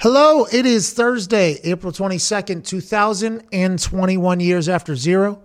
[0.00, 5.42] Hello, it is Thursday, April 22nd, 2021 years after zero.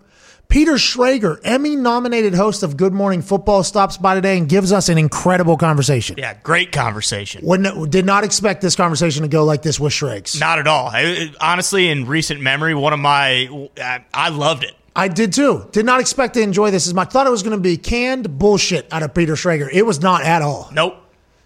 [0.48, 4.90] Peter Schrager, Emmy nominated host of Good Morning Football, stops by today and gives us
[4.90, 6.18] an incredible conversation.
[6.20, 7.44] Yeah, great conversation.
[7.44, 10.40] When, did not expect this conversation to go like this with Schrags.
[10.40, 10.88] Not at all.
[10.94, 14.76] I, honestly, in recent memory, one of my, I, I loved it.
[14.96, 15.68] I did too.
[15.72, 17.10] Did not expect to enjoy this as much.
[17.10, 19.68] Thought it was going to be canned bullshit out of Peter Schrager.
[19.74, 20.70] It was not at all.
[20.72, 21.03] Nope.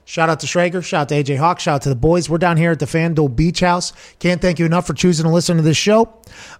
[0.07, 0.81] Shout out to Schrager.
[0.81, 1.59] Shout out to AJ Hawk.
[1.59, 2.29] Shout out to the boys.
[2.29, 3.91] We're down here at the FanDuel Beach House.
[4.19, 6.13] Can't thank you enough for choosing to listen to this show.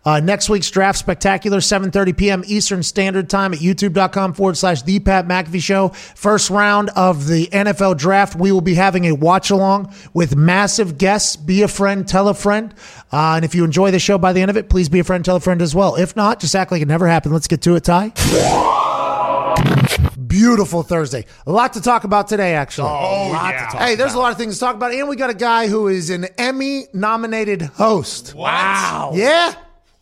[0.03, 2.43] Uh, next week's draft spectacular, 7.30 p.m.
[2.45, 5.87] Eastern Standard Time at youtube.com forward slash The Pat McAfee Show.
[5.89, 8.35] First round of the NFL draft.
[8.35, 11.37] We will be having a watch along with massive guests.
[11.37, 12.73] Be a friend, tell a friend.
[13.13, 15.05] Uh, and if you enjoy the show by the end of it, please be a
[15.05, 15.95] friend, tell a friend as well.
[15.95, 17.31] If not, just act like it never happened.
[17.31, 18.11] Let's get to it, Ty.
[20.37, 21.25] Beautiful Thursday.
[21.47, 22.91] A lot to talk about today, actually.
[22.91, 23.75] Oh, yeah.
[23.75, 24.93] Hey, there's a lot of things to talk about.
[24.93, 28.35] And we got a guy who is an Emmy nominated host.
[28.35, 29.13] Wow.
[29.15, 29.55] Yeah?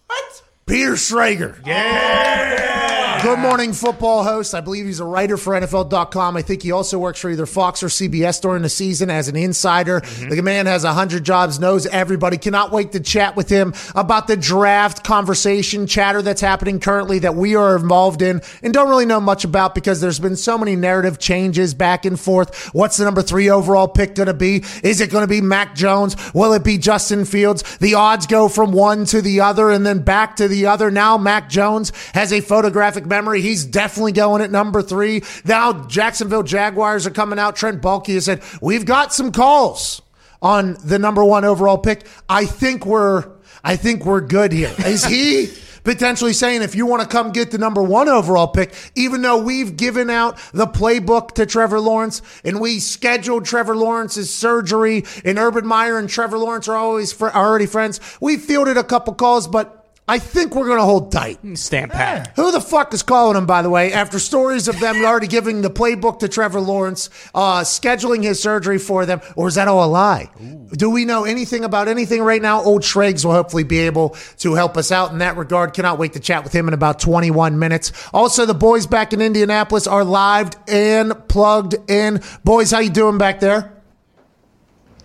[0.07, 0.43] What?
[0.65, 1.65] Peter Schrager.
[1.65, 3.14] Yeah.
[3.21, 4.53] Good morning football host.
[4.53, 6.37] I believe he's a writer for NFL.com.
[6.37, 9.35] I think he also works for either Fox or CBS during the season as an
[9.35, 10.01] insider.
[10.01, 10.29] Mm-hmm.
[10.29, 12.37] The man has 100 jobs, knows everybody.
[12.37, 17.35] Cannot wait to chat with him about the draft conversation, chatter that's happening currently that
[17.35, 20.75] we are involved in and don't really know much about because there's been so many
[20.75, 22.73] narrative changes back and forth.
[22.73, 24.63] What's the number three overall pick going to be?
[24.83, 26.15] Is it going to be Mac Jones?
[26.33, 27.63] Will it be Justin Fields?
[27.77, 30.91] The odds go from one to the other and then back to the other.
[30.91, 33.41] Now Mac Jones has a photographic memory.
[33.41, 35.23] He's definitely going at number three.
[35.45, 37.55] Now Jacksonville Jaguars are coming out.
[37.55, 40.01] Trent Baalke has said, we've got some calls
[40.41, 42.05] on the number one overall pick.
[42.27, 43.25] I think we're,
[43.63, 44.73] I think we're good here.
[44.79, 45.47] Is he?
[45.85, 49.37] potentially saying if you want to come get the number one overall pick, even though
[49.37, 55.37] we've given out the playbook to Trevor Lawrence and we scheduled Trevor Lawrence's surgery and
[55.37, 57.99] Urban Meyer and Trevor Lawrence are always fr- are already friends.
[58.19, 61.39] We fielded a couple calls, but I think we're going to hold tight.
[61.57, 62.33] Stamp pat.
[62.35, 65.63] Who the fuck is calling him, by the way, after stories of them already giving
[65.63, 69.83] the playbook to Trevor Lawrence, uh, scheduling his surgery for them, or is that all
[69.83, 70.29] a lie?
[70.73, 72.61] Do we know anything about anything right now?
[72.61, 75.73] Old Schrags will hopefully be able to help us out in that regard.
[75.73, 77.91] Cannot wait to chat with him in about 21 minutes.
[78.13, 82.21] Also, the boys back in Indianapolis are live and plugged in.
[82.43, 83.73] Boys, how you doing back there?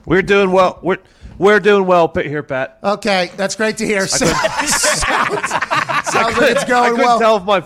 [0.04, 0.78] We're doing well.
[0.82, 0.98] We're
[1.40, 2.78] we're doing well here, Pat.
[2.84, 4.06] Okay, that's great to hear.
[4.06, 4.30] sounds
[6.12, 7.18] sounds like it's I going couldn't well.
[7.18, 7.64] tell if my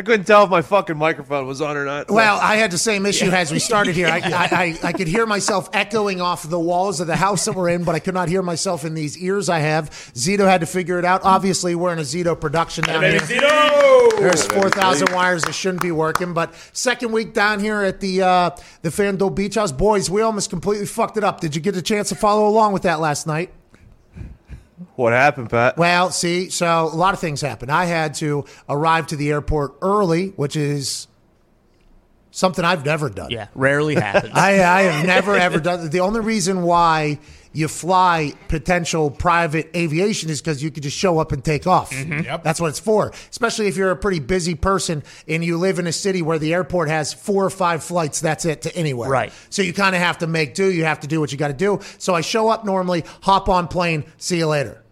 [0.00, 2.08] I couldn't tell if my fucking microphone was on or not.
[2.08, 4.06] so- Well, I had the same issue as we started here.
[4.08, 7.52] I, I, I, I could hear myself echoing off the walls of the house that
[7.54, 9.90] we're in, but I could not hear myself in these ears I have.
[10.14, 11.20] Zito had to figure it out.
[11.22, 13.20] Obviously, we're in a Zito production down here.
[14.20, 16.32] There's 4,000 wires that shouldn't be working.
[16.32, 18.50] But second week down here at the uh,
[18.80, 19.70] the FanDuel Beach House.
[19.70, 21.40] Boys, we almost completely fucked it up.
[21.40, 23.52] Did you get a chance to follow along with that last night?
[25.00, 25.76] What happened, Pat?
[25.76, 27.70] Well, see, so a lot of things happened.
[27.70, 31.08] I had to arrive to the airport early, which is
[32.30, 33.30] something I've never done.
[33.30, 34.32] Yeah, rarely happens.
[34.34, 35.90] I, I have never ever done.
[35.90, 37.18] The only reason why
[37.52, 41.90] you fly potential private aviation is because you could just show up and take off.
[41.90, 42.42] Mm-hmm.
[42.44, 43.12] That's what it's for.
[43.30, 46.54] Especially if you're a pretty busy person and you live in a city where the
[46.54, 48.20] airport has four or five flights.
[48.20, 49.10] That's it to anywhere.
[49.10, 49.32] Right.
[49.50, 50.70] So you kind of have to make do.
[50.70, 51.80] You have to do what you got to do.
[51.98, 54.82] So I show up normally, hop on plane, see you later.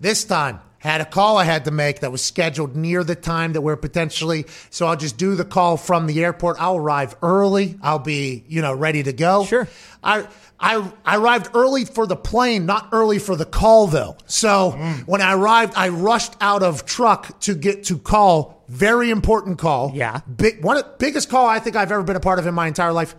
[0.00, 3.54] This time, had a call I had to make that was scheduled near the time
[3.54, 4.44] that we're potentially.
[4.68, 6.58] So I'll just do the call from the airport.
[6.60, 7.78] I'll arrive early.
[7.82, 9.46] I'll be, you know, ready to go.
[9.46, 9.66] Sure.
[10.02, 10.28] I
[10.60, 14.18] I I arrived early for the plane, not early for the call though.
[14.26, 15.06] So mm.
[15.06, 18.62] when I arrived, I rushed out of truck to get to call.
[18.68, 19.92] Very important call.
[19.94, 20.20] Yeah.
[20.36, 22.66] Big one of biggest call I think I've ever been a part of in my
[22.66, 23.16] entire life.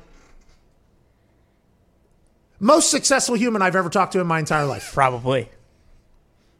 [2.59, 4.91] Most successful human I've ever talked to in my entire life.
[4.93, 5.49] Probably.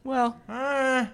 [0.06, 1.06] Well, uh,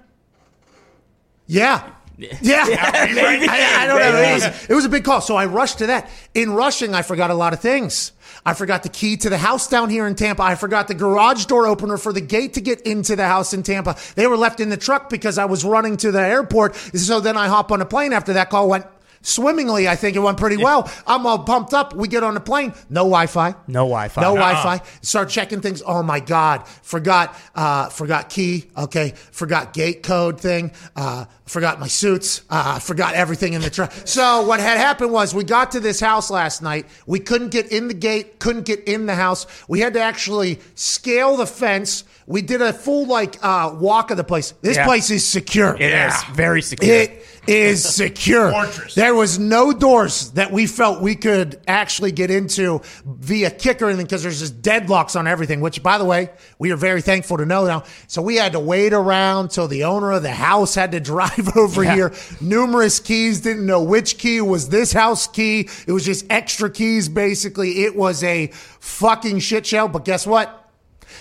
[1.46, 1.90] Yeah.
[2.40, 2.64] Yeah.
[2.68, 4.20] I, I don't know.
[4.20, 5.20] It was, it was a big call.
[5.22, 6.08] So I rushed to that.
[6.34, 8.12] In rushing, I forgot a lot of things.
[8.46, 10.42] I forgot the key to the house down here in Tampa.
[10.42, 13.64] I forgot the garage door opener for the gate to get into the house in
[13.64, 13.96] Tampa.
[14.14, 16.76] They were left in the truck because I was running to the airport.
[16.76, 18.86] So then I hop on a plane after that call went
[19.22, 19.88] swimmingly.
[19.88, 20.90] I think it went pretty well.
[21.06, 21.94] I'm all pumped up.
[21.94, 22.74] We get on the plane.
[22.90, 23.54] No Wi-Fi.
[23.66, 24.20] no Wi-Fi.
[24.20, 24.80] No Wi-Fi.
[25.00, 25.82] Start checking things.
[25.86, 26.66] Oh my God!
[26.82, 27.36] Forgot.
[27.54, 28.70] Uh, forgot key.
[28.76, 29.14] Okay.
[29.30, 30.72] Forgot gate code thing.
[30.96, 32.42] Uh, forgot my suits.
[32.48, 33.92] Uh, forgot everything in the truck.
[34.04, 36.86] So what had happened was we got to this house last night.
[37.06, 38.38] We couldn't get in the gate.
[38.38, 39.46] Couldn't get in the house.
[39.68, 42.04] We had to actually scale the fence.
[42.26, 44.52] We did a full like uh, walk of the place.
[44.62, 44.86] This Yeah.
[44.86, 45.74] place is secure.
[45.74, 46.94] It is very secure.
[46.94, 48.50] It is secure.
[48.52, 48.94] Fortress.
[48.94, 53.86] There was no doors that we felt we could actually get into via kick or
[53.86, 56.30] anything because there's just deadlocks on everything, which, by the way,
[56.60, 57.82] we are very thankful to know now.
[58.06, 61.31] So we had to wait around till the owner of the house had to drive
[61.56, 62.12] over here.
[62.40, 65.68] Numerous keys, didn't know which key was this house key.
[65.86, 67.84] It was just extra keys, basically.
[67.84, 68.48] It was a
[68.80, 69.88] fucking shit show.
[69.88, 70.58] But guess what?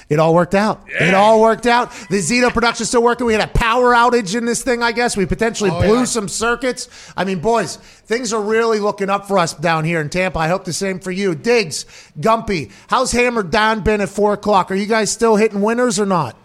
[0.09, 0.83] It all worked out.
[0.87, 1.91] It all worked out.
[2.09, 3.25] The Zito production's still working.
[3.27, 5.15] We had a power outage in this thing, I guess.
[5.15, 6.03] We potentially oh, blew yeah.
[6.05, 6.89] some circuits.
[7.15, 10.39] I mean, boys, things are really looking up for us down here in Tampa.
[10.39, 11.35] I hope the same for you.
[11.35, 11.85] Diggs,
[12.19, 14.71] Gumpy, how's Hammer Down been at four o'clock?
[14.71, 16.37] Are you guys still hitting winners or not?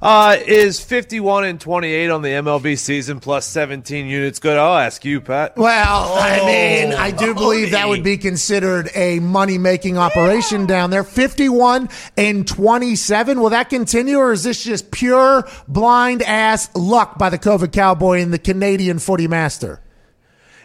[0.00, 4.56] Uh, is 51 and 28 on the MLB season plus 17 units good?
[4.58, 5.56] I'll ask you, Pat.
[5.56, 10.90] Well, I mean, I do believe that would be considered a money making operation down
[10.90, 11.04] there.
[11.04, 13.40] 51 and 27.
[13.40, 18.20] Will that continue, or is this just pure blind ass luck by the COVID Cowboy
[18.20, 19.80] and the Canadian footy master?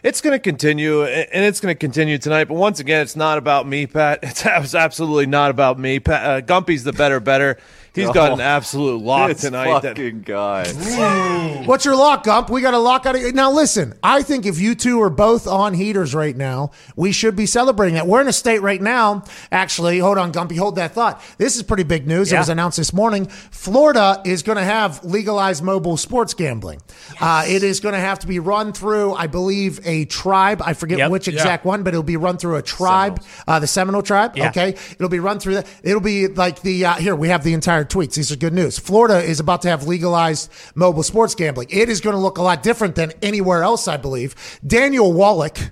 [0.04, 2.46] It's going to continue, and it's going to continue tonight.
[2.46, 4.20] But once again, it's not about me, Pat.
[4.24, 6.00] It's abs- absolutely not about me.
[6.00, 7.60] Pat, uh, Gumpy's the better, better.
[7.94, 9.82] He's got an absolute lock This tonight.
[9.82, 10.66] that- fucking guy.
[11.66, 12.50] What's your lock, Gump?
[12.50, 13.32] We got a lock out of you.
[13.34, 17.36] Now, listen, I think if you two are both on heaters right now, we should
[17.36, 18.08] be celebrating that.
[18.08, 20.00] We're in a state right now, actually.
[20.00, 21.22] Hold on, Gumpy, hold that thought.
[21.38, 22.32] This is pretty big news.
[22.32, 23.26] It was announced this morning.
[23.28, 26.82] Florida is going to have legalized mobile sports gambling.
[27.20, 30.62] Uh, it is going to have to be run through, I believe, a tribe.
[30.66, 31.12] I forget Yep.
[31.12, 34.38] which exact one, but it'll be run through a tribe, uh, the Seminole tribe.
[34.38, 34.50] Yeah.
[34.50, 34.76] Okay.
[34.94, 35.68] It'll be run through that.
[35.84, 38.16] It'll be like the, uh, here, we have the entire tweets.
[38.16, 38.80] These are good news.
[38.80, 41.68] Florida is about to have legalized mobile sports gambling.
[41.70, 44.36] It is going to look a lot different than anywhere else, I believe.
[44.66, 45.72] Daniel Wallach,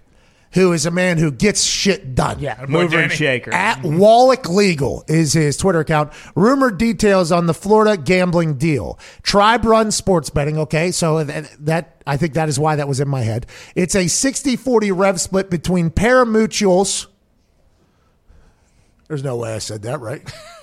[0.53, 2.39] who is a man who gets shit done.
[2.39, 3.53] Yeah, mover and shaker.
[3.53, 6.11] At Wallach Legal is his Twitter account.
[6.35, 8.97] Rumored details on the Florida gambling deal.
[9.21, 10.57] Tribe run sports betting.
[10.57, 10.91] Okay.
[10.91, 13.45] So uh, th- that, I think that is why that was in my head.
[13.75, 17.07] It's a 60 40 rev split between paramutuals.
[19.07, 20.21] There's no way I said that right.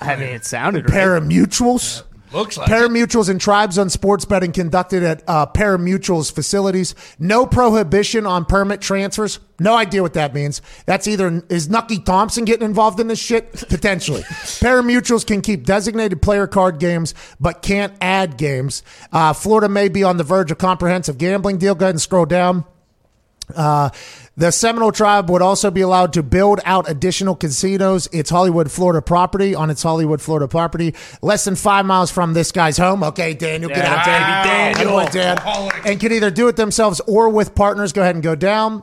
[0.00, 0.98] I mean, it sounded right.
[0.98, 2.02] Parimutuels.
[2.32, 2.72] Looks like it.
[2.72, 6.96] Parimutuels and tribes on sports betting conducted at uh, parimutuels facilities.
[7.18, 9.38] No prohibition on permit transfers.
[9.60, 10.60] No idea what that means.
[10.84, 14.22] That's either is Nucky Thompson getting involved in this shit potentially.
[14.22, 18.82] paramutuals can keep designated player card games, but can't add games.
[19.12, 21.76] Uh, Florida may be on the verge of comprehensive gambling deal.
[21.76, 22.64] Go ahead and scroll down.
[23.54, 23.90] Uh,
[24.36, 28.08] the Seminole tribe would also be allowed to build out additional casinos.
[28.12, 32.50] It's Hollywood, Florida property on its Hollywood, Florida property, less than five miles from this
[32.52, 33.02] guy's home.
[33.04, 34.04] Okay, Daniel, get out.
[34.04, 35.38] Daniel, Dan.
[35.38, 35.86] Alcoholic.
[35.86, 37.92] And can either do it themselves or with partners.
[37.92, 38.82] Go ahead and go down.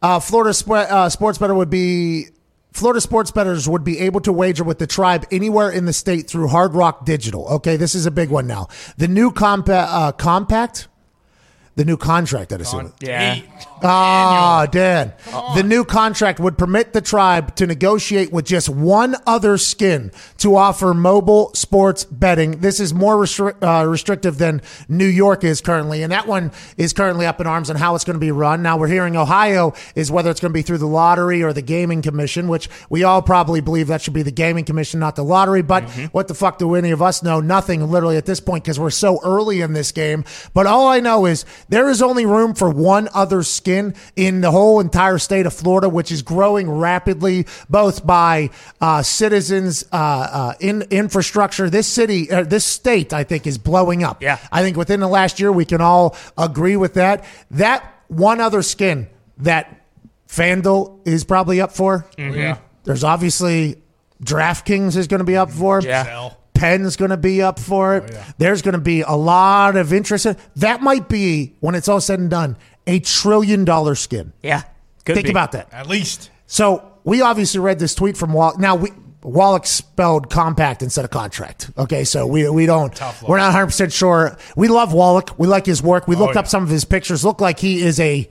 [0.00, 2.26] Uh, Florida sp- uh, sports better would be
[2.72, 6.28] Florida sports bettors would be able to wager with the tribe anywhere in the state
[6.28, 7.46] through Hard Rock Digital.
[7.48, 8.68] Okay, this is a big one now.
[8.96, 10.86] The new compa- uh, compact,
[11.78, 12.92] the new contract, I'd assume.
[13.00, 13.34] Yeah.
[13.34, 13.44] Eight.
[13.84, 15.12] Ah, Dan.
[15.54, 20.56] The new contract would permit the tribe to negotiate with just one other skin to
[20.56, 22.58] offer mobile sports betting.
[22.58, 26.92] This is more restri- uh, restrictive than New York is currently, and that one is
[26.92, 28.60] currently up in arms on how it's going to be run.
[28.60, 31.62] Now we're hearing Ohio is whether it's going to be through the lottery or the
[31.62, 35.22] gaming commission, which we all probably believe that should be the gaming commission, not the
[35.22, 35.62] lottery.
[35.62, 37.38] But what the fuck do any of us know?
[37.38, 40.24] Nothing, literally at this point, because we're so early in this game.
[40.52, 44.50] But all I know is there is only room for one other skin in the
[44.50, 48.50] whole entire state of Florida, which is growing rapidly, both by
[48.80, 51.68] uh, citizens, uh, uh, in infrastructure.
[51.68, 54.22] This city, uh, this state, I think, is blowing up.
[54.22, 54.38] Yeah.
[54.50, 57.24] I think within the last year, we can all agree with that.
[57.50, 59.82] That one other skin that
[60.28, 62.06] FanDuel is probably up for.
[62.16, 62.58] Yeah.
[62.84, 63.76] There's obviously
[64.22, 65.80] DraftKings is going to be up for.
[65.80, 66.30] Yeah.
[66.58, 66.68] Sell.
[66.68, 68.04] Penn's going to be up for it.
[68.08, 68.24] Oh, yeah.
[68.38, 70.26] There's going to be a lot of interest.
[70.56, 74.32] That might be, when it's all said and done, a trillion dollar skin.
[74.42, 74.62] Yeah.
[75.04, 75.30] Could Think be.
[75.30, 75.72] about that.
[75.72, 76.30] At least.
[76.46, 78.58] So we obviously read this tweet from Wallach.
[78.58, 78.90] Now we
[79.22, 81.70] Wallach spelled compact instead of contract.
[81.76, 84.36] Okay, so we we don't Tough we're not 100 percent sure.
[84.56, 85.38] We love Wallach.
[85.38, 86.06] We like his work.
[86.06, 86.40] We oh, looked yeah.
[86.40, 87.24] up some of his pictures.
[87.24, 88.28] Look like he is a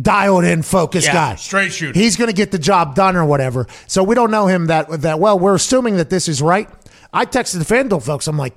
[0.00, 1.34] dialed in, focused Yeah, guy.
[1.34, 1.98] straight shooter.
[1.98, 3.66] He's going to get the job done or whatever.
[3.86, 5.38] So we don't know him that that well.
[5.38, 6.68] We're assuming that this is right.
[7.12, 8.26] I texted the FanDuel folks.
[8.26, 8.54] I'm like.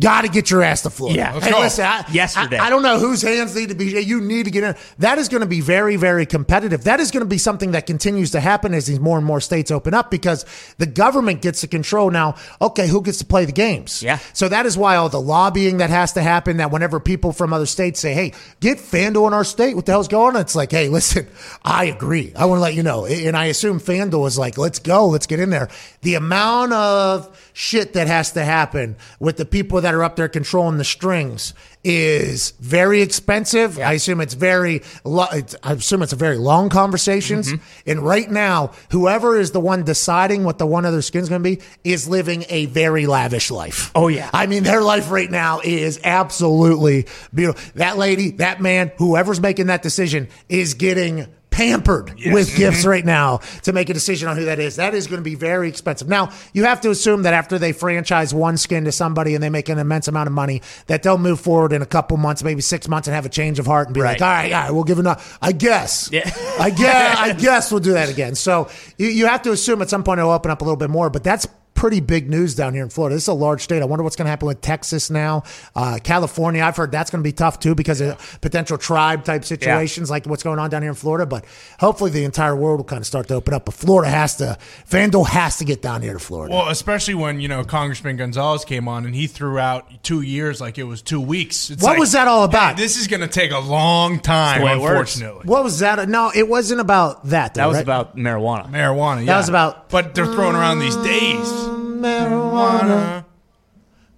[0.00, 1.18] Got to get your ass to Florida.
[1.18, 1.32] Yeah.
[1.34, 1.60] Let's hey, go.
[1.60, 2.56] listen, I, Yesterday.
[2.56, 4.02] I, I don't know whose hands need to be.
[4.02, 4.74] You need to get in.
[4.98, 6.84] That is going to be very, very competitive.
[6.84, 9.40] That is going to be something that continues to happen as these more and more
[9.40, 10.46] states open up because
[10.78, 12.36] the government gets to control now.
[12.60, 14.02] Okay, who gets to play the games?
[14.02, 14.18] Yeah.
[14.32, 16.56] So that is why all the lobbying that has to happen.
[16.56, 19.92] That whenever people from other states say, "Hey, get FanDuel in our state," what the
[19.92, 20.40] hell's going on?
[20.40, 21.28] It's like, hey, listen,
[21.64, 22.32] I agree.
[22.34, 25.26] I want to let you know, and I assume FanDuel is like, let's go, let's
[25.26, 25.68] get in there.
[26.00, 30.28] The amount of shit that has to happen with the people that are up there
[30.28, 33.78] controlling the strings is very expensive.
[33.78, 34.82] I assume it's very.
[35.04, 37.52] Lo- it's, I assume it's a very long conversations.
[37.52, 37.90] Mm-hmm.
[37.90, 41.56] And right now, whoever is the one deciding what the one other skin's going to
[41.56, 43.90] be is living a very lavish life.
[43.94, 44.30] Oh, yeah.
[44.32, 47.60] I mean, their life right now is absolutely beautiful.
[47.74, 52.88] That lady, that man, whoever's making that decision is getting pampered with gifts mm-hmm.
[52.88, 54.76] right now to make a decision on who that is.
[54.76, 56.08] That is going to be very expensive.
[56.08, 59.50] Now, you have to assume that after they franchise one skin to somebody and they
[59.50, 62.62] make an immense amount of money, that they'll move forward in a couple months, maybe
[62.62, 64.18] six months, and have a change of heart and be Right.
[64.18, 65.38] like, all right, all right, we'll give it enough.
[65.40, 66.08] I guess.
[66.10, 66.30] Yeah.
[66.58, 67.18] I guess.
[67.18, 68.34] I guess we'll do that again.
[68.34, 70.90] So you, you have to assume at some point it'll open up a little bit
[70.90, 73.16] more, but that's pretty big news down here in Florida.
[73.16, 73.82] This is a large state.
[73.82, 75.42] I wonder what's going to happen with Texas now.
[75.74, 79.44] Uh, California, I've heard that's going to be tough too because of potential tribe type
[79.44, 81.26] situations like what's going on down here in Florida.
[81.26, 81.44] But
[81.80, 83.64] hopefully the entire world will kind of start to open up.
[83.64, 86.54] But Florida has to, FanDuel has to get down here to Florida.
[86.54, 90.60] Well, especially when you know Congressman Gonzalez came on and he threw out two years
[90.60, 91.70] like it was two weeks.
[91.70, 92.76] It's What like, was that all about?
[92.76, 94.60] "Hey, this is going to take a long time.
[94.60, 95.16] the way it works.
[95.16, 96.08] Unfortunately, what was that?
[96.08, 97.54] No, it wasn't about that.
[97.54, 97.82] Though, That was right?
[97.82, 98.68] about marijuana.
[98.70, 99.20] marijuana.
[99.20, 99.26] Yeah.
[99.32, 101.61] That was about- But they're throwing around these days.
[102.02, 103.24] Marijuana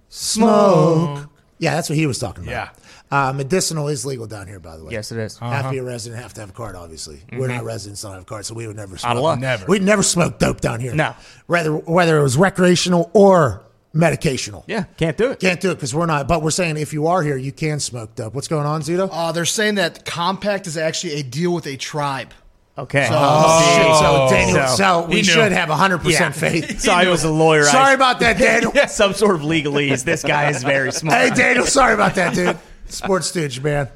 [0.09, 1.29] smoke.
[1.57, 2.51] Yeah, that's what he was talking about.
[2.51, 2.69] Yeah.
[3.11, 4.91] Uh, medicinal is legal down here, by the way.
[4.91, 5.37] Yes, it is.
[5.37, 7.21] Have to be a resident, have to have a card, obviously.
[7.31, 9.15] We're not residents, don't have a card, so we would never smoke.
[9.15, 9.39] of luck.
[9.39, 9.65] Never.
[9.67, 10.93] We'd never smoke dope down here.
[10.93, 11.15] No.
[11.47, 13.63] Whether, whether it was recreational or
[13.93, 14.63] medicational.
[14.67, 15.39] Yeah, can't do it.
[15.39, 17.79] Can't do it because we're not, but we're saying if you are here, you can
[17.79, 18.33] smoke dope.
[18.33, 19.07] What's going on, Zito?
[19.11, 22.33] Uh, they're saying that compact is actually a deal with a tribe.
[22.77, 23.07] Okay.
[23.09, 24.27] Oh.
[24.29, 25.23] So, Daniel, So, so, we he knew.
[25.23, 26.29] should have 100% Yeah.
[26.31, 26.79] faith.
[26.81, 27.61] So I was a lawyer.
[27.61, 28.73] I- Sorry about that, Daniel.
[28.87, 30.03] Some sort of legalese.
[30.03, 31.17] This guy is very smart.
[31.17, 32.57] Hey, Daniel, sorry about that, dude.
[32.87, 33.87] Sports stooge, man.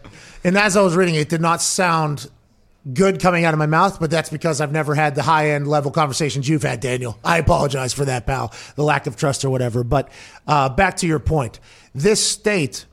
[0.43, 2.29] And as I was reading it, it did not sound
[2.93, 5.67] good coming out of my mouth, but that's because I've never had the high end
[5.67, 7.19] level conversations you've had, Daniel.
[7.23, 8.53] I apologize for that, pal.
[8.75, 9.83] The lack of trust or whatever.
[9.83, 10.09] But
[10.47, 11.59] uh, back to your point,
[11.93, 12.85] this state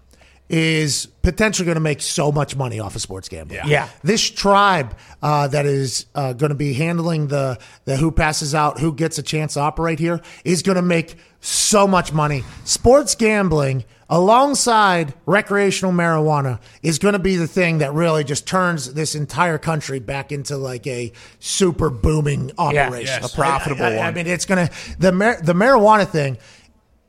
[0.48, 3.60] is potentially going to make so much money off of sports gambling.
[3.66, 3.88] Yeah.
[4.04, 8.78] This tribe uh, that is uh, going to be handling the, the who passes out,
[8.78, 12.44] who gets a chance to operate here is going to make so much money.
[12.64, 18.94] Sports gambling alongside recreational marijuana is going to be the thing that really just turns
[18.94, 23.06] this entire country back into like a super booming operation.
[23.22, 26.38] yes, a profitable I- I- I mean, it's going to the mar- the marijuana thing.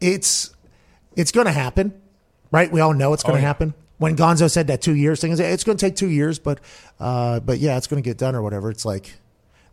[0.02, 0.52] It's
[1.16, 1.94] it's going to happen,
[2.52, 2.72] right?
[2.72, 3.48] We all know it's going to yeah.
[3.48, 3.74] happen.
[3.98, 6.60] When Gonzo said that two years thing, it's going to take two years, but
[7.00, 8.70] uh, but yeah, it's going to get done or whatever.
[8.70, 9.14] It's like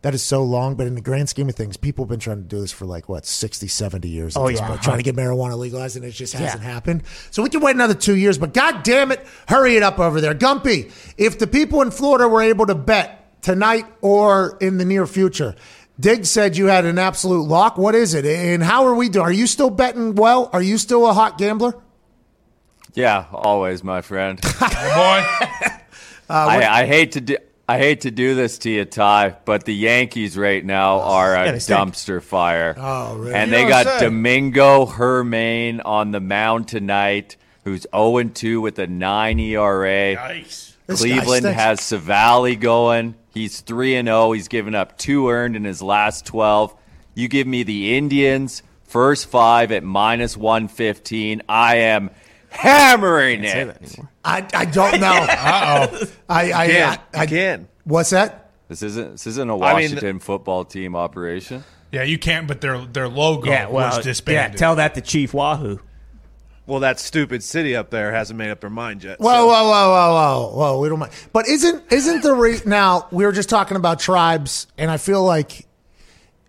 [0.01, 2.37] that is so long, but in the grand scheme of things, people have been trying
[2.37, 4.35] to do this for like what 60, 70 years.
[4.35, 4.67] Oh, yeah.
[4.67, 6.69] point, trying to get marijuana legalized, and it just hasn't Yeah.
[6.71, 7.03] happened.
[7.31, 10.19] So we can wait another two years, but god damn it, hurry it up over
[10.19, 10.91] there, Gumpy.
[11.17, 15.55] If the people in Florida were able to bet tonight or in the near future.
[15.99, 17.77] Diggs said you had an absolute lock.
[17.77, 18.25] What is it?
[18.25, 19.25] And how are we doing?
[19.25, 20.49] Are you still betting well?
[20.51, 21.73] Are you still a hot gambler?
[22.95, 24.39] Yeah, always, my friend.
[24.59, 24.59] Boy,
[26.29, 27.37] I, I hate to do.
[27.67, 31.51] I hate to do this to you, Ty, but the Yankees right now are a
[31.53, 32.75] they dumpster fire.
[32.77, 33.33] Oh, really?
[33.33, 33.99] And You they got say.
[34.01, 40.13] Domingo Germán on the mound tonight, who's 0 2 with a 9 ERA.
[40.13, 40.77] nice.
[40.87, 43.15] Cleveland has Civale going.
[43.33, 44.33] He's 3 and 0.
[44.33, 46.75] He's given up two earned in his last 12.
[47.15, 51.41] You give me the Indians first 5 at minus 115.
[51.49, 52.11] I am
[52.55, 53.99] hammering Say it.
[54.23, 55.13] I, I don't know.
[55.29, 56.05] Uh oh.
[56.29, 56.99] I, I, Can.
[57.13, 57.67] I, I can.
[57.83, 58.51] What's that?
[58.67, 61.63] This isn't this isn't a I mean- Washington football team operation.
[61.91, 62.47] Yeah, you can't.
[62.47, 64.53] But their their logo Yeah, well, was disbanded.
[64.53, 64.57] yeah.
[64.59, 65.79] Tell that to Chief Wahoo.
[66.67, 69.19] Well, that stupid city up there hasn't made up their mind yet.
[69.19, 70.79] Whoa, so- whoa, whoa, whoa, whoa, whoa!
[70.81, 71.11] We don't mind.
[71.31, 75.23] But isn't isn't the re- now we were just talking about tribes, and I feel
[75.23, 75.67] like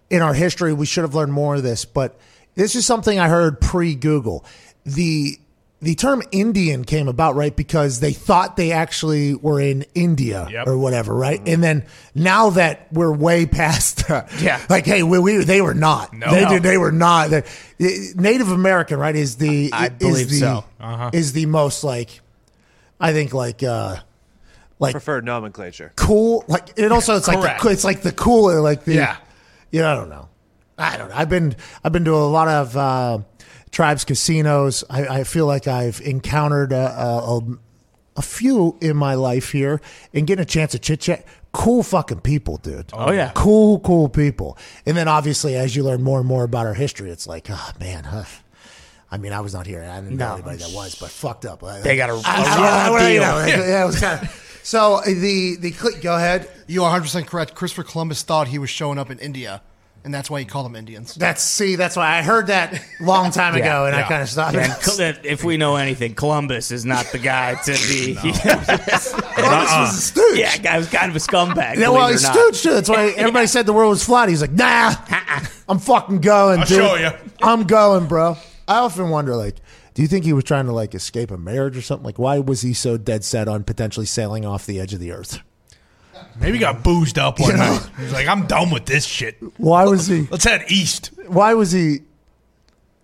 [0.08, 1.84] in our history we should have learned more of this.
[1.84, 2.18] But
[2.54, 4.42] this is something I heard pre Google.
[4.86, 5.38] The
[5.82, 10.66] the term Indian came about right because they thought they actually were in India Yep.
[10.68, 11.40] or whatever, right?
[11.46, 14.04] And then now that we're way past,
[14.40, 14.60] Yeah.
[14.70, 16.12] like hey, we, we they were not.
[16.14, 16.30] No.
[16.30, 16.48] they No.
[16.50, 16.62] did.
[16.62, 17.30] They were not.
[17.30, 17.44] The-
[18.16, 19.14] Native American, right?
[19.14, 20.64] Is the I is believe the, so.
[20.80, 21.10] Uh-huh.
[21.12, 22.20] Is the most like,
[22.98, 23.96] I think like uh
[24.78, 25.92] like preferred nomenclature.
[25.96, 26.42] cool.
[26.48, 29.16] Like it also it's like the, it's like the cooler like the Yeah.
[29.70, 30.28] Yeah, I don't know.
[30.78, 31.14] I don't know.
[31.16, 31.54] I've been
[31.84, 33.18] I've been to a lot of uh,
[33.76, 34.84] tribes casinos.
[34.88, 37.40] I, I feel like I've encountered a, a, a,
[38.16, 39.82] a few in my life here
[40.14, 41.26] and getting a chance to chit chat.
[41.52, 42.88] Cool fucking people, dude.
[42.94, 43.32] Oh, yeah.
[43.34, 44.56] cool, cool people.
[44.86, 47.70] And then obviously, as you learn more and more about our history, it's like, oh
[47.78, 48.24] man, huh.
[49.10, 49.82] I mean, I was not here.
[49.84, 50.34] I didn't know No.
[50.36, 51.60] anybody that was, but fucked up.
[51.82, 53.22] They got a- a I- I- raw I- you deal.
[53.22, 54.60] know, yeah, it was kind of.
[54.62, 56.00] So the the click.
[56.02, 56.48] Go ahead.
[56.66, 57.54] You are 100% correct.
[57.54, 59.60] Christopher Columbus thought he was showing up in India
[60.06, 61.16] and that's why you call them Indians.
[61.16, 64.56] That's see, that's why I heard that long time ago, and I kind of stopped.
[64.56, 68.14] And Col- that- if we know anything, Columbus is not the guy to be.
[68.40, 69.86] Columbus was a uh-uh.
[69.90, 70.38] stooge.
[70.38, 71.78] yeah, guy was kind of a scumbag.
[71.78, 72.34] Yeah, well, it or he's not.
[72.34, 72.70] stooge too.
[72.70, 74.28] That's why everybody said the world was flat.
[74.28, 75.40] He's like, nah, uh-uh.
[75.68, 76.60] I'm fucking going.
[76.60, 76.78] I'll dude.
[76.78, 77.12] show ya.
[77.42, 78.36] I'm going, bro.
[78.68, 79.56] I often wonder, like,
[79.94, 82.04] do you think he was trying to like escape a marriage or something?
[82.04, 85.10] Like, why was he so dead set on potentially sailing off the edge of the
[85.10, 85.40] earth?
[86.38, 87.72] Maybe he got boozed up one You know?
[87.74, 87.88] night.
[87.98, 89.36] He's like, I'm done with this shit.
[89.56, 90.22] Why was he?
[90.30, 91.10] Let's head east.
[91.26, 92.00] Why was he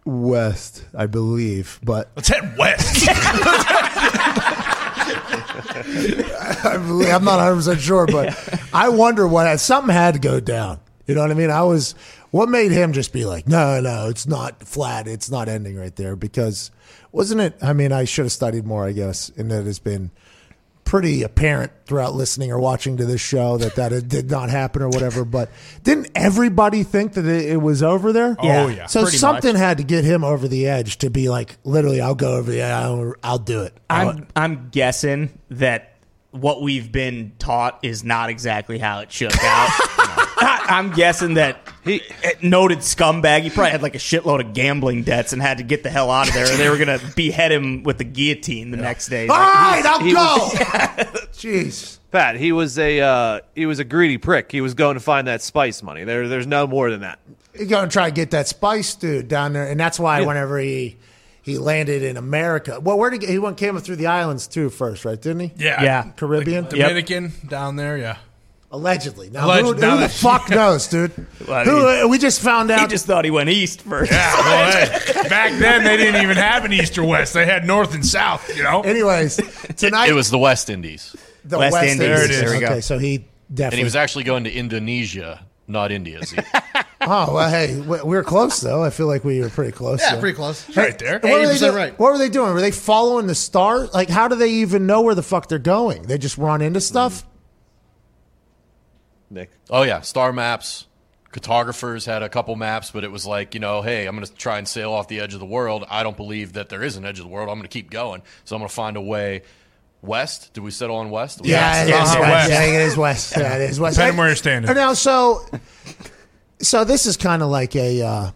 [0.04, 0.84] west?
[0.94, 3.08] I believe, but Let's head west.
[6.64, 8.06] I believe, I'm not 100 percent sure.
[8.06, 8.36] But
[8.72, 10.80] I wonder what something had to go down.
[11.06, 11.50] You know what I mean?
[11.50, 11.94] I was.
[12.30, 15.06] What made him just be like, no, no, it's not flat.
[15.06, 16.70] It's not ending right there because
[17.10, 17.54] wasn't it?
[17.60, 20.10] I mean, I should have studied more, I guess, and that has been
[20.84, 24.82] pretty apparent throughout listening or watching to this show that that it did not happen
[24.82, 25.24] or whatever.
[25.24, 25.50] But
[25.82, 28.36] didn't everybody think that it, it was over there?
[28.38, 28.86] Oh, yeah.
[28.86, 29.60] So pretty something much.
[29.60, 32.62] had to get him over the edge to be like, literally, I'll go over the.
[32.62, 33.74] I'll, I'll do it.
[33.88, 35.92] I'm I'm guessing that
[36.32, 39.70] what we've been taught is not exactly how it shook out.
[40.42, 42.00] I- I'm guessing that he
[42.42, 43.42] noted scumbag.
[43.42, 46.10] He probably had like a shitload of gambling debts and had to get the hell
[46.10, 46.44] out of there.
[46.52, 49.28] Or they were gonna behead him with the guillotine the next day.
[49.28, 50.20] All right, I'll he go.
[51.32, 51.98] Jeez.
[52.10, 54.52] Pat, he was a uh, he was a greedy prick.
[54.52, 56.04] He was going to find that spice money.
[56.04, 57.18] There, there's no more than that.
[57.56, 60.26] He's going to try to get that spice dude down there, and that's why Yeah.
[60.26, 60.98] whenever he
[61.40, 63.56] he landed in America, well, where did he, he went?
[63.56, 65.20] Came through the islands too first, right?
[65.20, 65.52] Didn't he?
[65.56, 65.82] yeah.
[65.82, 66.10] Yeah.
[66.16, 68.18] Caribbean, Dominican down there, yeah.
[68.72, 69.30] Allegedly.
[69.30, 71.12] Now, Alleged- who, who the that- fuck knows, dude?
[71.46, 72.80] Well, I who, uh, we just found out.
[72.80, 74.10] he just thought he went east first.
[74.10, 77.34] Yeah, well, hey, back then they didn't even have an east or west.
[77.34, 78.80] They had north and south, you know?
[78.80, 79.36] anyways,
[79.76, 81.14] tonight It was the West Indies.
[81.44, 81.98] the West Indies.
[81.98, 82.40] There it is.
[82.40, 82.66] There we go.
[82.66, 83.18] Okay, so he
[83.52, 83.64] definitely.
[83.64, 86.24] And he was actually going to Indonesia, not India.
[86.24, 86.38] See?
[87.02, 88.82] oh well, hey, we we were close though.
[88.82, 90.00] I feel like we were pretty close.
[90.00, 90.20] Yeah, so.
[90.20, 90.76] pretty close.
[90.76, 91.18] right there.
[91.18, 91.98] What were, they 80% right.
[91.98, 92.54] what were they doing?
[92.54, 93.92] Were they following the stars?
[93.92, 96.02] Like, how do they even know where the fuck they're going?
[96.02, 97.24] They just run into stuff.
[99.32, 100.00] Nick, oh, yeah.
[100.02, 100.86] Star maps.
[101.32, 104.34] Cartographers had a couple maps, but it was like, you know, hey, I'm going to
[104.34, 105.84] try and sail off the edge of the world.
[105.88, 107.48] I don't believe that there is an edge of the world.
[107.48, 108.20] I'm going to keep going.
[108.44, 109.42] So I'm going to find a way
[110.02, 110.52] west.
[110.52, 111.40] Did we settle on west?
[111.42, 112.32] Yeah, it Yes, is uh-huh, west.
[112.32, 112.50] west.
[112.50, 113.34] Yeah, it is west.
[113.38, 113.96] Yeah, it is west.
[113.96, 114.68] Depending where you're standing.
[114.68, 115.46] And Now, so,
[116.60, 118.30] so this is kind of like a, uh,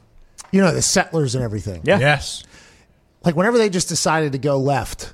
[0.51, 1.83] you know, the settlers and everything.
[1.85, 1.99] Yeah.
[1.99, 2.45] Yes.
[3.25, 5.13] Like whenever they just decided to go left,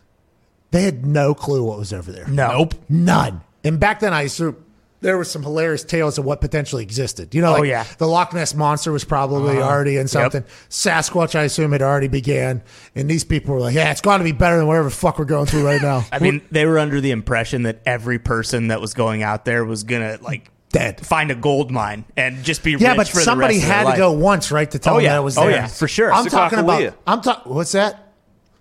[0.70, 2.28] they had no clue what was over there.
[2.28, 2.48] No.
[2.58, 2.74] Nope.
[2.88, 3.40] None.
[3.64, 4.64] And back then, I assume
[5.02, 7.34] there were some hilarious tales of what potentially existed.
[7.34, 7.84] You know, Oh, like yeah.
[7.98, 9.68] the Loch Ness monster was probably uh-huh.
[9.68, 10.44] already in something.
[10.70, 12.62] Sasquatch, I assume, had already began.
[12.94, 15.18] And these people were like, "Yeah, it's got to be better than whatever the fuck
[15.18, 18.68] we're going through right now." I mean, they were under the impression that every person
[18.68, 21.04] that was going out there was gonna like Dead.
[21.04, 23.90] find a gold mine and just be Yeah, rich but for the somebody rest had
[23.90, 25.12] to go once, right, to tell Oh, them yeah.
[25.12, 25.50] that it was Oh, there.
[25.50, 26.10] yeah, for sure.
[26.12, 26.80] I'm talking about.
[26.80, 26.94] Sakakawea.
[27.06, 27.52] I'm talking.
[27.54, 28.11] What's that?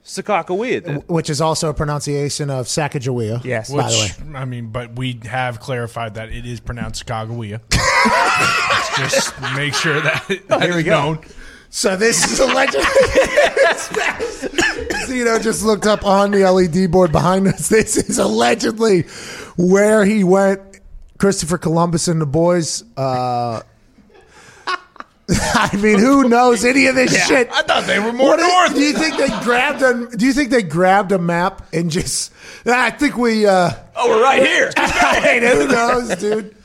[0.04, 1.08] Sakakawea.
[1.08, 3.44] Which is also a pronunciation of Sacagawea.
[3.44, 3.72] Yes.
[3.72, 4.38] by the way.
[4.38, 7.62] I mean, but we have clarified that it is pronounced Chicagoia.
[8.98, 11.14] Let's just make sure that that here we go.
[11.14, 11.20] known.
[11.70, 12.84] So this is a legend.
[15.06, 17.70] Zeno just looked up on the LED board behind us.
[17.70, 19.04] This is allegedly
[19.58, 20.62] where he went.
[21.18, 22.84] Christopher Columbus and the boys.
[22.98, 23.62] Uh,
[25.54, 27.50] I mean, who knows any of this shit?
[27.52, 28.74] I thought they were more What is- north.
[28.76, 30.16] do you think they grabbed a?
[30.18, 32.32] Do you think they grabbed a map and just?
[32.66, 33.46] I think we.
[33.46, 34.72] Uh, Oh, we're right here.
[34.78, 36.56] Hey, who knows, dude?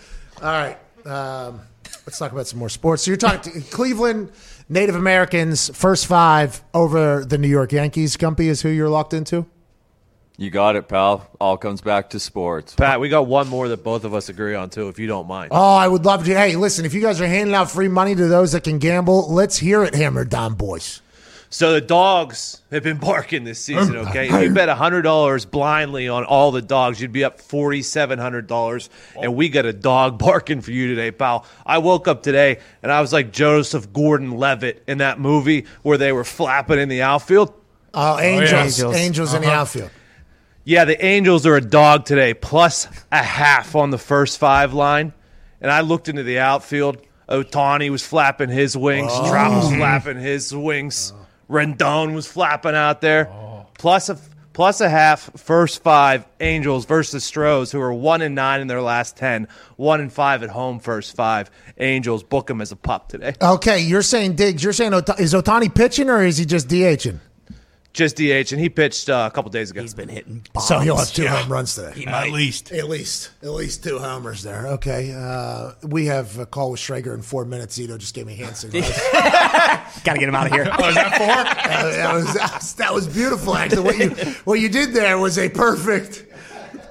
[0.42, 0.76] All right.
[1.04, 1.60] Um,
[2.06, 3.02] let's talk about some more sports.
[3.04, 4.32] So you're talking to Cleveland
[4.68, 8.16] Native Americans first five over the New York Yankees.
[8.16, 9.46] Gumpy is who you're locked into.
[10.38, 11.26] You got it, pal.
[11.40, 12.74] All comes back to sports.
[12.74, 15.26] Pat, we got one more that both of us agree on too, if you don't
[15.26, 15.48] mind.
[15.50, 16.34] Oh, I would love to.
[16.34, 19.32] Hey, listen, if you guys are handing out free money to those that can gamble,
[19.32, 21.00] let's hear it, Hammer Down Boys.
[21.48, 23.96] So the dogs have been barking this season.
[23.96, 27.40] Oh, okay, if you bet hundred dollars blindly on all the dogs, you'd be up
[27.40, 28.90] forty seven hundred dollars.
[29.18, 31.46] And we got a dog barking for you today, pal.
[31.64, 36.12] I woke up today and I was like Joseph Gordon-Levitt in that movie where they
[36.12, 37.54] were flapping in the outfield.
[37.94, 38.52] Oh, oh Angels.
[38.52, 38.96] Angels.
[38.96, 39.60] Angels, in the uh-huh.
[39.60, 39.90] outfield.
[40.68, 45.12] Yeah, the Angels are a dog today, plus a half on the first five line.
[45.60, 46.98] And I looked into the outfield.
[47.28, 49.12] Ohtani was flapping his wings.
[49.14, 49.30] Oh.
[49.30, 49.76] Trout was oh.
[49.76, 51.12] flapping his wings.
[51.14, 51.24] Oh.
[51.48, 53.30] Rendon was flapping out there.
[53.78, 54.18] Plus a
[54.54, 55.30] plus a half.
[55.38, 59.46] First five Angels versus Stros, who are one and nine in their last ten.
[59.76, 60.80] One and five at home.
[60.80, 61.48] First five
[61.78, 63.34] Angels book him as a pup today.
[63.40, 64.64] Okay, you're saying Diggs.
[64.64, 67.20] You're saying Ota- is Ohtani pitching or is he just DHing?
[67.96, 69.80] Just DH, and he pitched uh, a couple days ago.
[69.80, 70.68] He's been hitting bombs.
[70.68, 72.04] So he'll have two home runs today.
[72.04, 72.70] At least.
[72.70, 74.66] At least, at least two homers there.
[74.68, 77.78] Okay, uh, we have a call with Schrager in four minutes.
[77.78, 78.86] Zito just gave me hand signals.
[79.12, 80.70] Got to get him out of here.
[80.78, 81.26] Oh, is that four?
[81.66, 83.56] Uh, that, was, that was beautiful.
[83.56, 84.10] Actually, what you
[84.44, 86.24] what you did there was a perfect.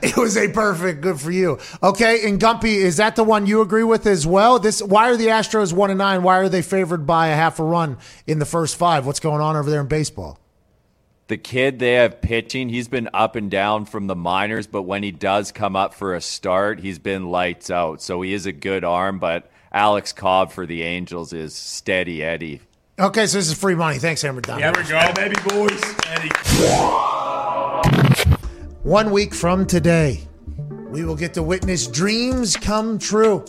[0.01, 1.01] It was a perfect.
[1.01, 1.59] Good for you.
[1.81, 4.59] Okay, and Gumpy, is that the one you agree with as well?
[4.59, 6.23] This why are the Astros one and nine?
[6.23, 9.05] Why are they favored by a half a run in the first five?
[9.05, 10.39] What's going on over there in baseball?
[11.27, 15.03] The kid they have pitching, he's been up and down from the minors, but when
[15.03, 18.01] he does come up for a start, he's been lights out.
[18.01, 22.61] So he is a good arm, but Alex Cobb for the Angels is steady Eddie.
[22.99, 23.97] Okay, so this is free money.
[23.97, 24.61] Thanks, Hammer Down.
[24.61, 25.83] There we go, baby boys.
[26.07, 26.29] Eddie.
[28.83, 30.21] One week from today,
[30.89, 33.43] we will get to witness dreams come true.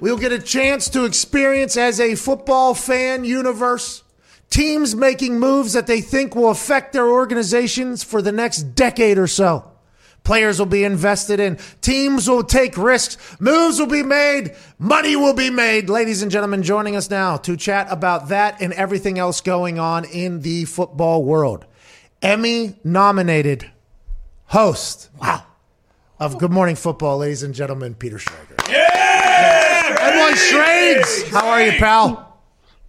[0.00, 4.02] We'll get a chance to experience as a football fan universe
[4.50, 9.26] teams making moves that they think will affect their organizations for the next decade or
[9.26, 9.66] so.
[10.22, 15.32] Players will be invested in, teams will take risks, moves will be made, money will
[15.32, 15.88] be made.
[15.88, 20.04] Ladies and gentlemen, joining us now to chat about that and everything else going on
[20.04, 21.64] in the football world.
[22.20, 23.70] Emmy nominated
[24.46, 25.42] host wow,
[26.18, 28.68] of Good Morning Football, ladies and gentlemen, Peter Schrager.
[28.68, 29.96] Yeah!
[30.00, 31.30] Everyone, Schrags!
[31.30, 32.29] How are you, pal?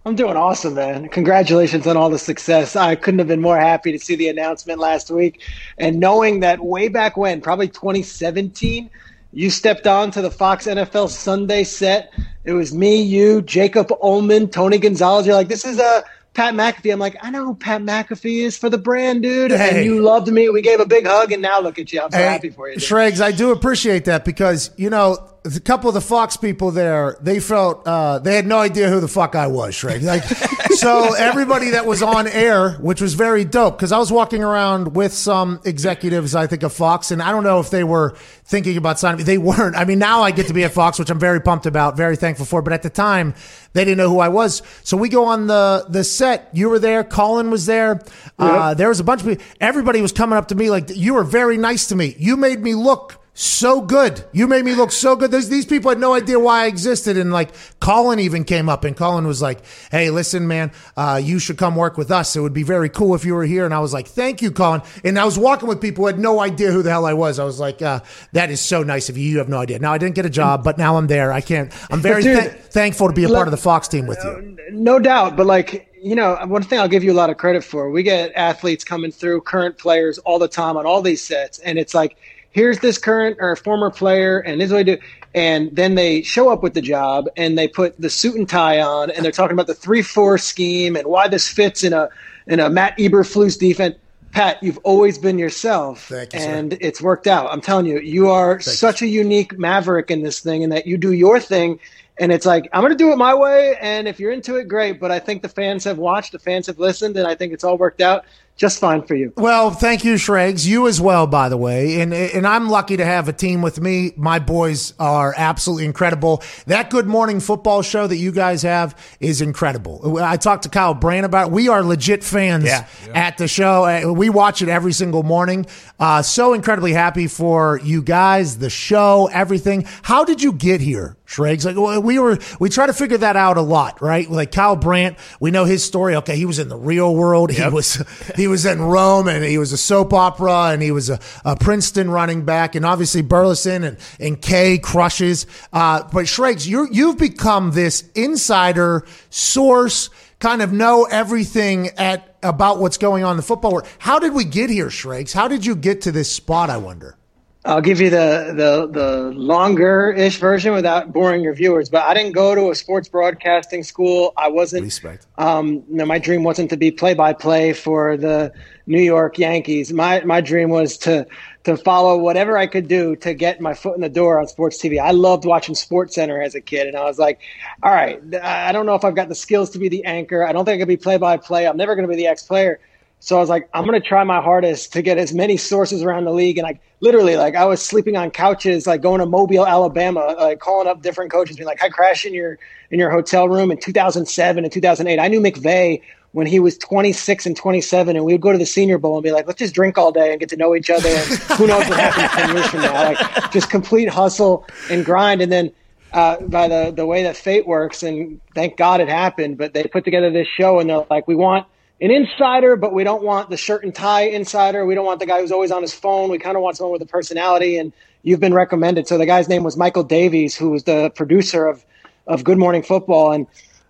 [0.04, 1.08] I'm doing awesome, man.
[1.08, 2.74] Congratulations on all the success.
[2.74, 5.40] I couldn't have been more happy to see the announcement last week
[5.78, 8.90] and knowing that way back when, probably 2017,
[9.32, 12.12] you stepped on to the Fox NFL Sunday set.
[12.44, 15.24] It was me, you, Jacob Ullman, Tony Gonzalez.
[15.24, 16.02] You're like, this is a
[16.34, 16.92] Pat McAfee.
[16.92, 19.52] I'm like, I know who Pat McAfee is for the brand, dude.
[19.52, 19.76] Hey.
[19.76, 20.48] And you loved me.
[20.48, 22.00] We gave a big hug, and now look at you.
[22.02, 22.74] I'm so Hey, happy for you.
[22.74, 22.82] dude.
[22.82, 27.16] Schrags, I do appreciate that because, you know, a couple of the Fox people there,
[27.20, 30.04] they felt uh, they had no idea who the fuck I was, Schrags.
[30.04, 30.22] Like,
[30.74, 34.94] so everybody that was on air, which was very dope, because I was walking around
[34.94, 38.76] with some executives, I think, of Fox, and I don't know if they were thinking
[38.76, 39.24] about signing me.
[39.24, 39.74] They weren't.
[39.74, 42.16] I mean, now I get to be at Fox, which I'm very pumped about, very
[42.16, 42.62] thankful for.
[42.62, 43.34] But at the time,
[43.72, 44.62] they didn't know who I was.
[44.84, 46.50] So we go on the the set.
[46.52, 47.02] You were there.
[47.02, 48.00] Colin was there.
[48.38, 49.44] Uh, there was a bunch of people.
[49.60, 52.14] Everybody was coming up to me like, "You were very nice to me.
[52.18, 54.22] You made me look." So good.
[54.32, 55.30] You made me look so good.
[55.30, 57.16] There's, these people had no idea why I existed.
[57.16, 61.38] And like Colin even came up and Colin was like, Hey, listen, man, uh, you
[61.38, 62.36] should come work with us.
[62.36, 63.64] It would be very cool if you were here.
[63.64, 64.82] And I was like, thank you, Colin.
[65.02, 67.38] And I was walking with people who had no idea who the hell I was.
[67.38, 68.00] I was like, uh,
[68.32, 69.26] that is so nice of you.
[69.26, 69.78] You have no idea.
[69.78, 71.32] Now I didn't get a job, but now I'm there.
[71.32, 74.06] I can't, I'm very Dude, thank- thankful to be a part of the Fox team
[74.06, 74.58] with you.
[74.72, 77.62] No doubt, but like you know, one thing I'll give you a lot of credit
[77.62, 77.88] for.
[77.88, 81.78] We get athletes coming through, current players all the time on all these sets, and
[81.78, 82.16] it's like,
[82.52, 84.98] here's this current or former player, and this is what I do.
[85.34, 88.80] And then they show up with the job, and they put the suit and tie
[88.80, 92.08] on, and they're talking about the three-four scheme and why this fits in a
[92.46, 93.96] in a Matt Eberflus defense.
[94.32, 97.52] Pat, you've always been yourself, Thank you, and it's worked out.
[97.52, 100.96] I'm telling you, you are such a unique maverick in this thing, and that you
[100.96, 101.78] do your thing.
[102.18, 104.68] And it's like I'm going to do it my way, and if you're into it,
[104.68, 105.00] great.
[105.00, 107.64] But I think the fans have watched, the fans have listened, and I think it's
[107.64, 108.24] all worked out
[108.56, 109.32] just fine for you.
[109.36, 110.68] Well, thank you, Schrags.
[110.68, 112.00] You as well, by the way.
[112.00, 114.12] And and I'm lucky to have a team with me.
[114.16, 116.42] My boys are absolutely incredible.
[116.66, 120.18] That Good Morning Football show that you guys have is incredible.
[120.20, 121.52] I talked to Kyle Brandt about it.
[121.52, 122.86] We are legit fans Yeah.
[123.14, 123.84] at the show.
[123.84, 125.66] Uh, We watch it every single morning.
[125.98, 129.86] Uh, so incredibly happy for you guys, the show, everything.
[130.02, 131.16] How did you get here?
[131.24, 131.64] Schrags.
[131.64, 134.30] Like we were, we try to figure that out a lot, right?
[134.30, 136.14] Like Kyle Brandt, we know his story.
[136.16, 137.50] Okay, he was in the real world.
[137.50, 138.02] He was,
[138.42, 141.54] he was in Rome, and he was a soap opera, and he was a, a
[141.54, 145.46] Princeton running back, and obviously Burleson and and Kay crushes.
[145.72, 152.80] Uh, but Schrags, you you've become this insider source, kind of know everything at about
[152.80, 153.88] what's going on in the football world.
[154.00, 155.32] How did we get here, Schrags?
[155.32, 156.68] How did you get to this spot?
[156.68, 157.16] I wonder.
[157.64, 161.88] I'll give you the the the longer ish version without boring your viewers.
[161.88, 164.32] But I didn't go to a sports broadcasting school.
[164.36, 164.82] I wasn't.
[164.84, 165.26] Respect.
[165.38, 168.52] Um, no, my dream wasn't to be play by play for the
[168.86, 169.92] New York Yankees.
[169.92, 171.24] My my dream was to
[171.62, 174.82] to follow whatever I could do to get my foot in the door on sports
[174.82, 175.00] TV.
[175.00, 177.40] I loved watching Sports Center as a kid, and I was like,
[177.84, 180.44] all right, I don't know if I've got the skills to be the anchor.
[180.44, 181.68] I don't think I could be play by play.
[181.68, 182.80] I'm never going to be the ex player.
[183.24, 186.24] So I was like, I'm to try my hardest to get as many sources around
[186.24, 186.58] the league.
[186.58, 190.58] And like, literally, like I was sleeping on couches, like going to Mobile, Alabama, like
[190.58, 192.58] calling up different coaches, being like, I crashed in your,
[192.90, 195.20] in your hotel room in 2007 and 2008.
[195.20, 198.66] I knew McVay when he was 26 and 27 and we would go to the
[198.66, 200.90] senior bowl and be like, let's just drink all day and get to know each
[200.90, 201.08] other.
[201.08, 202.92] And who knows what happens 10 years from now?
[202.92, 205.40] Like just complete hustle and grind.
[205.42, 205.70] And then,
[206.12, 209.84] uh, by the, the way that fate works and thank God it happened, but they
[209.84, 211.68] put together this show and they're like, we want,
[212.02, 214.84] an insider, but we don't want the shirt and tie insider.
[214.84, 216.30] We don't want the guy who's always on his phone.
[216.30, 217.78] We kind of want someone with a personality.
[217.78, 219.08] And you've been recommended.
[219.08, 221.84] So the guy's name was Michael Davies, who was the producer of
[222.26, 223.46] of Good Morning Football, and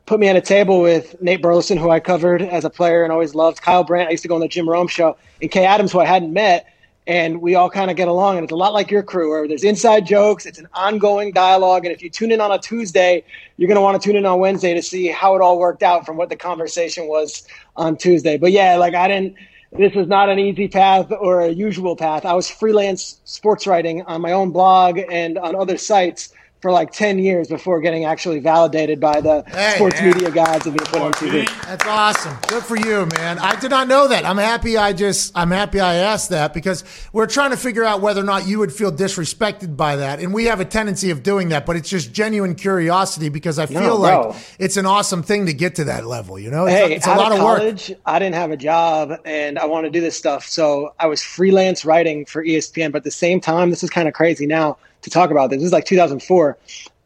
[0.07, 3.13] put me at a table with Nate Burleson, who I covered as a player and
[3.13, 3.61] always loved.
[3.61, 6.01] Kyle Brandt, I used to go on the Jim Rome show, and Kay Adams, who
[6.01, 6.67] I hadn't met.
[7.07, 9.49] And we all kind of get along, and it's a lot like your crew, where
[9.49, 10.47] there's inside jokes.
[10.47, 13.25] It's an ongoing dialogue, and if you tune in on a Tuesday,
[13.57, 15.83] you're going to want to tune in on Wednesday to see how it all worked
[15.83, 17.45] out from what the conversation was
[17.77, 18.39] on Tuesday.
[18.39, 19.37] But yeah, like I didn't
[19.73, 22.27] this is not an easy path or a usual path.
[22.27, 26.33] I was freelance sports writing on my own blog and on other sites
[26.63, 30.13] for like 10 years before getting actually validated by the Hey, sports man.
[30.15, 31.45] media guys and being put on TV.
[31.67, 32.39] That's awesome.
[32.47, 33.39] Good for you, man.
[33.41, 34.25] I did not know that.
[34.25, 38.01] I'm happy I just I'm happy I asked that because we're trying to figure out
[38.01, 40.21] whether or not you would feel disrespected by that.
[40.21, 43.67] And we have a tendency of doing that, but it's just genuine curiosity because I
[43.67, 44.37] feel No, like bro.
[44.61, 46.67] it's an awesome thing to get to that level, you know?
[46.67, 47.59] It's, Hey, a, it's a lot of of work.
[47.59, 50.47] college, I didn't have a job and I want to do this stuff.
[50.47, 52.93] So I was freelance writing for ESPN.
[52.93, 55.59] But at the same time, this is kind of crazy now to talk about this.
[55.59, 56.59] This is like 2004.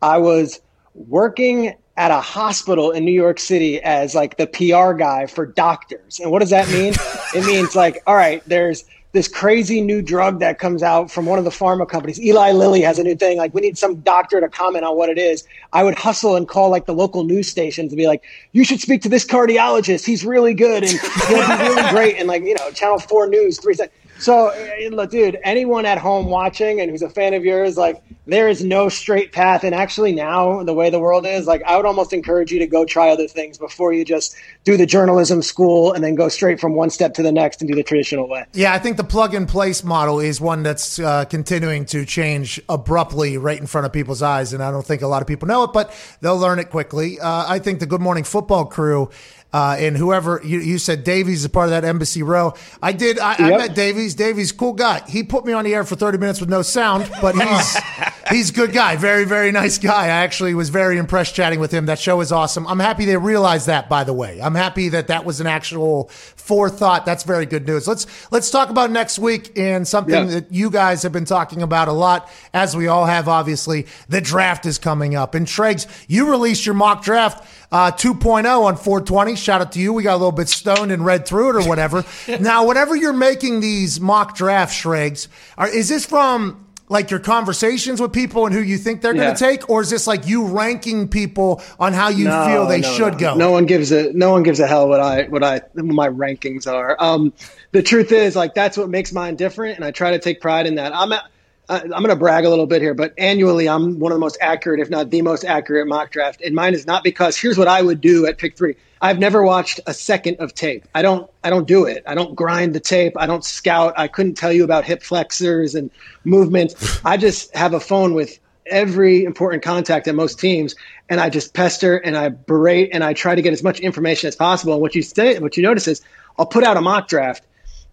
[0.03, 0.61] I was
[0.95, 6.21] working at a hospital in New York City as like the PR guy for doctors.
[6.21, 6.95] And what does that mean?
[7.35, 11.39] it means like, all right, there's this crazy new drug that comes out from one
[11.39, 12.21] of the pharma companies.
[12.21, 13.39] Eli Lilly has a new thing.
[13.39, 15.43] Like, we need some doctor to comment on what it is.
[15.73, 18.81] I would hustle and call like the local news stations and be like, you should
[18.81, 20.05] speak to this cardiologist.
[20.05, 20.93] He's really good and
[21.29, 22.17] he'll be really great.
[22.17, 23.97] And like, you know, Channel 4 News, three seconds.
[24.19, 28.49] So, eh, dude, anyone at home watching and who's a fan of yours, like, there
[28.49, 29.63] is no straight path.
[29.63, 32.67] And actually, now, the way the world is, like, I would almost encourage you to
[32.67, 36.59] go try other things before you just do the journalism school and then go straight
[36.59, 38.45] from one step to the next and do the traditional way.
[38.53, 42.61] Yeah, I think the plug and place model is one that's uh, continuing to change
[42.69, 45.47] abruptly right in front of people's eyes, and I don't think a lot of people
[45.47, 47.21] know it, but they'll learn it quickly.
[47.21, 49.11] Uh, I think the Good Morning Football crew.
[49.57, 52.53] Uh, and whoever you, you said Davies is part of that Embassy Row.
[52.83, 53.19] I did.
[53.19, 54.15] I, I met Davies.
[54.15, 55.01] Davies, cool guy.
[55.09, 57.79] He put me on the air for thirty minutes with no sound, but he's
[58.31, 58.97] he's a good guy.
[58.97, 60.05] Very very nice guy.
[60.05, 61.87] I actually was very impressed chatting with him.
[61.87, 62.67] That show is awesome.
[62.67, 63.89] I'm happy they realized that.
[63.89, 67.07] By the way, I'm happy that that was an actual forethought.
[67.07, 67.89] That's very good news.
[67.89, 70.35] Let's let's talk about next week and something Yeah.
[70.41, 73.27] that you guys have been talking about a lot, as we all have.
[73.27, 75.35] Obviously, the draft is coming up.
[75.35, 79.37] And Schrags, you released your mock draft uh, 2.0 on 420.
[79.37, 79.93] Shout out to you.
[79.93, 82.05] We got a little bit stoned and read through it or whatever.
[82.41, 88.01] now, whenever you're making these mock draft Schrags, are, is this from like your conversations
[88.01, 90.47] with people and who you think they're going to take, or is this like you
[90.47, 93.19] ranking people on how you feel they no, should no.
[93.19, 93.35] go?
[93.35, 96.09] No one gives a no one gives a hell what I what I what my
[96.09, 96.97] rankings are.
[97.01, 97.33] Um,
[97.73, 100.67] the truth is, like that's what makes mine different, and I try to take pride
[100.67, 100.95] in that.
[100.95, 101.25] I'm at,
[101.69, 104.21] I- I'm going to brag a little bit here, but annually, I'm one of the
[104.21, 106.41] most accurate, if not the most accurate mock draft.
[106.43, 108.77] And mine is not because here's what I would do at pick three.
[109.03, 110.87] I've never watched a second of tape.
[110.95, 111.31] I don't.
[111.45, 112.03] I don't do it.
[112.07, 113.13] I don't grind the tape.
[113.17, 113.95] I don't scout.
[113.97, 115.91] I couldn't tell you about hip flexors and
[116.25, 117.01] movements.
[117.05, 120.75] I just have a phone with every important contact at most teams,
[121.09, 124.29] and I just pester and I berate and I try to get as much information
[124.29, 124.73] as possible.
[124.73, 126.01] And what you say, what you notice is,
[126.39, 127.45] I'll put out a mock draft,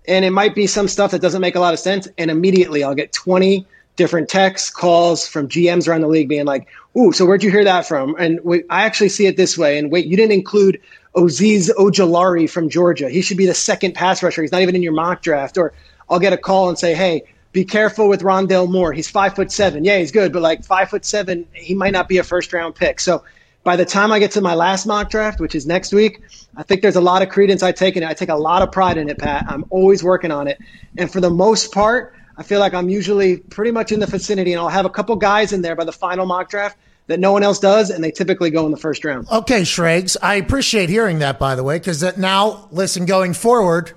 [0.08, 2.84] and it might be some stuff that doesn't make a lot of sense, and immediately
[2.84, 7.26] I'll get twenty different texts, calls from GMs around the league being like, "Ooh, so
[7.26, 9.78] where'd you hear that from?" And we, I actually see it this way.
[9.78, 10.80] And wait, you didn't include
[11.16, 13.10] Azeez Ojulari from Georgia.
[13.10, 14.42] He should be the second pass rusher.
[14.42, 15.58] He's not even in your mock draft.
[15.58, 15.74] Or
[16.10, 18.94] I'll get a call and say, "Hey." Be careful with Rondale Moore.
[18.94, 19.84] He's five foot seven.
[19.84, 22.74] Yeah, he's good, but like five foot seven, he might not be a first round
[22.74, 23.00] pick.
[23.00, 23.24] So
[23.64, 26.22] by the time I get to my last mock draft, which is next week,
[26.56, 28.10] I think there's a lot of credence I take in it.
[28.10, 29.46] I take a lot of pride in it, Pat.
[29.48, 30.60] I'm always working on it.
[30.98, 34.54] And for the most part, I feel like I'm usually pretty much in the vicinity,
[34.54, 37.32] and I'll have a couple guys in there by the final mock draft that no
[37.32, 39.28] one else does, and they typically go in the first round.
[39.32, 43.92] Okay, Schrags, I appreciate hearing that, by the way, because that now, listen, going forward,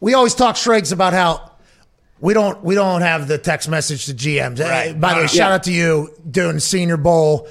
[0.00, 1.50] we always talk Schrags about how
[2.20, 4.60] we don't we don't have the text message to GMs.
[4.60, 5.54] Uh, by the way, shout Yeah.
[5.54, 7.48] out to you doing Senior Bowl,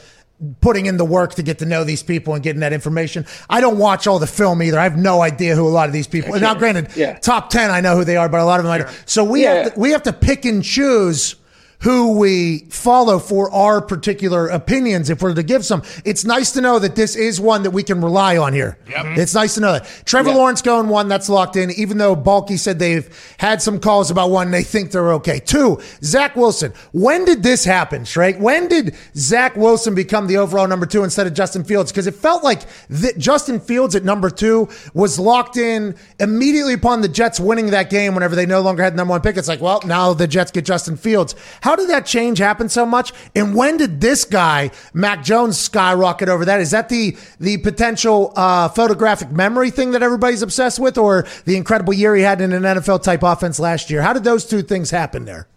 [0.62, 3.26] putting in the work to get to know these people and getting that information.
[3.50, 4.80] I don't watch all the film either.
[4.80, 6.34] I have no idea who a lot of these people.
[6.34, 7.18] And now, granted, Yeah.
[7.20, 8.90] top ten, I know who they are, but a lot of them I don't.
[9.06, 9.54] So we Yeah.
[9.64, 11.36] have to, we have to pick and choose
[11.82, 15.82] who we follow for our particular opinions if we're to give some.
[16.06, 18.78] It's nice to know that this is one that we can rely on here.
[18.86, 19.20] Mm-hmm.
[19.20, 19.88] It's nice to know that.
[20.06, 20.36] Trevor Yeah.
[20.36, 24.30] Lawrence going one, that's locked in, even though Baalke said they've had some calls about
[24.30, 25.40] one, they think they're okay.
[25.40, 26.74] Two, Zach Wilson.
[26.92, 28.40] When did this happen, Shrek?
[28.40, 31.92] When did Zach Wilson become the overall number two instead of Justin Fields?
[31.92, 37.02] Because it felt like th- Justin Fields at number two was locked in immediately upon
[37.02, 39.36] the Jets winning that game whenever they no longer had number one pick.
[39.38, 41.34] It's like, well, now the Jets get Justin Fields.
[41.62, 43.14] How How did that change happen so much?
[43.34, 46.60] And when did this guy, Mac Jones, skyrocket over that?
[46.60, 51.56] Is that the the potential uh, photographic memory thing that everybody's obsessed with, or the
[51.56, 54.02] incredible year he had in an NFL type offense last year?
[54.02, 55.48] How did those two things happen there?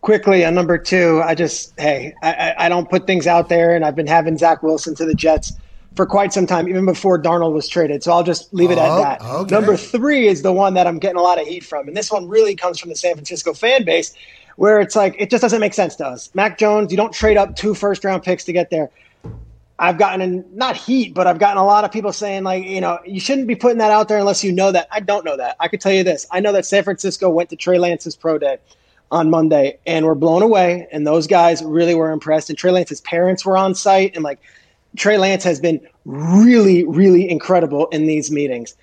[0.00, 3.84] quickly on number two, I just hey, I, I don't put things out there, and
[3.84, 5.52] I've been having Zach Wilson to the Jets
[5.96, 8.02] for quite some time, even before Darnold was traded.
[8.02, 9.26] So I'll just leave it Oh, at that.
[9.28, 9.54] okay.
[9.54, 12.10] Number three is the one that I'm getting a lot of heat from, and this
[12.10, 14.14] one really comes from the San Francisco fan base,
[14.56, 16.34] where it's like it just doesn't make sense to us.
[16.34, 18.90] Mac Jones, you don't trade up two first round picks to get there.
[19.78, 22.80] I've gotten in, not heat, but I've gotten a lot of people saying like, you
[22.80, 24.88] know, you shouldn't be putting that out there unless you know that.
[24.90, 25.56] I don't know that.
[25.60, 26.26] I could tell you this.
[26.30, 28.56] I know that San Francisco went to Trey Lance's pro day
[29.10, 32.48] on Monday and were blown away, and those guys really were impressed.
[32.48, 34.40] And Trey Lance's parents were on site, and like
[34.96, 38.74] Trey Lance has been really, really incredible in these meetings.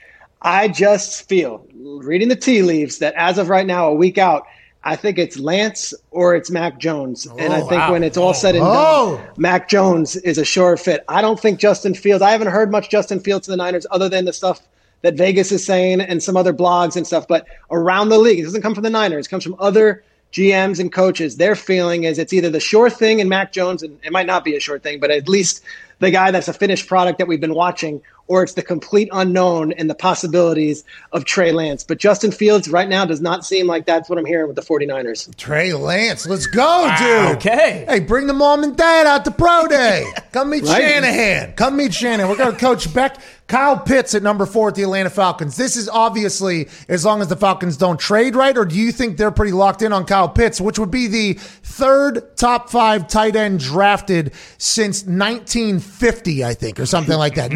[0.43, 4.45] I just feel, reading the tea leaves, that as of right now, a week out,
[4.83, 7.25] I think it's Lance or it's Mac Jones.
[7.25, 7.91] and I oh, think wow.
[7.93, 9.17] when it's all said and Oh.
[9.17, 11.03] done, Mac Jones is a sure fit.
[11.07, 14.09] I don't think Justin Fields, I haven't heard much Justin Fields to the Niners other
[14.09, 14.61] than the stuff
[15.01, 17.27] that Vegas is saying and some other blogs and stuff.
[17.27, 20.79] But around the league, it doesn't come from the Niners, it comes from other GMs
[20.79, 21.37] and coaches.
[21.37, 24.43] Their feeling is it's either the sure thing in Mac Jones, and it might not
[24.43, 25.63] be a sure thing, but at least
[25.99, 29.73] the guy that's a finished product that we've been watching, or it's the complete unknown
[29.73, 31.83] and the possibilities of Trey Lance.
[31.83, 34.61] But Justin Fields right now does not seem like that's what I'm hearing with the
[34.61, 35.35] 49ers.
[35.35, 37.37] Trey Lance, let's go, dude.
[37.37, 37.85] Okay.
[37.87, 40.11] Hey, bring the mom and dad out to pro day.
[40.31, 40.81] Come meet Right.
[40.81, 41.53] Shanahan.
[41.53, 42.29] Come meet Shanahan.
[42.29, 43.17] We're going to coach Beck.
[43.47, 45.57] Kyle Pitts at number four at the Atlanta Falcons.
[45.57, 49.17] This is obviously as long as the Falcons don't trade right, or do you think
[49.17, 53.35] they're pretty locked in on Kyle Pitts, which would be the third top five tight
[53.35, 57.51] end drafted since 1950, I think, or something like that.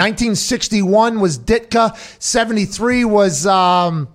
[0.57, 1.95] 1961 was Ditka.
[2.21, 3.45] 73 was.
[3.45, 4.07] Um,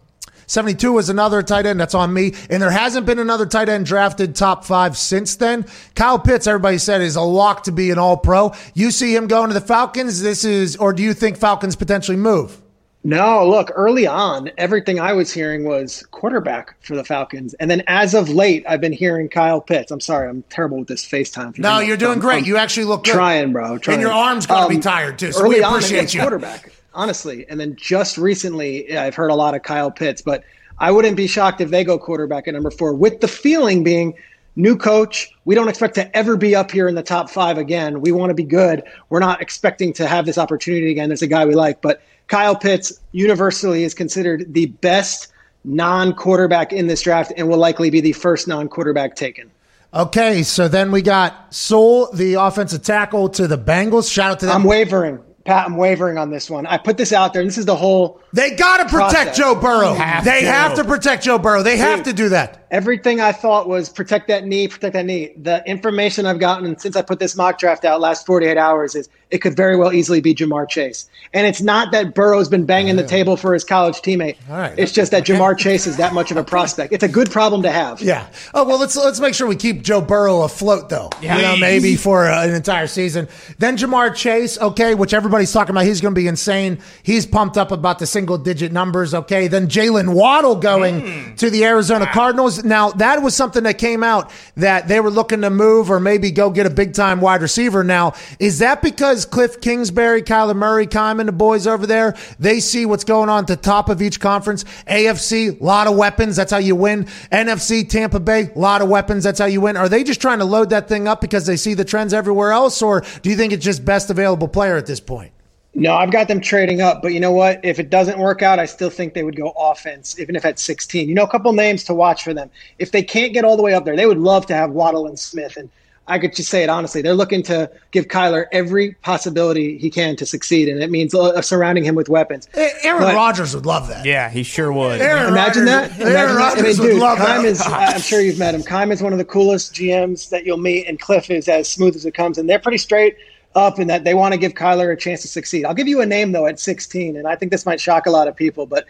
[0.49, 1.81] 72 was another tight end.
[1.81, 2.35] That's on me.
[2.51, 5.65] And there hasn't been another tight end drafted top five since then.
[5.95, 8.53] Kyle Pitts, everybody said, is a lock to be an all pro.
[8.75, 10.21] You see him going to the Falcons.
[10.21, 12.62] This is, or do you think Falcons potentially move?
[13.05, 17.53] No, look, early on, everything I was hearing was quarterback for the Falcons.
[17.55, 19.91] And then as of late, I've been hearing Kyle Pitts.
[19.91, 21.59] I'm sorry, I'm terrible with this FaceTime.
[21.59, 22.38] No, you're doing I'm- great.
[22.38, 23.15] I'm you actually look good.
[23.15, 23.77] trying, bro.
[23.79, 23.95] Trying.
[23.97, 25.33] And your arm's going to be Um, tired too.
[25.33, 26.21] So early we on, appreciate against you.
[26.21, 27.45] quarterback, honestly.
[27.49, 30.45] And then just recently, I've heard a lot of Kyle Pitts, but
[30.79, 34.15] I wouldn't be shocked if they go quarterback at number four, with the feeling being
[34.55, 35.29] new coach.
[35.45, 38.01] We don't expect to ever be up here in the top five again.
[38.01, 38.85] We want to be good.
[39.09, 41.09] We're not expecting to have this opportunity again.
[41.09, 45.29] There's a guy we like, but Kyle Pitts universally is considered the best
[45.65, 49.51] non-quarterback in this draft and will likely be the first non-quarterback taken.
[49.95, 54.11] Okay, so then we got Sewell, the offensive tackle to the Bengals.
[54.11, 54.57] Shout out to them.
[54.57, 55.21] I'm wavering.
[55.45, 56.67] Pat, I'm wavering on this one.
[56.67, 59.55] I put this out there, and this is the whole they got to protect Joe
[59.57, 59.93] Burrow.
[59.93, 60.47] Have they to.
[60.47, 61.63] have to protect Joe Burrow.
[61.63, 62.62] They have to do that.
[62.73, 65.33] Everything I thought was protect that knee, protect that knee.
[65.37, 69.11] The information I've gotten since I put this mock draft out last 48 hours is
[69.33, 71.09] it could very well easily be Ja'Marr Chase.
[71.33, 74.37] And it's not that Burrow's been banging the table for his college teammate.
[74.49, 74.79] All right.
[74.79, 76.93] It's just that Ja'Marr Chase is that much of a prospect.
[76.93, 78.01] It's a good problem to have.
[78.01, 78.27] Yeah.
[78.55, 81.11] Oh well, let's let's make sure we keep Joe Burrow afloat, though.
[81.21, 81.37] Yeah.
[81.37, 83.29] You know, maybe for uh, an entire season.
[83.59, 84.59] Then Ja'Marr Chase.
[84.59, 85.85] Okay, which everybody's talking about.
[85.85, 86.79] He's going to be insane.
[87.03, 89.15] He's pumped up about the single digit numbers.
[89.15, 89.47] Okay.
[89.49, 92.62] Then Jaylen Waddle going to the Arizona Cardinals.
[92.62, 96.31] Now that was something that came out that they were looking to move or maybe
[96.31, 97.85] go get a big time wide receiver.
[97.85, 102.87] Now is that because Cliff Kingsbury, Kyler Murray, Kyman, the boys over there, they see
[102.87, 104.64] what's going on at the top of each conference.
[104.87, 106.37] AFC, a lot of weapons.
[106.37, 107.05] That's how you win.
[107.31, 109.25] NFC, Tampa Bay, a lot of weapons.
[109.25, 109.77] That's how you win.
[109.77, 112.53] Are they just trying to load that thing up because they see the trends everywhere
[112.53, 115.33] else, or do you think it's just best available player at this point?
[115.75, 117.65] No, I've got them trading up, but you know what?
[117.65, 120.59] If it doesn't work out, I still think they would go offense, even if at
[120.59, 121.09] 16.
[121.09, 122.51] You know, a couple names to watch for them.
[122.79, 125.07] If they can't get all the way up there, they would love to have Waddle
[125.07, 125.57] and Smith.
[125.57, 125.71] And
[126.09, 127.01] I could just say it honestly.
[127.01, 131.41] They're looking to give Kyler every possibility he can to succeed, and it means uh,
[131.41, 132.49] surrounding him with weapons.
[132.55, 134.05] Aaron But- Rodgers would love that.
[134.05, 135.01] Yeah, he sure would.
[135.01, 136.01] Aaron Imagine Rodgers- that.
[136.01, 136.29] Aaron Imagine that.
[136.29, 137.49] I Rodgers mean, would dude, love Keim that.
[137.49, 138.63] is, I'm sure you've met him.
[138.63, 141.97] Keim is one of the coolest GMs that you'll meet, and Cliff is as smooth
[141.97, 142.37] as it comes.
[142.37, 143.17] And they're pretty straight
[143.55, 145.65] up and that they want to give Kyler a chance to succeed.
[145.65, 148.11] I'll give you a name, though, at 16, and I think this might shock a
[148.11, 148.87] lot of people, but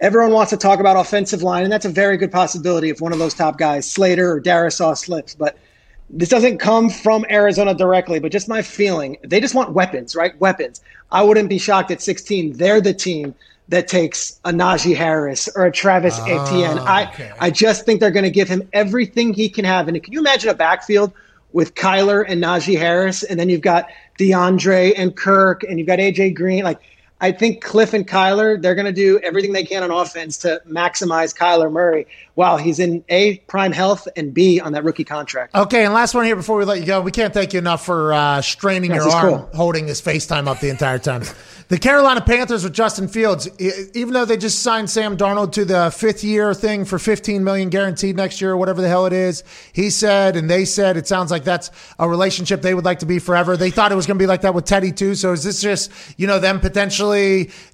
[0.00, 3.12] everyone wants to talk about offensive line, and that's a very good possibility if one
[3.12, 5.34] of those top guys, Slater or Darrisaw, slips.
[5.34, 5.58] But
[6.10, 9.18] this doesn't come from Arizona directly, but just my feeling.
[9.22, 10.38] They just want weapons, right?
[10.40, 10.80] Weapons.
[11.10, 12.56] I wouldn't be shocked at 16.
[12.56, 13.34] They're the team
[13.68, 16.78] that takes a Najee Harris or a Travis ah, Etienne.
[16.78, 19.88] I, I just think they're going to give him everything he can have.
[19.88, 21.12] And can you imagine a backfield
[21.52, 23.88] with Kyler and Najee Harris, and then you've got
[24.18, 26.64] DeAndre and Kirk, and you've got AJ Green?
[26.64, 26.80] Like,
[27.20, 30.60] I think Cliff and Kyler, they're going to do everything they can on offense to
[30.68, 35.56] maximize Kyler Murray while he's in A, prime health, and B, on that rookie contract.
[35.56, 37.00] Okay, and last one here before we let you go.
[37.00, 39.50] We can't thank you enough for uh, straining This your arm, cool.
[39.54, 41.24] holding his FaceTime up the entire time.
[41.66, 45.90] the Carolina Panthers with Justin Fields, even though they just signed Sam Darnold to the
[45.90, 49.42] fifth year thing for 15 million guaranteed next year or whatever the hell it is,
[49.72, 53.06] he said and they said it sounds like that's a relationship they would like to
[53.06, 53.56] be forever.
[53.56, 55.16] They thought it was going to be like that with Teddy too.
[55.16, 57.07] So is this just you know them potentially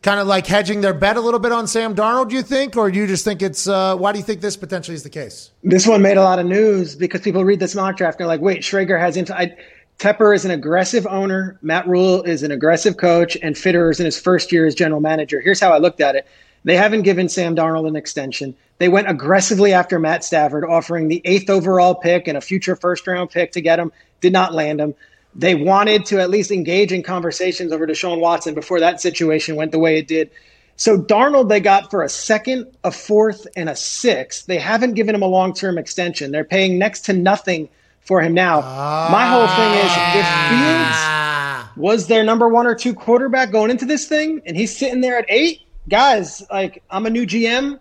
[0.02, 2.30] kind of like hedging their bet a little bit on Sam Darnold?
[2.30, 4.56] Do you think, or do you just think it's uh, why do you think this
[4.56, 5.50] potentially is the case?
[5.62, 8.26] This one made a lot of news because people read this mock draft and they're
[8.26, 9.36] like, wait, Schrager has into.
[9.36, 9.56] I,
[9.98, 11.58] Tepper is an aggressive owner.
[11.62, 15.00] Matt Rhule is an aggressive coach, and Fitterer is in his first year as general
[15.00, 15.40] manager.
[15.40, 16.26] Here's how I looked at it.
[16.64, 18.56] They haven't given Sam Darnold an extension.
[18.78, 23.06] They went aggressively after Matt Stafford, offering the eighth overall pick and a future first
[23.06, 23.92] round pick to get him.
[24.20, 24.94] Did not land him.
[25.36, 29.72] They wanted to at least engage in conversations over Deshaun Watson before that situation went
[29.72, 30.30] the way it did.
[30.76, 34.46] So Darnold, they got for a second, a fourth, and a sixth.
[34.46, 36.32] They haven't given him a long term extension.
[36.32, 37.68] They're paying next to nothing
[38.00, 38.60] for him now.
[38.60, 41.72] My whole thing is if Fields ah.
[41.76, 45.18] was their number one or two quarterback going into this thing, and he's sitting there
[45.18, 47.78] at eight, guys, like I'm a new GM.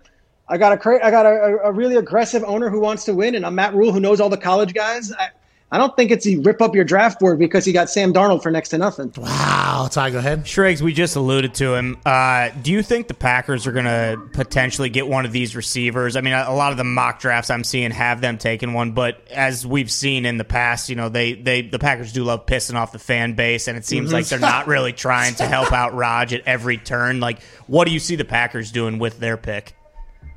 [0.47, 3.45] I got a I got a, a really aggressive owner who wants to win, and
[3.45, 5.11] I'm Matt Rhule who knows all the college guys.
[5.11, 5.29] I,
[5.73, 8.43] I don't think it's he rip up your draft board because he got Sam Darnold
[8.43, 9.11] for next to nothing.
[9.17, 10.47] Wow, Ty, go ahead.
[10.47, 11.97] Schrags, we just alluded to him.
[12.05, 16.15] Uh, do you think the Packers are going to potentially get one of these receivers?
[16.15, 18.91] I mean, a, a lot of the mock drafts I'm seeing have them taking one,
[18.91, 22.45] but as we've seen in the past, you know, they, they the Packers do love
[22.45, 25.73] pissing off the fan base, and it seems like they're not really trying to help
[25.73, 27.19] out Raj at every turn.
[27.19, 29.73] Like, what do you see the Packers doing with their pick?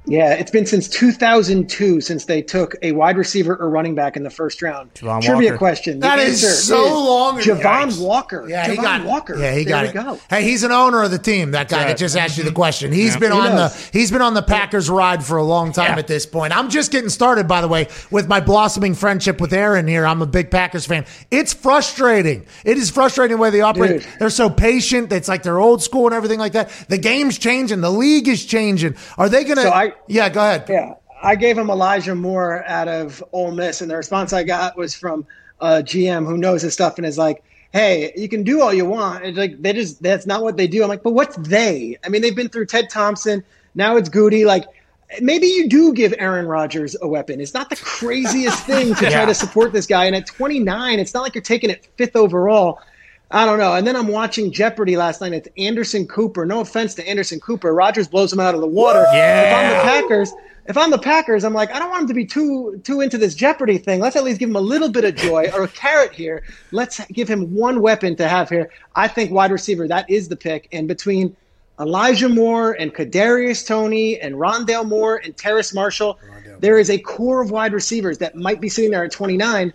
[0.07, 4.23] Yeah, it's been since 2002 since they took a wide receiver or running back in
[4.23, 4.95] the first round.
[4.95, 5.59] Javon Trivia Walker.
[5.59, 5.99] question.
[5.99, 7.57] The That is answer so long ago.
[7.57, 8.01] Javon Yikes.
[8.01, 8.49] Walker.
[8.49, 9.07] Yeah, he got it.
[9.07, 9.37] Walker.
[9.37, 9.95] Yeah, he there got it.
[9.95, 10.21] Go.
[10.31, 11.51] Hey, he's an owner of the team.
[11.51, 12.57] That guy that just asked you the mm-hmm.
[12.57, 12.93] question.
[12.93, 13.91] He's been He on knows.
[13.91, 16.57] the he's been on the Packers ride for a long time at this point.
[16.57, 20.07] I'm just getting started, by the way, with my blossoming friendship with Aaron here.
[20.07, 21.05] I'm a big Packers fan.
[21.33, 22.47] It's frustrating.
[22.65, 24.03] It is frustrating the way they operate.
[24.03, 24.13] Dude.
[24.21, 25.11] They're so patient.
[25.11, 26.71] It's like they're old school and everything like that.
[26.89, 27.81] The game's changing.
[27.81, 28.95] The league is changing.
[29.19, 29.63] Are they gonna?
[29.63, 30.67] So I- yeah, go ahead.
[30.69, 34.77] Yeah, I gave him Elijah Moore out of Ole Miss, and the response I got
[34.77, 35.27] was from
[35.61, 37.43] a GM who knows his stuff and is like,
[37.73, 40.67] "Hey, you can do all you want." It's like they just that's not what they
[40.67, 40.83] do.
[40.83, 41.97] I'm like, but what's they?
[42.05, 43.45] I mean, they've been through Ted Thompson.
[43.75, 44.47] Now it's Gutey.
[44.47, 44.65] Like,
[45.21, 47.41] maybe you do give Aaron Rodgers a weapon.
[47.41, 50.07] It's not the craziest thing to try to support this guy.
[50.07, 52.81] And at 29, it's not like you're taking it fifth overall.
[53.31, 53.74] I don't know.
[53.74, 55.33] And then I'm watching Jeopardy last night.
[55.33, 56.47] It's Anderson Cooper.
[56.47, 57.74] No offense to Anderson Cooper.
[57.74, 59.05] Rodgers blows him out of the water.
[59.12, 59.43] Yeah.
[59.43, 60.33] If I'm the Packers,
[60.68, 63.18] if I'm the Packers, I'm like, I don't want him to be too too into
[63.18, 64.01] this Jeopardy thing.
[64.01, 66.45] Let's at least give him a little bit of joy or a carrot here.
[66.70, 68.70] Let's give him one weapon to have here.
[68.95, 70.68] I think wide receiver, that is the pick.
[70.72, 71.37] And between
[71.81, 76.18] Elijah Moore and Kadarius Toney and Rondale Moore and Terrace Marshall,
[76.61, 79.72] there is a core of wide receivers that might be sitting there at 29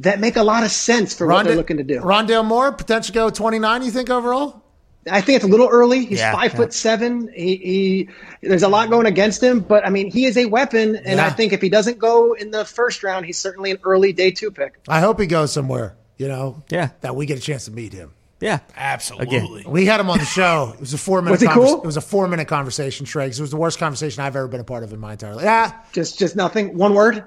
[0.00, 2.00] that make a lot of sense for what they're looking to do.
[2.00, 4.62] Rondale Moore, potential go 29, you think, overall?
[5.10, 6.06] I think it's a little early.
[6.06, 6.56] He's Yeah, five yeah.
[6.56, 7.30] foot seven.
[7.34, 8.08] He, he
[8.48, 11.26] there's a lot going against him, but I mean he is a weapon, and Yeah.
[11.26, 14.30] I think if he doesn't go in the first round, he's certainly an early day
[14.30, 14.78] two pick.
[14.88, 16.88] I hope he goes somewhere, you know, Yeah.
[17.02, 18.12] that we get a chance to meet him.
[18.40, 18.60] Yeah.
[18.76, 19.64] Absolutely.
[19.66, 20.72] We had him on the show.
[20.74, 21.32] It was a four minute.
[21.32, 21.82] Was he cool?
[21.82, 23.38] It was a four minute conversation, Schrags.
[23.38, 25.44] It was the worst conversation I've ever been a part of in my entire life.
[25.44, 26.76] Yeah, Just just nothing.
[26.78, 27.24] One word.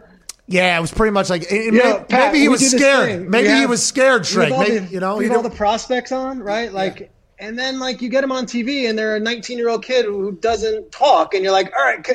[0.47, 0.77] Yeah.
[0.77, 3.29] It was pretty much like it- Yeah, may- Pat, maybe he was scared.
[3.29, 6.11] Maybe We he was scared, have all Maybe, the- you know, he all the prospects
[6.11, 6.71] on, right?
[6.71, 9.83] Like, and then like you get them on TV, and they're a 19 year old
[9.83, 12.13] kid who doesn't talk, and you're like, all right, c-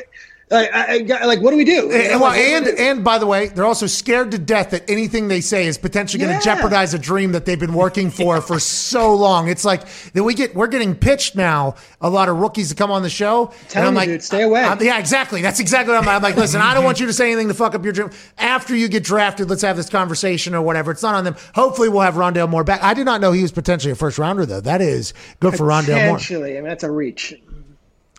[0.51, 1.91] like, I, I, like what do we do?
[1.91, 2.75] Eh, and, well, what do and do?
[2.77, 6.19] and by the way, they're also scared to death that anything they say is potentially
[6.21, 6.39] going Yeah.
[6.39, 9.47] to jeopardize a dream that they've been working for for so long.
[9.47, 9.83] It's like
[10.13, 13.09] that we get we're getting pitched now a lot of rookies to come on the
[13.09, 13.51] show.
[13.69, 14.61] Telling and I'm you, like, dude, stay away.
[14.63, 15.41] I'm- yeah, exactly.
[15.41, 16.35] That's exactly what I'm, I'm like.
[16.35, 18.11] Listen, I don't want you to say anything to fuck up your dream.
[18.37, 20.91] After you get drafted, let's have this conversation or whatever.
[20.91, 21.35] It's not on them.
[21.55, 22.83] Hopefully, we'll have Rondale Moore back.
[22.83, 24.61] I did not know he was potentially a first rounder though.
[24.61, 26.17] That is good for Rondale Moore.
[26.17, 27.33] Potentially, I mean that's a reach.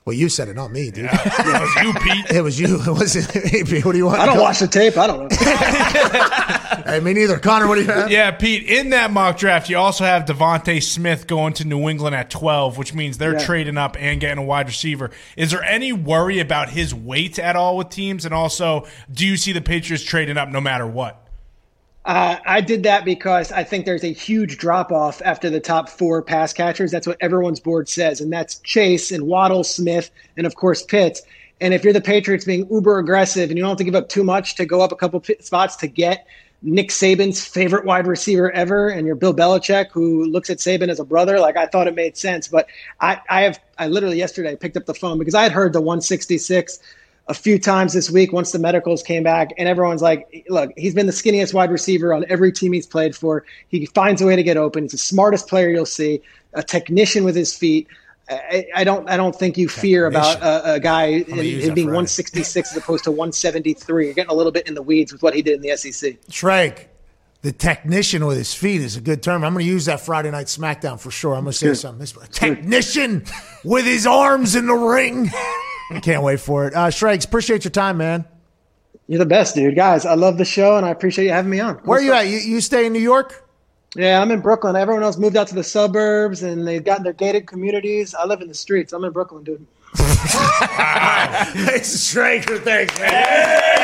[0.06, 1.08] Well, you said it, not me, dude.
[1.10, 2.26] It was you, Pete.
[2.36, 2.78] It was you.
[2.86, 3.84] It was it.
[3.86, 4.20] What do you want?
[4.20, 4.98] I don't watch the tape.
[4.98, 5.28] I don't know.
[6.84, 7.38] Hey, me neither.
[7.38, 8.10] Connor, what do you have?
[8.10, 12.14] Yeah, Pete, in that mock draft, you also have DeVonta Smith going to New England
[12.14, 13.46] at 12, which means they're Yeah.
[13.46, 15.10] trading up and getting a wide receiver.
[15.36, 18.26] Is there any worry about his weight at all with teams?
[18.26, 21.23] And also, do you see the Patriots trading up no matter what?
[22.04, 25.88] Uh, I did that because I think there's a huge drop off after the top
[25.88, 26.90] four pass catchers.
[26.90, 31.22] That's what everyone's board says, and that's Chase and Waddle, Smith, and of course Pitts.
[31.60, 34.10] And if you're the Patriots being uber aggressive and you don't have to give up
[34.10, 36.26] too much to go up a couple spots to get
[36.60, 41.00] Nick Saban's favorite wide receiver ever, and you're Bill Belichick, who looks at Saban as
[41.00, 41.38] a brother.
[41.38, 42.66] Like I thought it made sense, but
[43.00, 45.80] I, I have I literally yesterday picked up the phone because I had heard the
[45.80, 46.80] 166
[47.26, 50.94] a few times this week once the medicals came back, and everyone's like, "Look, he's
[50.94, 53.44] been the skinniest wide receiver on every team he's played for.
[53.68, 54.84] He finds a way to get open.
[54.84, 56.20] He's the smartest player you'll see,
[56.52, 57.88] a technician with his feet."
[58.28, 59.08] I, I don't.
[59.08, 63.10] I don't think you fear about a, a guy him being 166 as opposed to
[63.10, 64.06] 173.
[64.06, 66.18] You're getting a little bit in the weeds with what he did in the SEC.
[66.30, 66.86] Shrek,
[67.42, 69.44] the technician with his feet is a good term.
[69.44, 71.34] I'm going to use that Friday night SmackDown for sure.
[71.34, 72.00] I'm going to say something.
[72.00, 73.26] This technician
[73.62, 75.30] with his arms in the ring.
[75.90, 76.74] I can't wait for it.
[76.74, 78.24] Uh, Schrags, appreciate your time, man.
[79.06, 79.76] You're the best, dude.
[79.76, 81.76] Guys, I love the show and I appreciate you having me on.
[81.78, 82.26] Where are you at?
[82.26, 83.46] You, you stay in New York?
[83.94, 84.76] Yeah, I'm in Brooklyn.
[84.76, 88.14] Everyone else moved out to the suburbs and they've gotten their gated communities.
[88.14, 88.92] I live in the streets.
[88.92, 89.66] I'm in Brooklyn, dude.
[89.98, 92.58] it's Straker.
[92.58, 93.74] Thanks, man.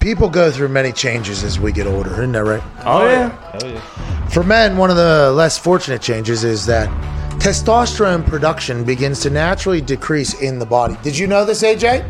[0.00, 2.62] People go through many changes as we get older, isn't that right?
[2.84, 4.28] Oh yeah.
[4.28, 6.88] For men, one of the less fortunate changes is that
[7.40, 10.94] testosterone production begins to naturally decrease in the body.
[11.02, 12.06] Did you know this, AJ?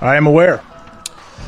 [0.00, 0.58] I am aware.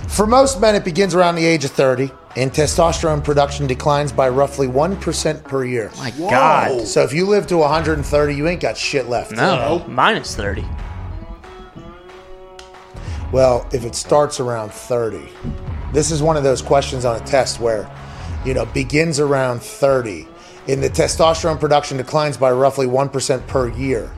[0.08, 4.28] For most men, it begins around the age of 30, and testosterone production declines by
[4.28, 5.92] roughly 1% per year.
[5.98, 6.84] My God.
[6.84, 9.30] So if you live to 130, you ain't got shit left.
[9.30, 10.64] No, minus thirty.
[13.30, 15.28] Well, if it starts around 30,
[15.92, 17.88] this is one of those questions on a test where,
[18.44, 20.26] you know, begins around 30,
[20.68, 24.10] and the testosterone production declines by roughly 1% per year.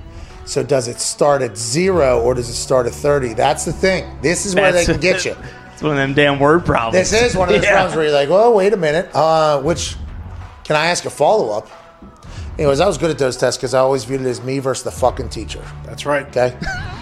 [0.45, 3.35] So does it start at zero or does it start at 30?
[3.35, 4.19] That's the thing.
[4.23, 5.37] This is where they can get you.
[5.73, 7.11] It's one of them damn word problems.
[7.11, 7.73] This is one of those Yeah.
[7.73, 9.09] problems where you're like, well, wait a minute.
[9.15, 9.97] Uh, which,
[10.65, 11.69] can I ask a follow up?
[12.59, 14.85] Anyways, I was good at those tests because I always viewed it as me versus
[14.85, 15.65] the fucking teacher.
[15.85, 16.27] That's right.
[16.27, 16.59] Okay.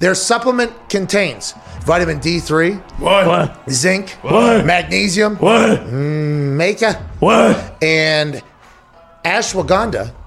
[0.01, 1.53] Their supplement contains
[1.85, 3.69] vitamin D3, What?
[3.69, 4.65] zinc, What?
[4.65, 5.79] magnesium, What?
[5.85, 7.55] Mm, maca, What?
[7.83, 8.41] and
[9.23, 10.11] ashwagandha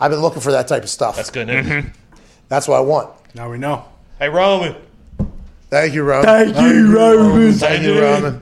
[0.00, 1.16] I've been looking for that type of stuff.
[1.16, 1.66] That's good news.
[1.66, 1.88] Mm-hmm.
[2.48, 3.10] That's what I want.
[3.34, 3.84] Now we know.
[4.18, 4.74] Hey, Roman.
[5.68, 6.24] Thank you, Roman.
[6.24, 7.52] Thank you, Roman.
[7.52, 8.40] Thank you, Roman.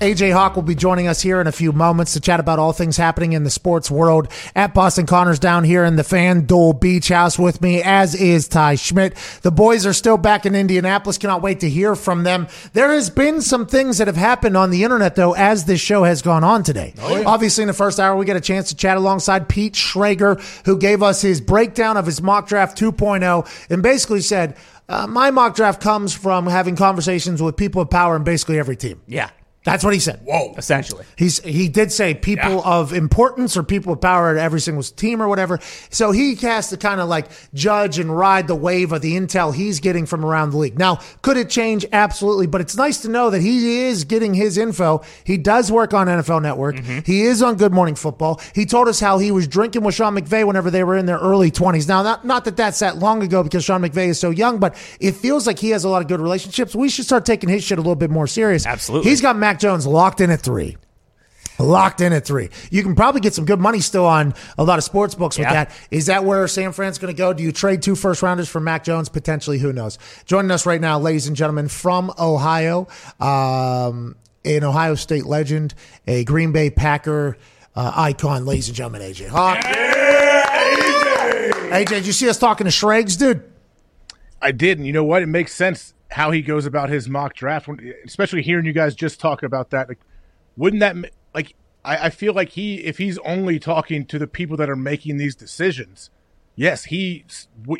[0.00, 2.72] AJ Hawk will be joining us here in a few moments to chat about all
[2.72, 7.08] things happening in the sports world at Boston Connor's down here in the FanDuel Beach
[7.08, 9.14] House with me, as is Ty Schmidt.
[9.42, 11.18] The boys are still back in Indianapolis.
[11.18, 12.48] Cannot wait to hear from them.
[12.72, 16.04] There has been some things that have happened on the internet, though, as this show
[16.04, 16.94] has gone on today.
[17.26, 20.78] Obviously, in the first hour, we get a chance to chat alongside Pete Schrager, who
[20.78, 24.56] gave us his breakdown of his mock draft 2.0 and basically said,
[24.88, 28.76] uh, my mock draft comes from having conversations with people of power in basically every
[28.76, 29.00] team.
[29.06, 29.30] Yeah.
[29.62, 30.20] That's what he said.
[30.24, 30.54] Whoa.
[30.56, 31.04] Essentially.
[31.16, 35.20] He's he did say people of importance or people of power at every single team
[35.20, 35.58] or whatever.
[35.90, 39.54] So he has to kind of like judge and ride the wave of the intel
[39.54, 40.78] he's getting from around the league.
[40.78, 41.84] Now, could it change?
[41.92, 42.46] Absolutely.
[42.46, 45.02] But it's nice to know that he is getting his info.
[45.24, 46.76] He does work on NFL Network.
[46.76, 47.00] Mm-hmm.
[47.04, 48.40] He is on Good Morning Football.
[48.54, 51.18] He told us how he was drinking with Sean McVay whenever they were in their
[51.18, 51.86] early 20s.
[51.86, 54.74] Now, not, not that that's that long ago because Sean McVay is so young, but
[55.00, 56.74] it feels like he has a lot of good relationships.
[56.74, 58.64] We should start taking his shit a little bit more serious.
[58.64, 59.10] Absolutely.
[59.10, 60.76] He's got Mac Jones locked in at three.
[61.58, 62.50] Locked in at three.
[62.70, 65.48] You can probably get some good money still on a lot of sports books with
[65.48, 65.64] Yeah.
[65.64, 65.72] that.
[65.90, 67.32] Is that where San Fran's going to go?
[67.32, 69.08] Do you trade two first rounders for Mac Jones?
[69.08, 69.98] Potentially, who knows?
[70.24, 72.86] Joining us right now, ladies and gentlemen, from Ohio,
[73.18, 75.74] um, an Ohio State legend,
[76.06, 77.36] a Green Bay Packer
[77.74, 79.58] uh, icon, ladies and gentlemen, AJ Hawk.
[81.72, 83.42] AJ, did you see us talking to Schrags, dude?
[84.40, 85.22] I did, and you know what?
[85.22, 87.68] It makes sense how he goes about his mock draft,
[88.04, 89.88] especially hearing you guys just talk about that.
[89.88, 90.00] Like,
[90.56, 90.96] wouldn't that
[91.34, 91.54] like?
[91.84, 95.16] I, I feel like he, if he's only talking to the people that are making
[95.16, 96.10] these decisions,
[96.56, 97.24] yes, he.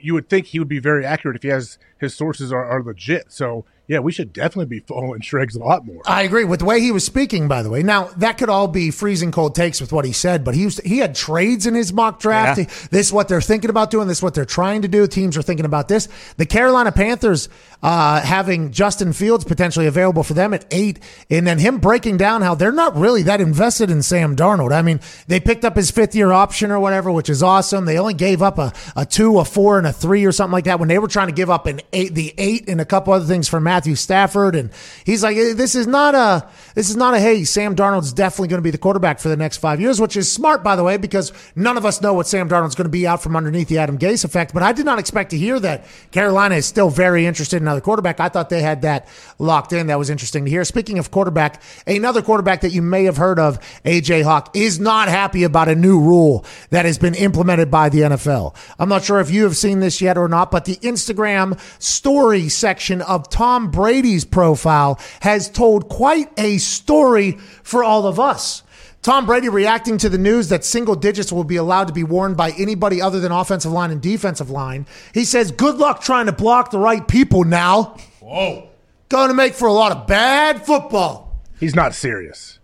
[0.01, 2.82] You would think he would be very accurate if he has his sources are, are
[2.82, 3.30] legit.
[3.32, 6.01] So yeah, we should definitely be following Schrags a lot more.
[6.07, 7.48] I agree with the way he was speaking.
[7.48, 10.44] By the way, now that could all be freezing cold takes with what he said,
[10.44, 12.61] but he was, he had trades in his mock draft.
[12.61, 12.66] Yeah.
[12.92, 14.07] This is what they're thinking about doing.
[14.07, 15.09] This is what they're trying to do.
[15.09, 16.09] Teams are thinking about this.
[16.36, 17.48] The Carolina Panthers
[17.82, 22.42] uh, having Justin Fields potentially available for them at eight, and then him breaking down
[22.42, 24.72] how they're not really that invested in Sam Darnold.
[24.72, 27.86] I mean, they picked up his fifth year option or whatever, which is awesome.
[27.86, 30.66] They only gave up a, a two, a four, and a three or something like
[30.66, 33.12] that when they were trying to give up an eight, the eight, and a couple
[33.12, 34.55] other things for Matthew Stafford.
[34.55, 34.70] And
[35.05, 38.49] he's like, "Eh, this is not a, this is not a, hey, Sam Darnold's definitely
[38.49, 40.84] going to be the quarterback for the next five years, which is smart, by the
[40.84, 43.68] way, because none of us know what Sam Darnold's going to be out from underneath
[43.68, 44.55] the Adam Gase effect.
[44.55, 47.80] But I did not expect to hear that Carolina is still very interested in another
[47.80, 48.20] quarterback.
[48.20, 49.88] I thought they had that locked in.
[49.88, 50.64] That was interesting to hear.
[50.64, 55.09] Speaking of quarterback, another quarterback that you may have heard of, AJ Hawk, is not
[55.09, 58.55] happy about a new rule that has been implemented by the NFL.
[58.78, 62.49] I'm not sure if you have seen this yet or not, but the Instagram story
[62.49, 68.62] section of Tom Brady's profile has told quite a story for all of us.
[69.03, 72.35] Tom Brady reacting to the news that single digits will be allowed to be worn
[72.35, 74.87] by anybody other than offensive line and defensive line.
[75.14, 77.97] He says, Good luck trying to block the right people now.
[78.20, 78.68] Whoa.
[79.09, 81.39] Going to make for a lot of bad football.
[81.59, 82.59] He's not serious.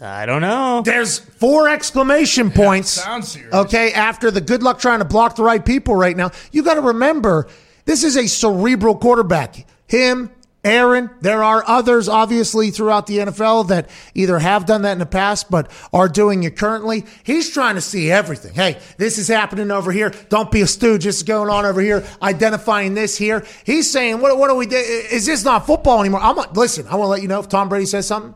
[0.00, 0.82] I don't know.
[0.84, 2.90] There's four exclamation points.
[2.90, 3.52] sounds serious.
[3.52, 6.30] Okay, after the good luck trying to block the right people right now.
[6.52, 7.48] You got to remember,
[7.88, 9.66] this is a cerebral quarterback.
[9.86, 10.30] Him,
[10.62, 15.06] Aaron, there are others obviously throughout the NFL that either have done that in the
[15.06, 17.06] past but are doing it currently.
[17.24, 18.52] He's trying to see everything.
[18.52, 20.12] Hey, this is happening over here.
[20.28, 21.04] Don't be a stooge.
[21.04, 22.06] This is going on over here.
[22.20, 23.46] Identifying this here.
[23.64, 24.76] He's saying, what, what do we do?
[24.76, 26.20] Is this not football anymore?
[26.20, 28.34] I'm listen, I want to let you know if Tom Brady says something,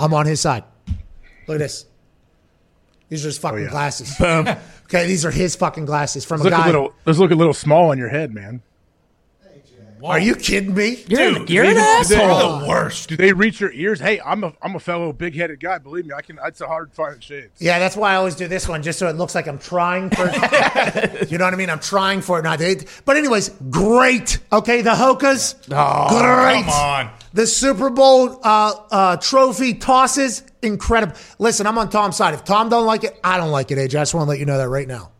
[0.00, 0.64] I'm on his side.
[1.46, 1.86] Look at this.
[3.08, 3.70] These are his fucking oh, yeah.
[3.70, 4.16] glasses.
[4.16, 4.48] Boom.
[4.88, 6.66] okay, these are his fucking glasses from Those a look a guy.
[6.66, 6.92] little.
[7.04, 8.62] Those look a little small on your head, man.
[10.04, 11.04] Are you kidding me?
[11.08, 13.08] You're, Dude, you're an They're the worst.
[13.08, 14.00] Do they reach your ears?
[14.00, 15.78] Hey, I'm a I'm a fellow big headed guy.
[15.78, 16.38] Believe me, I can.
[16.44, 17.60] It's a hard to find shades.
[17.60, 20.10] Yeah, that's why I always do this one, just so it looks like I'm trying
[20.10, 20.24] for.
[21.28, 21.70] you know what I mean?
[21.70, 22.86] I'm trying for it, not it.
[23.04, 24.38] But anyways, great.
[24.52, 26.64] Okay, the Hokas, Oh, great.
[26.64, 27.10] Come on.
[27.34, 31.14] The Super Bowl uh, uh, trophy tosses, incredible.
[31.38, 32.34] Listen, I'm on Tom's side.
[32.34, 33.78] If Tom don't like it, I don't like it.
[33.78, 35.12] AJ, I just want to let you know that right now.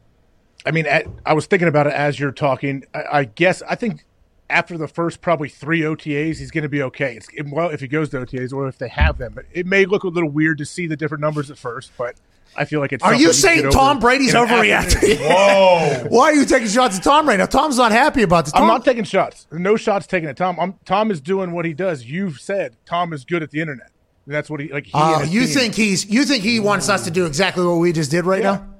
[0.64, 2.84] I mean, at, I was thinking about it as you're talking.
[2.94, 4.04] I, I guess I think
[4.50, 7.16] after the first probably three OTAs, he's going to be okay.
[7.16, 9.84] It's, well, if he goes to OTAs or if they have them, but it may
[9.84, 11.92] look a little weird to see the different numbers at first.
[11.98, 12.16] But
[12.56, 13.04] I feel like it's.
[13.04, 15.18] Are you saying Tom over Brady's overreacting?
[15.20, 16.06] Whoa.
[16.08, 17.46] Why are you taking shots at Tom right now?
[17.46, 18.54] Tom's not happy about this.
[18.54, 19.46] I'm not taking shots.
[19.52, 20.58] No shots taken at Tom.
[20.58, 22.04] I'm, Tom is doing what he does.
[22.04, 23.90] You've said Tom is good at the internet.
[24.26, 24.84] And that's what he like.
[24.86, 27.64] He ah, his you team- think he's you think he wants us to do exactly
[27.64, 28.52] what we just did right Yeah.
[28.56, 28.74] now?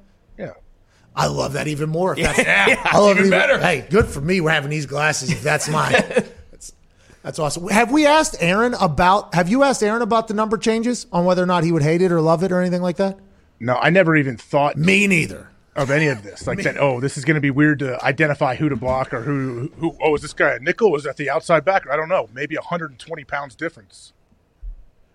[1.19, 1.25] Yeah.
[1.25, 2.13] I love that even more.
[2.19, 2.39] If that's,
[2.69, 3.59] Yeah, I love it even better.
[3.59, 4.41] Hey, good for me.
[4.41, 5.31] We're having these glasses.
[5.31, 5.93] If that's mine,
[6.51, 6.73] that's,
[7.23, 7.69] that's awesome.
[7.69, 9.35] Have we asked Aaron about?
[9.35, 12.03] Have you asked Aaron about the number changes on whether or not he would hate
[12.03, 13.19] it or love it or anything like that?
[13.61, 15.51] No, I never even thought Me neither.
[15.75, 16.47] of any of this.
[16.47, 16.77] Like that.
[16.79, 19.71] Oh, this is going to be weird to identify who to block or who.
[19.79, 19.97] Who?
[20.01, 20.95] Oh, is this guy a nickel?
[20.97, 21.91] Is that the outside backer?
[21.93, 22.29] I don't know.
[22.33, 24.13] Maybe 120 pounds difference.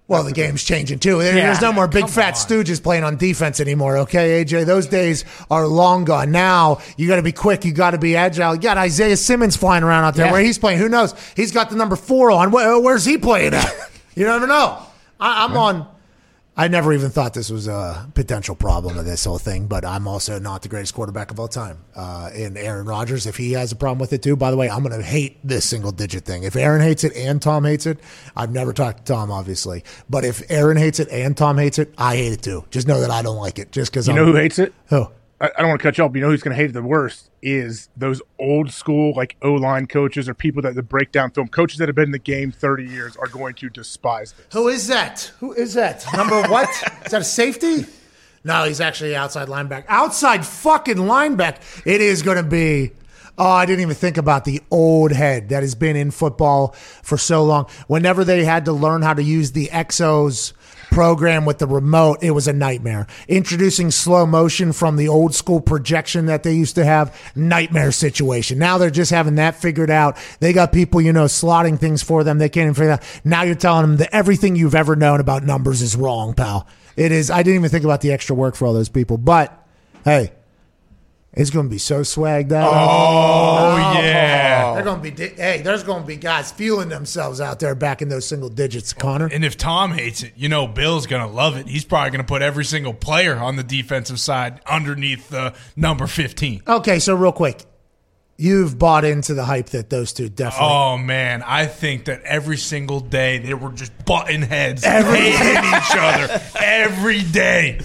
[0.08, 1.20] Well, the game's changing too.
[1.20, 3.98] There- There's no more big fat stooges playing on defense anymore.
[4.00, 6.30] Okay, AJ, those days are long gone.
[6.32, 7.64] Now you got to be quick.
[7.66, 8.54] You got to be agile.
[8.56, 10.26] You got Isaiah Simmons flying around out there.
[10.28, 10.32] Yeah.
[10.34, 11.16] Where he's playing, who knows?
[11.36, 12.52] He's got the number four on.
[12.52, 13.74] Where, where's he playing at?
[14.16, 14.78] you never know.
[15.20, 15.88] I, I'm on.
[16.56, 20.08] I never even thought this was a potential problem of this whole thing, but I'm
[20.08, 21.80] also not the greatest quarterback of all time.
[21.96, 24.70] Uh, and Aaron Rodgers, if he has a problem with it too, by the way,
[24.70, 26.44] I'm going to hate this single digit thing.
[26.44, 27.98] If Aaron hates it and Tom hates it,
[28.36, 31.92] I've never talked to Tom, obviously, but if Aaron hates it and Tom hates it,
[31.98, 32.66] I hate it too.
[32.70, 33.72] Just know that I don't like it.
[33.72, 34.76] Just because You know who hates it?
[34.90, 35.08] Who?
[35.44, 36.74] I, I don't want to cut you off, you know who's going to hate it
[36.74, 41.32] the worst is those old school like O line coaches or people that the breakdown
[41.32, 44.46] film coaches that have been in the game 30 years are going to despise this.
[44.54, 45.32] Who is that?
[45.40, 46.06] Who is that?
[46.16, 46.70] Number what?
[47.06, 47.86] is that a safety?
[48.46, 49.86] No, he's actually outside linebacker.
[49.88, 51.86] Outside fucking linebacker.
[51.86, 52.92] It is going to be.
[53.38, 56.70] Oh, I didn't even think about the old head that has been in football
[57.02, 57.68] for so long.
[57.88, 60.54] Whenever they had to learn how to use the XOS
[60.94, 63.08] program with the remote, it was a nightmare.
[63.28, 68.60] Introducing slow motion from the old school projection that they used to have, nightmare situation.
[68.60, 70.18] Now they're just having that figured out.
[70.40, 72.38] They got people, you know, slotting things for them.
[72.38, 73.22] They can't even figure it out.
[73.26, 76.68] Now you're telling them that everything you've ever known about numbers is wrong, pal.
[76.96, 77.32] It is.
[77.32, 79.18] I didn't even think about the extra work for all those people.
[79.18, 79.68] But
[80.06, 80.32] hey,
[81.34, 82.72] it's going to be so swagged out.
[82.72, 84.63] Oh, oh yeah.
[84.74, 84.86] They're oh.
[84.86, 85.12] going to be.
[85.12, 88.50] di- Hey, there's going to be guys feeling themselves out there back in those single
[88.50, 89.28] digits, Connor.
[89.32, 91.68] And if Tom hates it, you know Bill's going to love it.
[91.68, 96.08] He's probably going to put every single player on the defensive side underneath the number
[96.08, 96.64] 15.
[96.68, 97.64] Okay, so real quick,
[98.38, 100.70] you've bought into the hype that those two definitely.
[100.70, 105.96] Oh man, I think that every single day they were just butting heads, hating each
[105.96, 107.80] other every day.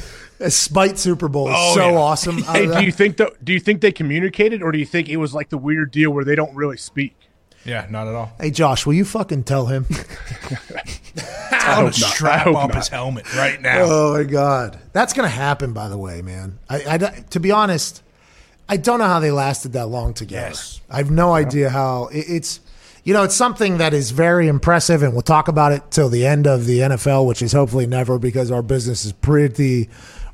[0.49, 1.97] Spite Super Bowl is Oh, so yeah.
[1.97, 2.39] awesome.
[2.45, 5.17] Hey, do you think the, do you think they communicated, or do you think it
[5.17, 7.15] was like the weird deal where they don't really speak?
[7.65, 8.33] Yeah, not at all.
[8.41, 9.85] hey, Josh, will you fucking tell him?
[11.51, 12.77] Tell him to strap hope up not.
[12.77, 13.83] his helmet right now.
[13.83, 15.73] Oh my god, that's gonna happen.
[15.73, 16.59] By the way, man.
[16.69, 18.03] I, I to be honest,
[18.69, 20.49] I don't know how they lasted that long together.
[20.49, 20.81] Yes.
[20.89, 22.61] I have no idea how it, it's.
[23.05, 26.27] You know, it's something that is very impressive, and we'll talk about it till the
[26.27, 29.89] end of the NFL, which is hopefully never because our business is pretty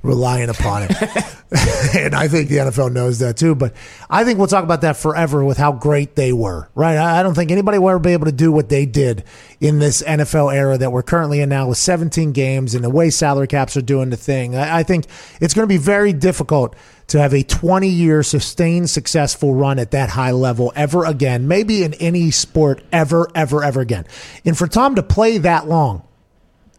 [0.05, 0.93] reliant upon it.
[1.95, 3.55] and I think the NFL knows that too.
[3.55, 3.75] But
[4.11, 6.97] I think we'll talk about that forever with how great they were, right?
[6.97, 9.25] I I don't think anybody will ever be able to do what they did
[9.61, 13.09] in this NFL era that we're currently in now with 17 games and the way
[13.11, 14.57] salary caps are doing the thing.
[14.57, 15.07] I, I think
[15.41, 16.75] it's going to be very difficult
[17.09, 21.85] to have a 20 year sustained successful run at that high level ever again, maybe
[21.85, 24.07] in any sport ever, ever, ever again.
[24.45, 26.03] And for Tom to play that long,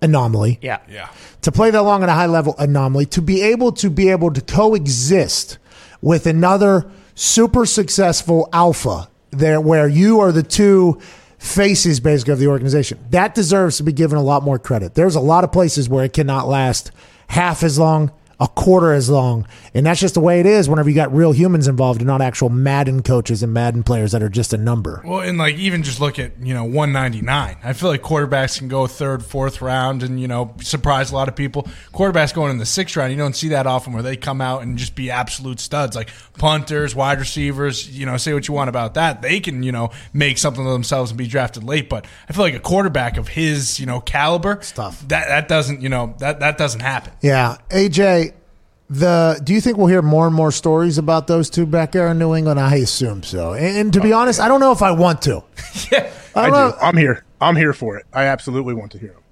[0.02, 0.80] anomaly, Yeah.
[0.90, 1.10] Yeah.
[1.46, 4.34] To play that long at a high level anomaly, to be able to be able
[4.34, 5.60] to coexist
[6.02, 11.00] with another super successful alpha there where you are the two
[11.38, 12.98] faces basically of the organization.
[13.12, 14.96] That deserves to be given a lot more credit.
[14.96, 16.90] There's a lot of places where it cannot last
[17.28, 19.48] half as long, a quarter as long.
[19.74, 22.22] And that's just the way it is whenever you got real humans involved and not
[22.22, 25.02] actual Madden coaches and Madden players that are just a number.
[25.06, 27.58] Well, and like even just look at you know 199.
[27.64, 31.28] I feel like quarterbacks can go third, fourth round, and you know surprise a lot
[31.28, 31.64] of people.
[31.94, 34.64] Quarterbacks going in the sixth round, you don't see that often where they come out
[34.64, 35.96] and just be absolute studs.
[35.96, 39.22] Like punters, wide receivers, you know, say what you want about that.
[39.22, 41.90] They can you know make something of themselves and be drafted late.
[41.90, 45.82] But I feel like a quarterback of his you know caliber, stuff That that doesn't
[45.82, 47.14] you know that that doesn't happen.
[47.22, 48.25] Yeah, AJ.
[48.90, 52.08] The do you think we'll hear more and more stories about those two back there
[52.10, 52.60] in New England?
[52.60, 53.54] I assume so.
[53.54, 55.44] And, and to be oh, honest, I don't know if I want to.
[55.92, 56.12] yeah.
[56.36, 56.78] I I don't know.
[56.82, 57.24] I'm here.
[57.42, 58.06] I'm here for it.
[58.14, 59.24] I absolutely want to hear them.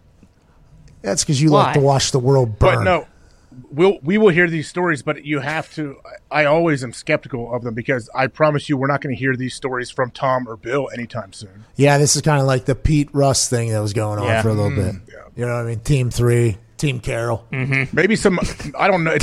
[1.02, 2.78] That's because you like to watch the world burn.
[2.78, 3.08] But no,
[3.72, 5.04] we'll we will hear these stories.
[5.04, 5.98] But you have to.
[6.32, 9.20] I I always am skeptical of them because I promise you, we're not going to
[9.20, 11.66] hear these stories from Tom or Bill anytime soon.
[11.76, 14.42] Yeah, this is kind of like the Pete Russ thing that was going on Yeah.
[14.42, 14.98] for a little mm-hmm.
[14.98, 15.14] bit.
[15.14, 15.24] Yeah.
[15.36, 15.80] You know what I mean?
[15.82, 17.48] Team three, Team Carroll.
[17.54, 17.96] Mm-hmm.
[17.96, 18.38] Maybe some.
[18.78, 19.16] I don't know.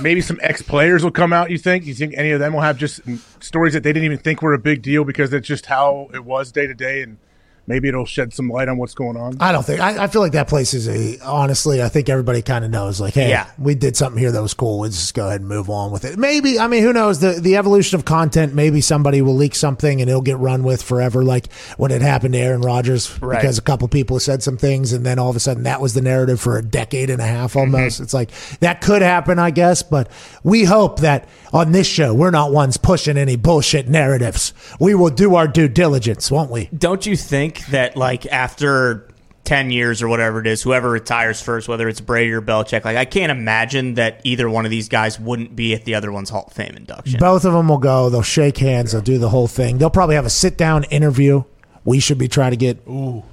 [0.00, 1.50] Maybe some ex players will come out.
[1.50, 1.84] You think?
[1.84, 3.00] You think any of them will have just
[3.42, 6.24] stories that they didn't even think were a big deal because it's just how it
[6.24, 7.18] was day to day, and
[7.66, 9.36] maybe it'll shed some light on what's going on.
[9.40, 9.80] I don't think.
[9.80, 11.18] I, I feel like that place is a.
[11.24, 13.00] Honestly, I think everybody kind of knows.
[13.00, 13.48] Like, hey, Yeah.
[13.58, 14.80] we did something here that was cool.
[14.80, 16.18] Let's just go ahead and move on with it.
[16.18, 16.58] Maybe.
[16.58, 17.20] I mean, who knows?
[17.20, 18.54] The the evolution of content.
[18.54, 21.24] Maybe somebody will leak something and it'll get run with forever.
[21.24, 23.40] Like when it happened to Aaron Rodgers, Right.
[23.40, 25.94] because a couple people said some things, and then all of a sudden that was
[25.94, 27.74] the narrative for a decade and a half mm-hmm.
[27.74, 28.00] almost.
[28.00, 29.82] It's like that could happen, I guess.
[29.82, 30.10] But
[30.42, 34.52] we hope that on this show we're not ones pushing any bullshit narratives.
[34.80, 36.68] We will do our due diligence, won't we?
[36.76, 39.08] Don't you think that like after
[39.44, 42.96] ten years or whatever it is, whoever retires first, whether it's Brady or Belichick, like
[42.96, 46.30] I can't imagine that either one of these guys wouldn't be at the other one's
[46.30, 47.18] Hall of Fame induction.
[47.18, 48.08] Both of them will go.
[48.10, 48.92] They'll shake hands.
[48.92, 49.78] They'll do the whole thing.
[49.78, 51.42] They'll probably have a sit down interview.
[51.84, 52.78] We should be trying to get.
[52.88, 53.24] Ooh.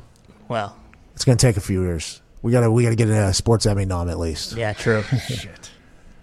[0.48, 0.76] well,
[1.16, 2.22] It's going to take a few years.
[2.42, 2.72] We got to.
[2.72, 4.54] We got to get a sports Emmy nom at least.
[4.54, 5.04] yeah, true.
[5.28, 5.70] Shit.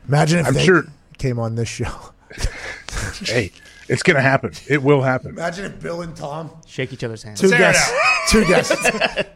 [0.08, 0.86] Imagine if I'm they sure-
[1.18, 1.92] came on this show.
[3.24, 3.52] hey,
[3.88, 4.52] it's going to happen.
[4.68, 5.30] It will happen.
[5.30, 7.40] Imagine if Bill and Tom, Shake each other's hands.
[7.40, 7.92] two Tear guests,
[8.30, 8.74] two guests.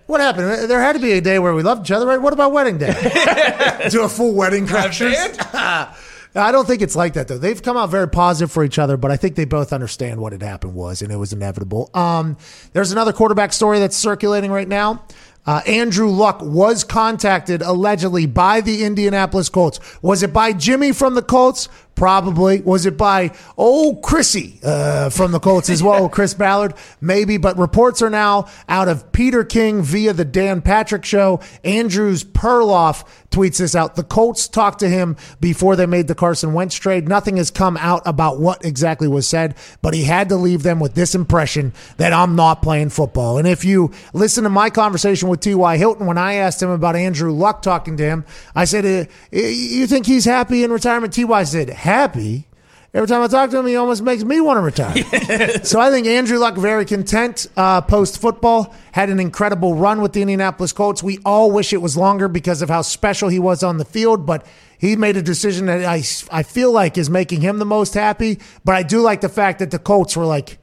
[0.06, 0.70] what happened?
[0.70, 2.20] There had to be a day where we loved each other, right?
[2.20, 2.92] What about wedding day?
[3.90, 5.14] do a full wedding crashers.
[6.32, 7.38] I don't think it's like that though.
[7.38, 10.32] They've come out very positive for each other, but I think they both understand what
[10.32, 11.90] had happened was, and it was inevitable.
[11.92, 12.36] Um,
[12.72, 15.04] there's another quarterback story that's circulating right now.
[15.46, 19.80] Uh, Andrew Luck was contacted allegedly by the Indianapolis Colts.
[20.02, 21.68] Was it by Jimmy from the Colts?
[22.00, 22.62] Probably.
[22.62, 26.72] Was it by old Chrissy uh, from the Colts as well, Chris Ballard?
[27.02, 27.36] Maybe.
[27.36, 31.40] But reports are now out of Peter King via the Dan Patrick Show.
[31.62, 33.96] Andrews Perloff tweets this out.
[33.96, 37.08] The Colts talked to him before they made the Carson Wentz trade.
[37.08, 40.80] Nothing has come out about what exactly was said, but he had to leave them
[40.80, 43.38] with this impression that I'm not playing football.
[43.38, 45.76] And if you listen to my conversation with T.Y.
[45.76, 48.24] Hilton, when I asked him about Andrew Luck talking to him,
[48.54, 51.12] I said, uh, You think he's happy in retirement?
[51.12, 51.44] T.Y.
[51.44, 52.46] said, Happy?
[52.94, 55.64] Every time I talk to him, he almost makes me want to retire.
[55.64, 58.72] so I think Andrew Luck very content uh, post football.
[58.92, 61.02] Had an incredible run with the Indianapolis Colts.
[61.02, 64.24] We all wish it was longer because of how special he was on the field,
[64.24, 64.46] but
[64.78, 68.38] he made a decision that I I feel like is making him the most happy.
[68.64, 70.58] But I do like the fact that the Colts were like,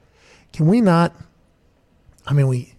[0.54, 1.14] can we not?
[2.26, 2.72] I mean, we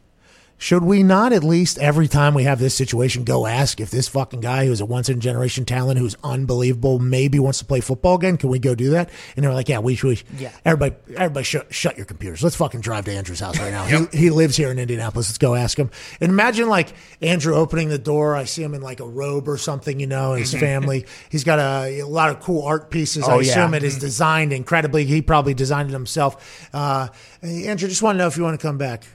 [0.61, 4.09] should we not at least every time we have this situation go ask if this
[4.09, 7.79] fucking guy who's a once in a generation talent who's unbelievable maybe wants to play
[7.79, 8.35] football again?
[8.37, 9.09] Can we go do that?
[9.37, 10.21] And they're like, yeah, we should.
[10.37, 10.51] Yeah.
[10.65, 12.43] Everybody, everybody, shut, shut your computers.
[12.43, 13.85] Let's fucking drive to Andrew's house right now.
[13.85, 15.29] he, he lives here in Indianapolis.
[15.29, 15.89] Let's go ask him.
[16.19, 16.89] And imagine like
[17.21, 18.35] Andrew opening the door.
[18.35, 21.05] I see him in like a robe or something, you know, his family.
[21.29, 23.23] He's got a, a lot of cool art pieces.
[23.23, 23.51] I Oh, yeah.
[23.51, 25.05] assume it is designed incredibly.
[25.05, 26.69] He probably designed it himself.
[26.73, 27.07] Uh,
[27.41, 29.05] Andrew, just want to know if you want to come back.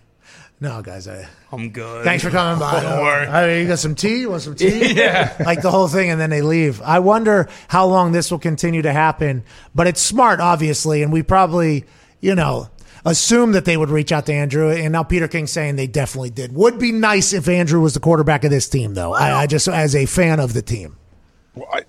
[0.64, 1.28] No, guys, I.
[1.52, 2.04] I'm good.
[2.04, 2.80] Thanks for coming by.
[2.82, 3.26] Don't worry.
[3.26, 4.20] I mean, you got some tea?
[4.20, 4.94] You want some tea?
[4.96, 5.36] yeah.
[5.44, 6.80] Like the whole thing, and then they leave.
[6.80, 9.44] I wonder how long this will continue to happen.
[9.74, 11.84] But it's smart, obviously, and we probably,
[12.22, 12.70] you know,
[13.04, 14.70] assume that they would reach out to Andrew.
[14.70, 16.54] And now Peter King's saying they definitely did.
[16.54, 19.12] Would be nice if Andrew was the quarterback of this team, though.
[19.12, 20.96] I, I just, as a fan of the team.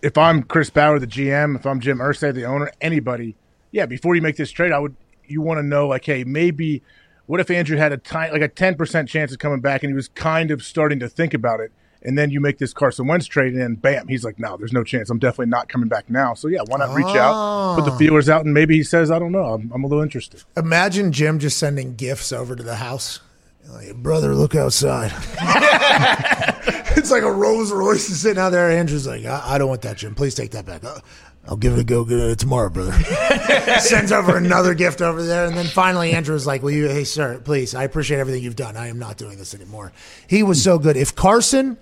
[0.02, 3.38] if I'm Chris Bauer, the GM, if I'm Jim Irsay, the owner, anybody,
[3.72, 4.98] yeah, before you make this trade, I would
[5.28, 6.84] you want to know like, hey, maybe
[7.28, 9.90] what if Andrew had a tiny like a ten percent chance of coming back and
[9.90, 11.72] he was kind of starting to think about it,
[12.02, 14.74] and then you make this Carson Wentz trade and then bam, he's like, no, there's
[14.74, 15.10] no chance.
[15.10, 16.34] I'm definitely not coming back now.
[16.34, 19.20] So yeah, why not reach out, put the feelers out, and maybe he says, I
[19.20, 20.44] don't know, I'm, I'm a little interested.
[20.56, 23.20] Imagine Jim just sending gifts over to the house.
[23.68, 25.12] Like, brother, look outside.
[26.96, 28.70] it's like a Rolls Royce sitting out there.
[28.70, 30.14] Andrew's like, I, I don't want that, Jim.
[30.14, 30.84] Please take that back.
[30.84, 31.00] "Uh,
[31.48, 32.92] I'll give it a go get it tomorrow, brother.
[33.80, 35.46] Sends over another gift over there.
[35.46, 38.76] And then finally, Andrew's like, Will you, hey, sir, please, I appreciate everything you've done.
[38.76, 39.92] I am not doing this anymore.
[40.28, 40.98] He was so good.
[40.98, 41.78] If Carson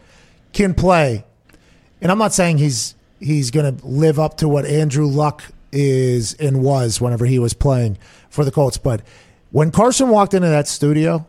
[0.51, 1.23] can play,
[2.01, 6.33] and I'm not saying he's he's going to live up to what Andrew Luck is
[6.33, 7.97] and was whenever he was playing
[8.29, 9.01] for the Colts, but
[9.51, 11.25] when Carson walked into that studio,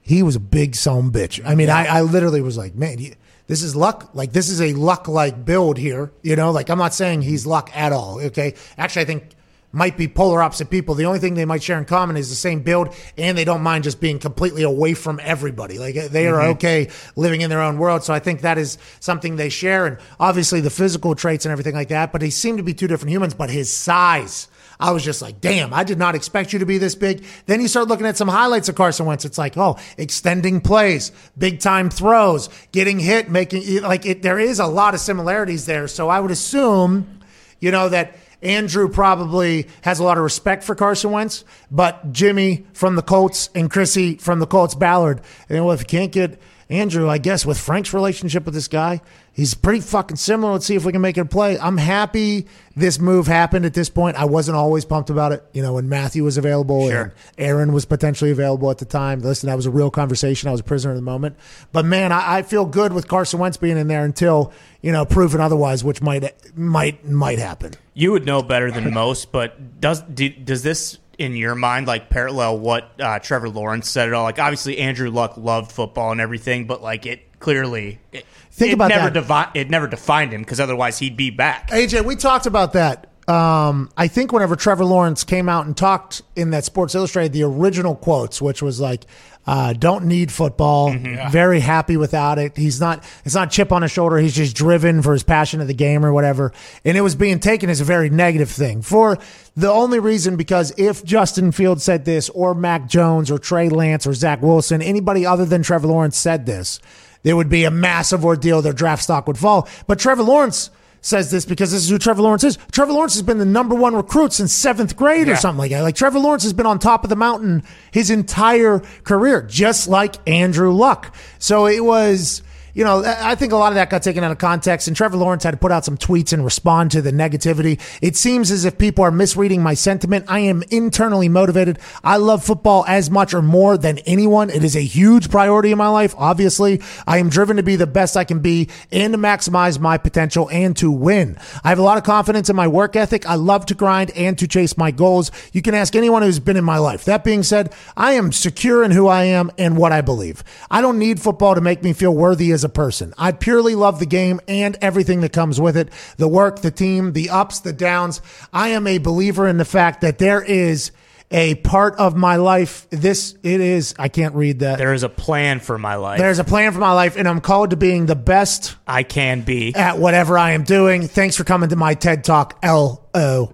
[0.00, 1.44] he was a big son bitch.
[1.44, 2.98] I mean, I, I literally was like, man,
[3.46, 4.10] this is luck.
[4.14, 6.12] Like this is a luck like build here.
[6.22, 7.50] You know, like I'm not saying he's mm-hmm.
[7.50, 8.20] luck at all.
[8.20, 9.36] Okay, actually, I think
[9.72, 10.94] might be polar opposite people.
[10.94, 13.62] The only thing they might share in common is the same build, and they don't
[13.62, 15.78] mind just being completely away from everybody.
[15.78, 16.52] Like they are mm-hmm.
[16.52, 18.02] okay living in their own world.
[18.02, 21.74] So I think that is something they share, and obviously the physical traits and everything
[21.74, 22.10] like that.
[22.10, 23.34] But they seem to be two different humans.
[23.34, 24.48] But his size.
[24.78, 27.24] I was just like, damn, I did not expect you to be this big.
[27.46, 29.24] Then you start looking at some highlights of Carson Wentz.
[29.24, 34.22] It's like, oh, extending plays, big time throws, getting hit, making like it.
[34.22, 35.88] There is a lot of similarities there.
[35.88, 37.20] So I would assume,
[37.60, 42.66] you know, that Andrew probably has a lot of respect for Carson Wentz, but Jimmy
[42.74, 46.40] from the Colts and Chrissy from the Colts Ballard, you know, if you can't get
[46.68, 49.00] Andrew, I guess with Frank's relationship with this guy,
[49.32, 50.54] he's pretty fucking similar.
[50.54, 51.56] Let's see if we can make it a play.
[51.58, 54.16] I'm happy this move happened at this point.
[54.16, 55.44] I wasn't always pumped about it.
[55.52, 59.20] You know, when Matthew was available and Aaron was potentially available at the time.
[59.20, 60.48] Listen, that was a real conversation.
[60.48, 61.36] I was a prisoner in the moment.
[61.70, 64.52] But man, I, I feel good with Carson Wentz being in there until,
[64.82, 67.74] you know, proven otherwise, which might might might happen.
[67.94, 72.08] You would know better than most, but does do, does this in your mind like
[72.10, 74.24] parallel what uh, Trevor Lawrence said at all?
[74.24, 78.74] Like obviously Andrew Luck loved football and everything, but like it clearly it, Think it
[78.74, 79.26] about never that.
[79.52, 81.68] devi- it never defined him because otherwise he'd be back.
[81.70, 83.10] AJ, we talked about that.
[83.28, 87.42] Um, I think whenever Trevor Lawrence came out and talked in that Sports Illustrated, the
[87.42, 89.04] original quotes, which was like,
[89.48, 90.94] uh, "Don't need football.
[91.30, 92.56] Very happy without it.
[92.56, 93.02] He's not.
[93.24, 94.18] It's not chip on his shoulder.
[94.18, 96.52] He's just driven for his passion of the game or whatever."
[96.84, 99.18] And it was being taken as a very negative thing for
[99.56, 104.06] the only reason because if Justin Fields said this, or Mac Jones, or Trey Lance,
[104.06, 106.80] or Zach Wilson, anybody other than Trevor Lawrence said this,
[107.24, 108.62] there would be a massive ordeal.
[108.62, 109.68] Their draft stock would fall.
[109.88, 110.70] But Trevor Lawrence
[111.00, 112.58] says this because this is who Trevor Lawrence is.
[112.72, 115.82] Trevor Lawrence has been the number one recruit since seventh grade or something like that.
[115.82, 120.16] Like Trevor Lawrence has been on top of the mountain his entire career, just like
[120.28, 121.14] Andrew Luck.
[121.38, 122.42] So it was.
[122.76, 125.16] You know, I think a lot of that got taken out of context, and Trevor
[125.16, 127.80] Lawrence had to put out some tweets and respond to the negativity.
[128.02, 130.26] It seems as if people are misreading my sentiment.
[130.28, 131.78] I am internally motivated.
[132.04, 134.50] I love football as much or more than anyone.
[134.50, 136.14] It is a huge priority in my life.
[136.18, 139.96] Obviously, I am driven to be the best I can be and to maximize my
[139.96, 141.38] potential and to win.
[141.64, 143.24] I have a lot of confidence in my work ethic.
[143.24, 145.32] I love to grind and to chase my goals.
[145.50, 147.06] You can ask anyone who's been in my life.
[147.06, 150.44] That being said, I am secure in who I am and what I believe.
[150.70, 153.14] I don't need football to make me feel worthy as a person.
[153.16, 155.88] I purely love the game and everything that comes with it
[156.18, 158.20] the work, the team, the ups, the downs.
[158.52, 160.92] I am a believer in the fact that there is
[161.30, 162.86] a part of my life.
[162.90, 164.78] This, it is, I can't read that.
[164.78, 166.18] There is a plan for my life.
[166.18, 169.40] There's a plan for my life, and I'm called to being the best I can
[169.40, 169.74] be.
[169.74, 171.08] at whatever I am doing.
[171.08, 172.58] Thanks for coming to my TED Talk.
[172.62, 173.52] L O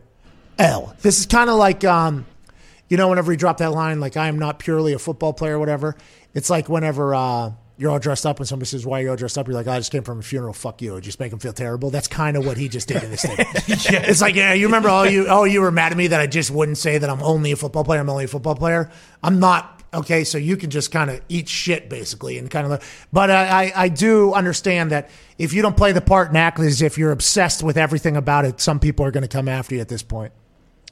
[0.58, 0.94] L.
[1.00, 2.26] This is kind of like, um,
[2.90, 5.56] you know, whenever you drop that line, like I am not purely a football player
[5.56, 5.96] or whatever.
[6.34, 9.16] It's like whenever uh, you're all dressed up and somebody says, "Why are you all
[9.16, 10.52] dressed up?" You're like, "I just came from a funeral.
[10.52, 11.90] Fuck you." Just make him feel terrible.
[11.90, 13.36] That's kind of what he just did in this thing.
[13.68, 16.26] It's like, yeah, you remember all you, oh, you were mad at me that I
[16.26, 18.00] just wouldn't say that I'm only a football player.
[18.00, 18.90] I'm only a football player.
[19.22, 23.06] I'm not Okay, so you can just kind of eat shit basically and kind of.
[23.12, 26.58] But I, I, I do understand that if you don't play the part and act
[26.60, 29.74] as if you're obsessed with everything about it, some people are going to come after
[29.74, 30.32] you at this point.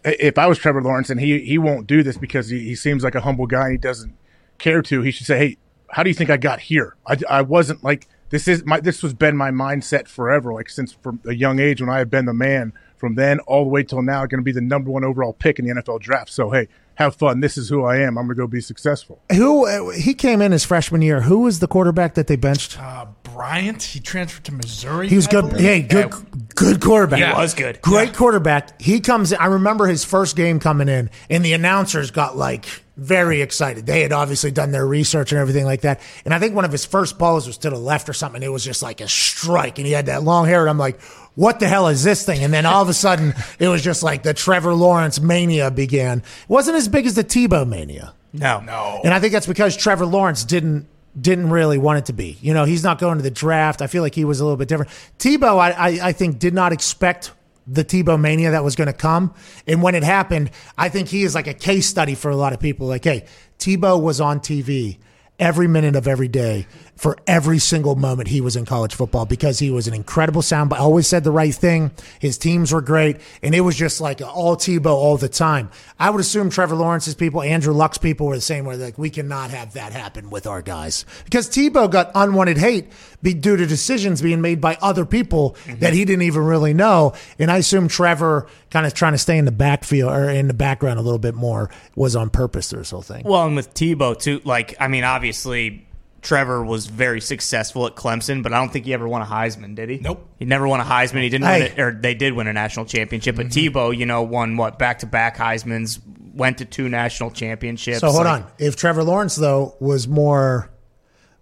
[0.04, 3.02] if I was Trevor Lawrence and he he won't do this because he, he seems
[3.02, 4.14] like a humble guy and he doesn't
[4.58, 5.56] care to, he should say, "Hey,
[5.90, 6.96] how do you think I got here?
[7.06, 10.92] I, I wasn't like this is my this was been my mindset forever, like since
[10.92, 12.72] from a young age when I have been the man.
[12.96, 15.58] From then all the way till now, going to be the number one overall pick
[15.58, 16.30] in the NFL draft.
[16.30, 17.40] So hey, have fun.
[17.40, 18.18] This is who I am.
[18.18, 19.20] I'm going to go be successful.
[19.32, 21.22] Who uh, he came in his freshman year?
[21.22, 22.78] Who was the quarterback that they benched?
[22.78, 25.08] Uh, Bryant, he transferred to Missouri.
[25.08, 25.48] He was I good.
[25.50, 25.60] believe.
[25.60, 26.12] Hey, good,
[26.54, 27.20] good quarterback.
[27.20, 27.34] Yeah.
[27.34, 27.80] He was good.
[27.82, 28.80] Great quarterback.
[28.80, 29.38] He comes in.
[29.38, 32.66] I remember his first game coming in, and the announcers got like
[32.96, 33.86] very excited.
[33.86, 36.00] They had obviously done their research and everything like that.
[36.24, 38.42] And I think one of his first balls was to the left or something.
[38.42, 40.60] It was just like a strike, and he had that long hair.
[40.60, 41.00] And I'm like,
[41.34, 42.44] what the hell is this thing?
[42.44, 46.18] And then all of a sudden, it was just like the Trevor Lawrence mania began.
[46.18, 48.12] It wasn't as big as the Tebow mania.
[48.32, 48.60] No.
[48.60, 49.00] No.
[49.02, 50.86] And I think that's because Trevor Lawrence didn't
[51.20, 52.38] didn't really want it to be.
[52.40, 53.82] You know, he's not going to the draft.
[53.82, 54.90] I feel like he was a little bit different.
[55.18, 57.32] Tebow, I, I, I think, did not expect
[57.66, 59.34] the Tebow mania that was going to come.
[59.66, 62.52] And when it happened, I think he is like a case study for a lot
[62.52, 62.86] of people.
[62.86, 63.26] Like, hey,
[63.58, 64.98] Tebow was on TV
[65.40, 66.66] every minute of every day
[66.96, 70.68] for every single moment he was in college football because he was an incredible sound,
[70.68, 71.90] but always said the right thing.
[72.18, 75.70] His teams were great, and it was just like all Tebow all the time.
[75.98, 78.76] I would assume Trevor Lawrence's people, Andrew Luck's people were the same way.
[78.76, 83.34] Like, we cannot have that happen with our guys because Tebow got unwanted hate be,
[83.34, 85.80] due to decisions being made by other people mm-hmm.
[85.80, 87.12] that he didn't even really know.
[87.38, 90.54] And I assume Trevor kind of trying to stay in the backfield or in the
[90.54, 93.22] background a little bit more was on purpose through this whole thing.
[93.24, 95.86] Well, and with Tebow too, like I mean, obviously
[96.22, 99.74] Trevor was very successful at Clemson, but I don't think he ever won a Heisman,
[99.74, 99.98] did he?
[99.98, 100.26] Nope.
[100.38, 101.22] He never won a Heisman.
[101.22, 101.62] He didn't Hey.
[101.62, 103.36] win it, or they did win a national championship.
[103.36, 103.76] But mm-hmm.
[103.76, 105.98] Tebow, you know, won what back to back Heisman's,
[106.34, 108.00] went to two national championships.
[108.00, 108.50] So hold Like, on.
[108.58, 110.70] If Trevor Lawrence though was more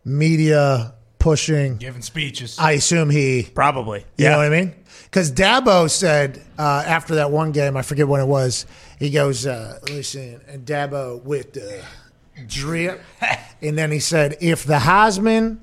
[0.05, 0.95] media
[1.29, 2.59] pushing, Giving speeches.
[2.59, 3.49] I assume he.
[3.55, 4.01] probably.
[4.17, 4.31] You yeah.
[4.31, 4.75] know what I mean?
[5.05, 8.67] Because Dabo said uh, after that one game, I forget when it was.
[8.99, 11.85] He goes, uh, "Listen, and Dabo with the
[12.47, 13.01] drip,"
[13.63, 15.59] and then he said, "If the Heisman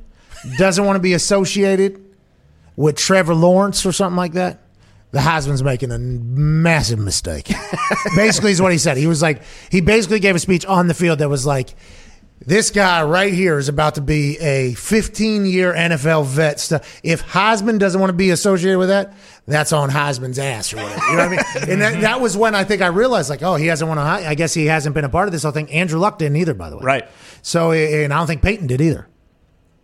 [0.57, 2.03] doesn't want to be associated
[2.75, 4.61] with Trevor Lawrence or something like that."
[5.11, 7.47] The Heisman's making a massive mistake.
[8.17, 8.97] basically, is what he said.
[8.97, 11.73] He was like, he basically gave a speech on the field that was like,
[12.39, 16.59] this guy right here is about to be a 15 year NFL vet.
[16.59, 16.99] Stuff.
[17.03, 19.13] If Heisman doesn't want to be associated with that,
[19.47, 21.05] that's on Heisman's ass or whatever.
[21.11, 21.69] You know what I mean?
[21.71, 24.03] And that, that was when I think I realized, like, oh, he hasn't won a.
[24.03, 25.71] Hei- I guess he hasn't been a part of this whole thing.
[25.71, 26.83] Andrew Luck didn't either, by the way.
[26.83, 27.07] Right.
[27.41, 29.07] So, and I don't think Peyton did either.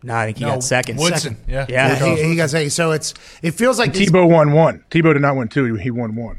[0.04, 0.98] No, I think he No, got second.
[0.98, 1.36] Woodson.
[1.38, 1.52] Second.
[1.52, 1.66] Yeah.
[1.70, 2.16] Yeah.
[2.16, 2.92] he, he got say so.
[2.92, 4.84] It's it feels like these- Tebow won one.
[4.90, 5.76] Tebow did not win two.
[5.76, 6.38] He won one.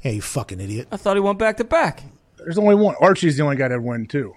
[0.00, 0.88] Hey, you fucking idiot!
[0.92, 2.02] I thought he went back to back.
[2.36, 2.94] There's only one.
[3.00, 4.32] Archie's the only guy that won two.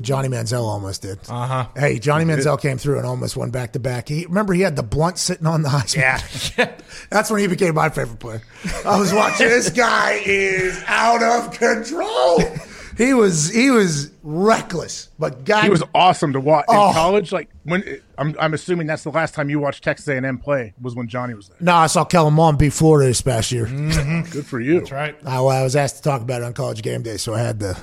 [0.00, 1.18] Johnny Manziel almost did.
[1.28, 1.62] Uh Uh-huh.
[1.64, 1.80] huh.
[1.80, 4.08] Hey, Johnny Manziel came through and almost won back to back.
[4.08, 6.56] He remember he had the blunt sitting on the Heisman.
[6.58, 6.74] Yeah.
[7.10, 8.42] That's when he became my favorite player.
[8.86, 9.48] I was watching.
[9.48, 12.40] this guy is out of control.
[12.96, 16.92] He was he was reckless, but God, He was awesome to watch in Oh.
[16.92, 17.32] college.
[17.32, 20.94] Like when I'm, I'm assuming that's the last time you watched Texas A&M play was
[20.94, 21.56] when Johnny was there.
[21.60, 23.66] No, I saw Kellen Mond beat Florida this past year.
[23.66, 24.30] Mm-hmm.
[24.30, 24.78] Good for you.
[24.80, 25.16] That's right.
[25.26, 27.60] I, I was asked to talk about it on College Game Day, so I had
[27.60, 27.76] to.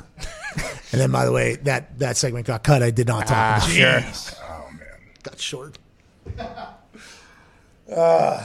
[0.92, 2.82] and then, by the way, that that segment got cut.
[2.84, 3.84] I did not talk about it.
[3.84, 4.36] Ah, Jeez.
[4.44, 4.70] Oh,
[5.24, 5.78] got short.
[7.92, 8.42] Uh,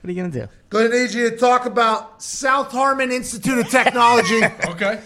[0.00, 0.46] what are you gonna do?
[0.68, 5.00] Going to need you to talk about South Harmon Institute of Technology, Okay.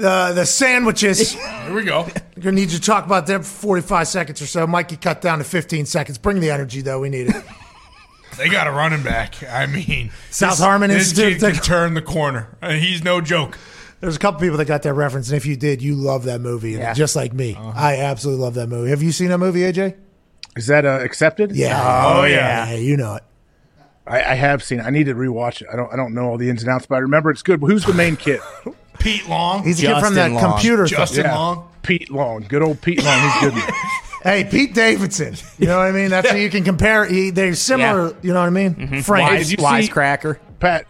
[0.00, 1.32] The the sandwiches.
[1.32, 2.06] Here we go.
[2.40, 4.66] Gonna need you to talk about them for 45 seconds or so.
[4.66, 6.18] Mikey cut down to 15 seconds.
[6.18, 7.00] Bring the energy though.
[7.00, 7.44] We need it.
[8.36, 9.36] They got a running back.
[9.48, 12.48] I mean, South this- Harmon this Institute kid can turn the corner.
[12.60, 13.56] Uh, he's no joke.
[14.00, 16.40] There's a couple people that got that reference, and if you did, you love that
[16.40, 16.94] movie, Yeah.
[16.94, 17.54] just like me.
[17.56, 18.90] I absolutely love that movie.
[18.90, 19.94] Have you seen that movie, AJ?
[20.56, 21.52] Is that uh, accepted?
[21.54, 21.80] Yeah.
[22.16, 22.72] Oh, yeah.
[22.74, 23.22] you know it.
[24.06, 24.80] I, I have seen.
[24.80, 24.82] it.
[24.84, 25.68] I need to rewatch it.
[25.72, 25.92] I don't.
[25.92, 27.60] I don't know all the ins and outs, but I remember it's good.
[27.60, 28.40] Who's the main kid?
[28.98, 29.64] Pete Long.
[29.64, 30.52] He's a kid from that Long.
[30.52, 30.86] computer.
[30.86, 30.96] thing.
[30.98, 31.34] Justin Yeah.
[31.36, 31.68] Long.
[31.82, 32.42] Pete Long.
[32.48, 33.20] Good old Pete Long.
[33.40, 33.62] He's good.
[34.22, 35.34] Hey, Pete Davidson.
[35.58, 36.08] You know what I mean?
[36.08, 37.04] That's what you can compare.
[37.04, 38.06] He, they're similar.
[38.08, 38.14] Yeah.
[38.22, 38.74] You know what I mean?
[38.74, 39.00] Mm-hmm.
[39.00, 39.28] Frank.
[39.30, 40.38] Wise- Did you see- Wisecracker.
[40.60, 40.86] Pat,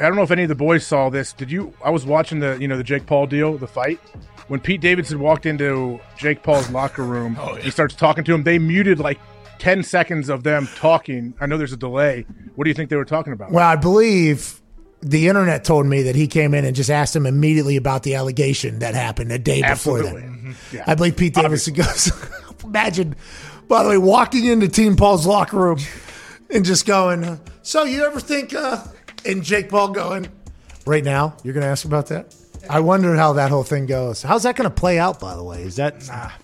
[0.00, 1.32] I don't know if any of the boys saw this.
[1.32, 1.72] Did you?
[1.84, 4.00] I was watching the you know the Jake Paul deal, the fight.
[4.48, 8.42] When Pete Davidson walked into Jake Paul's locker room, oh, he starts talking to him.
[8.42, 9.20] They muted like
[9.62, 11.34] ten seconds of them talking.
[11.40, 12.26] I know there's a delay.
[12.56, 13.52] What do you think they were talking about?
[13.52, 14.60] Well, I believe
[15.00, 18.16] the internet told me that he came in and just asked him immediately about the
[18.16, 20.56] allegation that happened a day before that.
[20.72, 20.82] Yeah.
[20.84, 22.10] I believe Pete Davidson goes.
[22.64, 23.14] imagine,
[23.68, 25.78] by the way, walking into Team Paul's locker room
[26.50, 28.82] and just going, "So you ever think?" Uh,
[29.24, 30.26] and Jake Paul going,
[30.86, 32.34] "Right now, you're going to ask about that."
[32.70, 34.22] I wonder how that whole thing goes.
[34.22, 35.18] How's that going to play out?
[35.20, 35.96] By the way, is that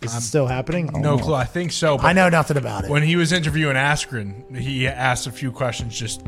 [0.02, 0.90] is it still happening?
[0.94, 1.18] No Oh.
[1.18, 1.34] clue.
[1.34, 1.96] I think so.
[1.96, 2.90] But I know nothing about it.
[2.90, 6.22] When he was interviewing Askren, he asked a few questions, just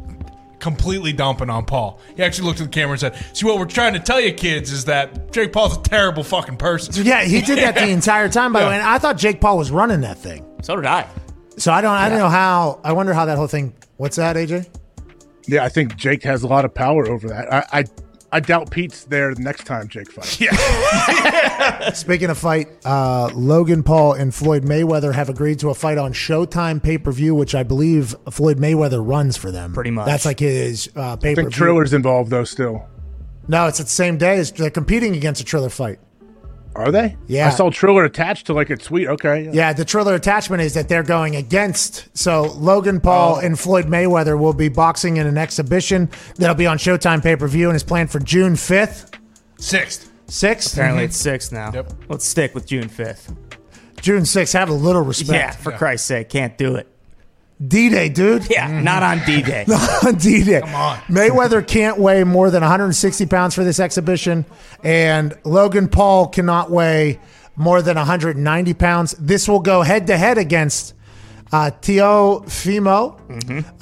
[0.59, 1.99] completely dumping on Paul.
[2.17, 4.33] He actually looked at the camera and said, "See, what we're trying to tell you,
[4.33, 8.29] kids, is that Jake Paul's a terrible fucking person." yeah, he did that the entire
[8.29, 8.53] time.
[8.53, 10.45] By the way, and I thought Jake Paul was running that thing.
[10.63, 11.07] So did I.
[11.57, 11.95] So I don't.
[11.95, 12.81] I don't know how.
[12.85, 13.75] I wonder how that whole thing.
[13.97, 14.69] What's that, AJ?
[15.47, 17.53] Yeah, I think Jake has a lot of power over that.
[17.53, 17.85] I I,
[18.33, 20.41] I doubt Pete's there the next time Jake fights.
[20.41, 21.91] Yeah.
[21.93, 26.13] Speaking of fight, uh, Logan Paul and Floyd Mayweather have agreed to a fight on
[26.13, 29.73] Showtime pay per view, which I believe Floyd Mayweather runs for them.
[29.73, 30.07] Pretty much.
[30.07, 31.65] That's like his uh, pay I think view.
[31.65, 32.45] Triller's involved though.
[32.45, 32.87] Still,
[33.49, 34.39] No, it's the same day.
[34.39, 35.99] As, they're competing against a Triller fight.
[36.81, 37.17] Are they?
[37.27, 37.47] Yeah.
[37.49, 39.09] I saw Triller attached to like a tweet.
[39.09, 39.51] Okay, yeah.
[39.53, 42.09] Yeah, the Triller attachment is that they're going against.
[42.17, 43.41] So Logan Paul oh.
[43.41, 47.49] and Floyd Mayweather will be boxing in an exhibition that'll be on Showtime pay per
[47.49, 49.11] view and is planned for June fifth,
[49.59, 50.11] Sixth.
[50.27, 51.11] sixth, Apparently mm-hmm.
[51.11, 51.73] it's 6th now.
[51.73, 51.93] Yep.
[52.09, 53.37] Let's stick with June 5th.
[54.01, 54.55] June sixth.
[54.55, 55.33] Have a little respect.
[55.33, 56.90] Yeah, for Christ's sake, can't do it.
[57.67, 58.49] D Day, dude.
[58.51, 59.65] Yeah, not on D Day.
[59.69, 60.61] not on D-Day.
[60.61, 60.99] Come on.
[61.09, 64.47] Mayweather can't weigh more than 160 pounds for this exhibition,
[64.83, 67.21] and Logan Paul cannot weigh
[67.57, 69.15] more than 190 pounds.
[69.19, 70.95] This will go head to head against
[71.53, 73.21] uh, Teofimo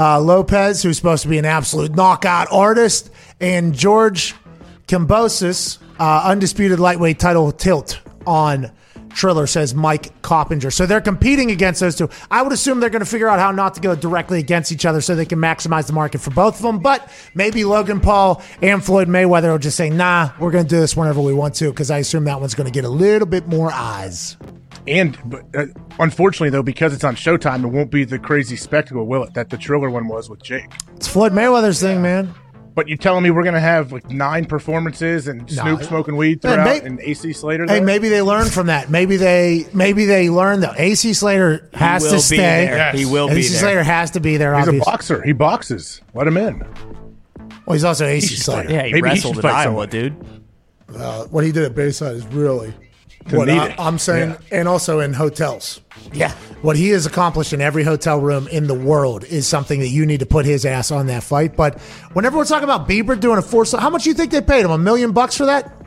[0.01, 3.11] uh, Lopez, who's supposed to be an absolute knockout artist,
[3.41, 4.35] and George
[4.89, 8.73] Kambosos, uh, undisputed lightweight title tilt on
[9.19, 10.71] Triller, says Mike Coppinger.
[10.71, 12.09] So they're competing against those two.
[12.31, 14.87] I would assume they're going to figure out how not to go directly against each
[14.87, 16.79] other so they can maximize the market for both of them.
[16.79, 20.81] But maybe Logan Paul and Floyd Mayweather will just say, nah, we're going to do
[20.81, 23.27] this whenever we want to, because I assume that one's going to get a little
[23.27, 24.37] bit more eyes.
[24.87, 25.67] And but, uh,
[25.99, 29.35] unfortunately, though, because it's on Showtime, it won't be the crazy spectacle, will it?
[29.35, 30.73] That the Triller one was with Jake.
[30.97, 32.33] It's Floyd Mayweather's thing, man.
[32.79, 36.53] But you're telling me we're gonna have like nine performances and Snoop smoking weed Man,
[36.55, 37.65] throughout, may- and AC Slater.
[37.65, 37.83] Hey, there?
[37.83, 38.89] maybe they learn from that.
[38.89, 42.37] Maybe they maybe they learn that AC Slater has will to be stay.
[42.37, 42.93] there.
[42.93, 43.61] He will be AC there.
[43.63, 44.55] Slater has to be there.
[44.55, 44.93] He's a obviously.
[44.93, 45.23] boxer.
[45.25, 46.03] He boxes.
[46.15, 46.61] Let him in.
[47.67, 48.71] Well, he's also AC should Slater.
[48.71, 50.11] Yeah, he Maybe he wrestled should in fight Iowa, somebody.
[50.11, 50.97] dude.
[50.97, 52.73] Uh, what he did at Bayside is really
[53.31, 54.59] what I, I'm saying, Yeah.
[54.61, 55.81] and also in hotels.
[56.13, 56.33] Yeah.
[56.63, 60.07] What he has accomplished in every hotel room in the world is something that you
[60.07, 61.57] need to put his ass on that fight.
[61.57, 61.81] But
[62.13, 64.65] whenever we're talking about Bieber doing a four, how much do you think they paid
[64.65, 64.71] him?
[64.71, 65.78] A million bucks for that?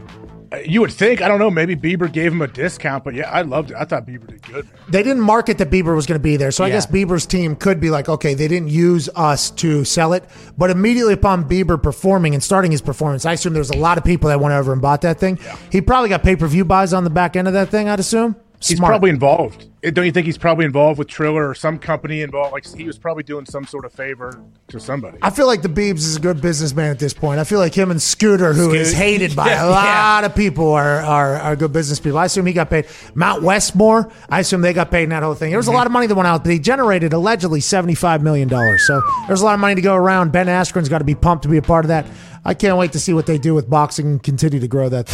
[0.66, 1.22] You would think.
[1.22, 1.50] I don't know.
[1.50, 3.78] Maybe Bieber gave him a discount, but yeah, I loved it.
[3.78, 4.68] I thought Bieber did good.
[4.90, 7.56] They didn't market that Bieber was going to be there, so I guess Bieber's team
[7.56, 10.26] could be like, okay, they didn't use us to sell it,
[10.58, 13.98] but immediately upon Bieber performing and starting his performance, I assume there was a lot
[13.98, 15.40] of people that went over and bought that thing.
[15.72, 17.88] He probably got pay per view buys on the back end of that thing.
[17.88, 18.36] I'd assume.
[18.64, 18.92] He's Smart.
[18.92, 19.66] probably involved.
[19.84, 22.54] Uh, Don't you think he's probably involved with Triller or some company involved?
[22.54, 25.18] Like he was probably doing some sort of favor to somebody.
[25.24, 27.40] I feel like the Biebs is a good businessman at this point.
[27.40, 28.98] I feel like him and Scooter, who is Scoot.
[29.02, 32.20] hated by Yeah, a lot of people, are, are are good business people.
[32.20, 32.86] I assume he got paid.
[33.16, 35.50] Mount Westmore, I assume they got paid in that whole thing.
[35.50, 38.22] There was a lot of money that went out, but he generated allegedly seventy five
[38.22, 38.86] million dollars.
[38.86, 40.32] So there's a lot of money to go around.
[40.32, 42.06] Ben Askren's got to be pumped to be a part of that.
[42.46, 45.08] I can't wait to see what they do with boxing and continue to grow that.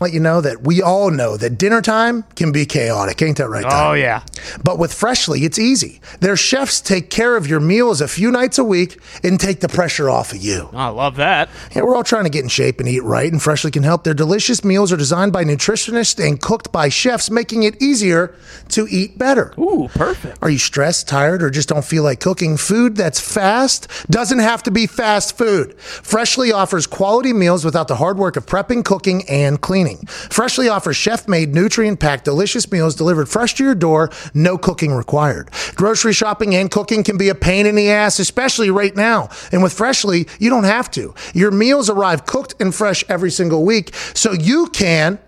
[0.00, 3.48] Let you know that we all know that dinner time can be chaotic, ain't that
[3.48, 3.64] right?
[3.66, 4.22] Oh, yeah.
[4.62, 6.00] But with Freshly, it's easy.
[6.20, 9.68] Their chefs take care of your meals a few nights a week and take the
[9.68, 10.68] pressure off of you.
[10.72, 11.48] I love that.
[11.74, 14.04] Yeah, we're all trying to get in shape and eat right, and Freshly can help.
[14.04, 18.34] Their delicious meals are designed by nutritionists and cooked by chefs, making it easier
[18.70, 19.54] to eat better.
[19.58, 20.38] Ooh, perfect.
[20.42, 22.56] Are you stressed, tired, or just don't feel like cooking?
[22.56, 25.78] Food that's fast doesn't have to be fast food.
[25.80, 29.98] Freshly offers quality meals without the hard work of prepping, cooking, and cleaning.
[30.06, 34.92] Freshly offers chef made, nutrient packed, delicious meals delivered fresh to your door, no cooking
[34.92, 35.50] required.
[35.74, 39.28] Grocery shopping and cooking can be a pain in the ass, especially right now.
[39.50, 41.12] And with Freshly, you don't have to.
[41.34, 45.18] Your meals arrive cooked and fresh every single week, so you can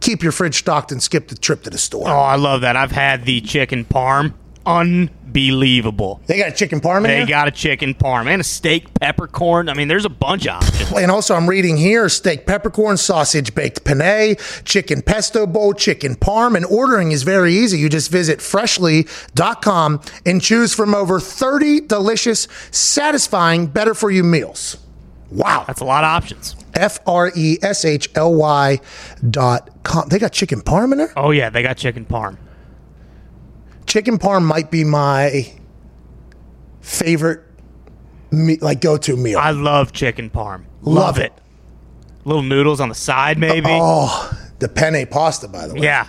[0.00, 2.10] keep your fridge stocked and skip the trip to the store.
[2.10, 2.76] Oh, I love that.
[2.76, 4.34] I've had the chicken parm.
[4.66, 6.20] Unbelievable.
[6.26, 7.26] They got a chicken parm They there?
[7.26, 9.68] got a chicken parm and a steak peppercorn.
[9.68, 10.92] I mean, there's a bunch of options.
[10.92, 16.56] And also, I'm reading here steak peppercorn, sausage baked penne, chicken pesto bowl, chicken parm.
[16.56, 17.78] And ordering is very easy.
[17.78, 24.78] You just visit freshly.com and choose from over 30 delicious, satisfying, better for you meals.
[25.30, 25.64] Wow.
[25.66, 26.56] That's a lot of options.
[26.74, 28.80] F R E S H L Y
[29.28, 30.08] dot com.
[30.08, 31.12] They got chicken parm in there?
[31.16, 32.36] Oh, yeah, they got chicken parm.
[33.86, 35.52] Chicken parm might be my
[36.80, 37.42] favorite,
[38.30, 39.38] me, like, go to meal.
[39.38, 40.64] I love chicken parm.
[40.82, 41.32] Love Love, it.
[42.24, 43.68] Little noodles on the side, maybe.
[43.70, 45.82] oh, the penne pasta, by the way.
[45.82, 46.08] yeah.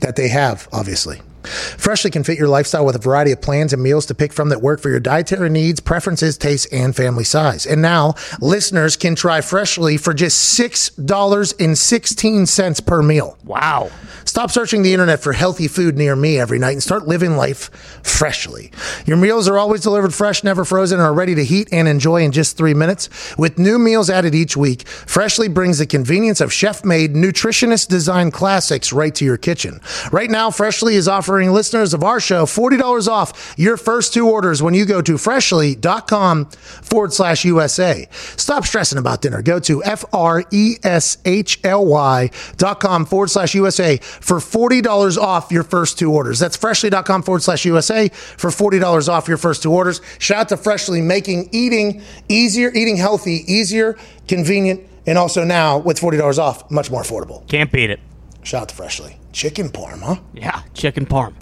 [0.00, 1.20] that they have, obviously.
[1.46, 4.48] Freshly can fit your lifestyle with a variety of plans and meals to pick from
[4.50, 7.66] that work for your dietary needs, preferences, tastes, and family size.
[7.66, 13.38] And now listeners can try Freshly for just $6.16 per meal.
[13.44, 13.90] Wow.
[14.24, 17.70] Stop searching the internet for healthy food near me every night and start living life
[18.04, 18.72] freshly.
[19.06, 22.22] Your meals are always delivered fresh, never frozen, and are ready to heat and enjoy
[22.22, 23.08] in just three minutes.
[23.38, 28.32] With new meals added each week, Freshly brings the convenience of chef made, nutritionist designed
[28.32, 29.80] classics right to your kitchen.
[30.10, 34.62] Right now, Freshly is offering listeners of our show $40 off your first two orders
[34.62, 38.06] when you go to freshly.com forward slash USA.
[38.10, 39.42] Stop stressing about dinner.
[39.42, 44.38] Go to F R E S H L Y dot com forward slash USA for
[44.38, 46.38] $40 off your first two orders.
[46.38, 50.00] That's freshly.com forward slash USA for $40 off your first two orders.
[50.18, 53.96] Shout out to Freshly making eating easier, eating healthy, easier,
[54.26, 57.46] convenient, and also now with $40 off, much more affordable.
[57.48, 58.00] Can't beat it.
[58.46, 59.18] Shout out to Freshly.
[59.32, 60.20] Chicken parm, huh?
[60.32, 61.34] Yeah, chicken parm.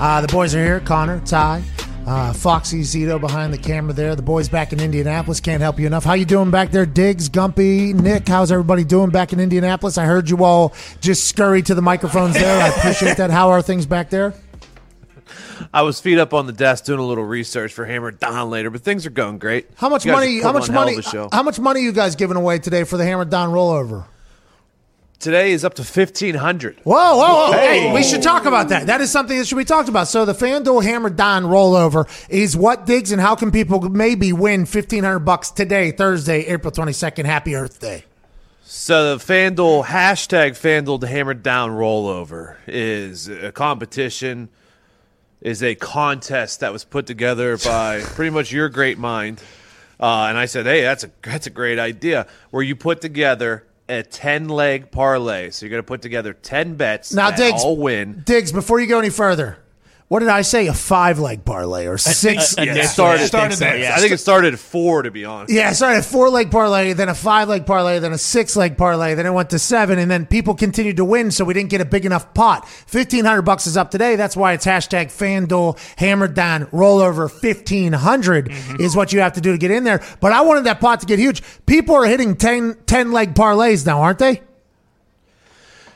[0.00, 0.80] Uh, the boys are here.
[0.80, 1.62] Connor, Ty,
[2.06, 4.16] uh, Foxy, Zito behind the camera there.
[4.16, 5.38] The boys back in Indianapolis.
[5.38, 6.02] Can't help you enough.
[6.02, 6.86] How you doing back there?
[6.86, 9.98] Diggs, Gumpy, Nick, how's everybody doing back in Indianapolis?
[9.98, 12.62] I heard you all just scurry to the microphones there.
[12.62, 13.28] I appreciate that.
[13.28, 14.32] How are things back there?
[15.74, 18.80] I was feet up on the desk doing a little research for HammerDAHN later, but
[18.80, 19.68] things are going great.
[19.76, 20.40] How much You guys are money?
[20.40, 20.92] How much money?
[20.94, 21.28] of a show.
[21.30, 24.06] How much money you guys giving away today for the HammerDAHN rollover?
[25.20, 26.80] Today is up to fifteen hundred.
[26.82, 27.52] Whoa, whoa, whoa!
[27.52, 28.86] Hey, we should talk about that.
[28.86, 30.08] That is something that should be talked about.
[30.08, 35.04] So the FanDuel HammerDAHN rollover is what Diggs, and how can people maybe win fifteen
[35.04, 37.26] hundred bucks today, Thursday, April twenty second?
[37.26, 38.06] Happy Earth Day.
[38.62, 44.48] So the FanDuel hashtag FanDuel to HammerDAHN rollover is a competition,
[45.42, 49.42] is a contest that was put together by pretty much your great mind.
[50.00, 52.26] Uh, and I said, hey, that's a that's a great idea.
[52.52, 55.50] Where you put together a ten leg parlay.
[55.50, 58.22] So you're going to put together ten bets Now, Diggs, all win.
[58.24, 59.58] Diggs, before you go any further,
[60.10, 60.66] what did I say?
[60.66, 62.56] A five leg parlay or six?
[62.58, 63.94] a- a- It Yeah, started, I think so, yeah.
[63.94, 65.52] I think it started at four, to be honest.
[65.52, 68.56] Yeah, I started a four leg parlay, then a five leg parlay, then a six
[68.56, 71.54] leg parlay, then it went to seven, and then people continued to win, so we
[71.54, 72.68] didn't get a big enough pot.
[72.68, 74.16] Fifteen hundred bucks is up today.
[74.16, 78.82] That's why it's hashtag FanDuel hammered down rollover fifteen mm-hmm.
[78.82, 80.02] is what you have to do to get in there.
[80.18, 81.40] But I wanted that pot to get huge.
[81.66, 84.42] People are hitting 10, 10 leg parlays now, aren't they?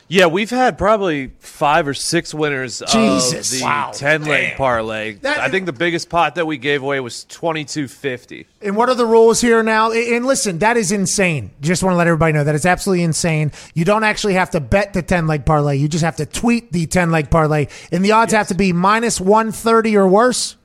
[0.06, 3.52] Yeah, we've had probably five or six winners Jesus.
[3.54, 3.90] of the Wow.
[3.94, 5.14] ten leg parlay.
[5.22, 8.46] That- I think the biggest pot that we gave away was twenty two fifty.
[8.60, 9.92] And what are the rules here now?
[9.92, 11.50] And listen, that is insane.
[11.60, 13.50] Just want to let everybody know that it's absolutely insane.
[13.74, 15.76] You don't actually have to bet the 10 leg parlay.
[15.76, 17.66] You just have to tweet the 10 leg parlay.
[17.92, 20.56] And the odds have to be minus 130 or worse.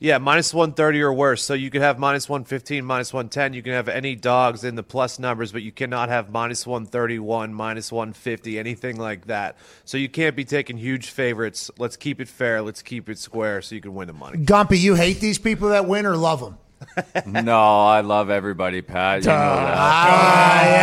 [0.00, 1.42] Yeah, minus one thirty or worse.
[1.42, 3.52] So you could have minus one fifteen, minus one ten.
[3.52, 6.86] You can have any dogs in the plus numbers, but you cannot have minus one
[6.86, 9.56] thirty one, minus one fifty, anything like that.
[9.84, 11.68] So you can't be taking huge favorites.
[11.78, 12.62] Let's keep it fair.
[12.62, 14.38] Let's keep it square, so you can win the money.
[14.38, 16.58] Gumpy, you hate these people that win or love them?
[17.26, 19.22] No, I love everybody, Pat.
[19.22, 20.78] You know that.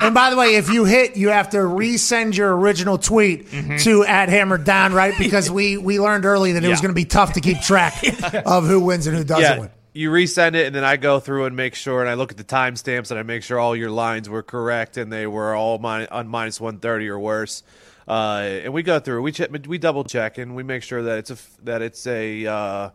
[0.08, 3.50] And by the way, if you hit, you have to resend your original tweet
[3.80, 5.12] to at Hammered Down, right?
[5.18, 6.82] Because we we learned early that it was Yeah.
[6.82, 7.94] going to be tough to keep track
[8.46, 9.70] of who wins and who doesn't yeah, win.
[9.92, 12.38] you resend it, and then I go through and make sure, and I look at
[12.38, 15.78] the timestamps, and I make sure all your lines were correct, and they were all
[15.78, 17.62] min- on minus one thirty or worse.
[18.06, 21.18] Uh, and we go through, we check, we double check, and we make sure that
[21.18, 22.90] it's a f- that it's a uh,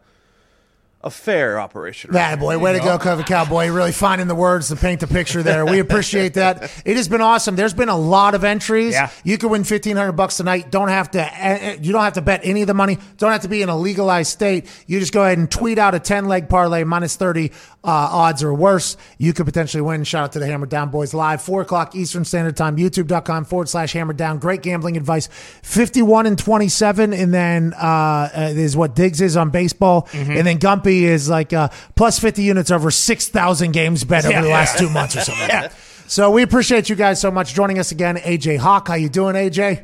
[1.04, 2.12] a fair operation.
[2.14, 3.68] That boy, way to go, Cover Cowboy!
[3.70, 5.66] Really finding the words to paint the picture there.
[5.66, 6.72] We appreciate that.
[6.86, 7.56] It has been awesome.
[7.56, 8.94] There's been a lot of entries.
[8.94, 9.10] Yeah.
[9.24, 10.72] you can win fifteen hundred bucks tonight.
[10.72, 11.22] Don't have to.
[11.22, 12.98] uh, You don't have to bet any of the money.
[13.18, 14.66] Don't have to be in a legalized state.
[14.88, 17.52] You just go ahead and tweet out a ten leg parlay minus thirty
[17.84, 18.96] uh, odds or worse.
[19.18, 20.04] You could potentially win.
[20.06, 22.78] Shout out to the HammerDAHN Boys live four o'clock Eastern Standard Time.
[22.78, 24.40] YouTube.com forward slash HammerDAHN.
[24.40, 25.28] Great gambling advice.
[25.64, 30.46] Fifty one and twenty seven, and then uh, is what Diggs is on baseball, and
[30.48, 34.50] then Gumpy is like uh, plus fifty units over six thousand games bet over the
[34.50, 35.42] last two months or something.
[35.48, 35.74] like that.
[36.08, 38.18] So we appreciate you guys so much joining us again.
[38.18, 39.84] AJ Hawk, how you doing, AJ?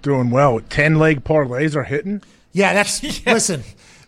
[0.00, 0.60] Doing well.
[0.60, 2.22] Ten leg parlays are hitting.
[2.52, 3.62] Yeah, that's listen.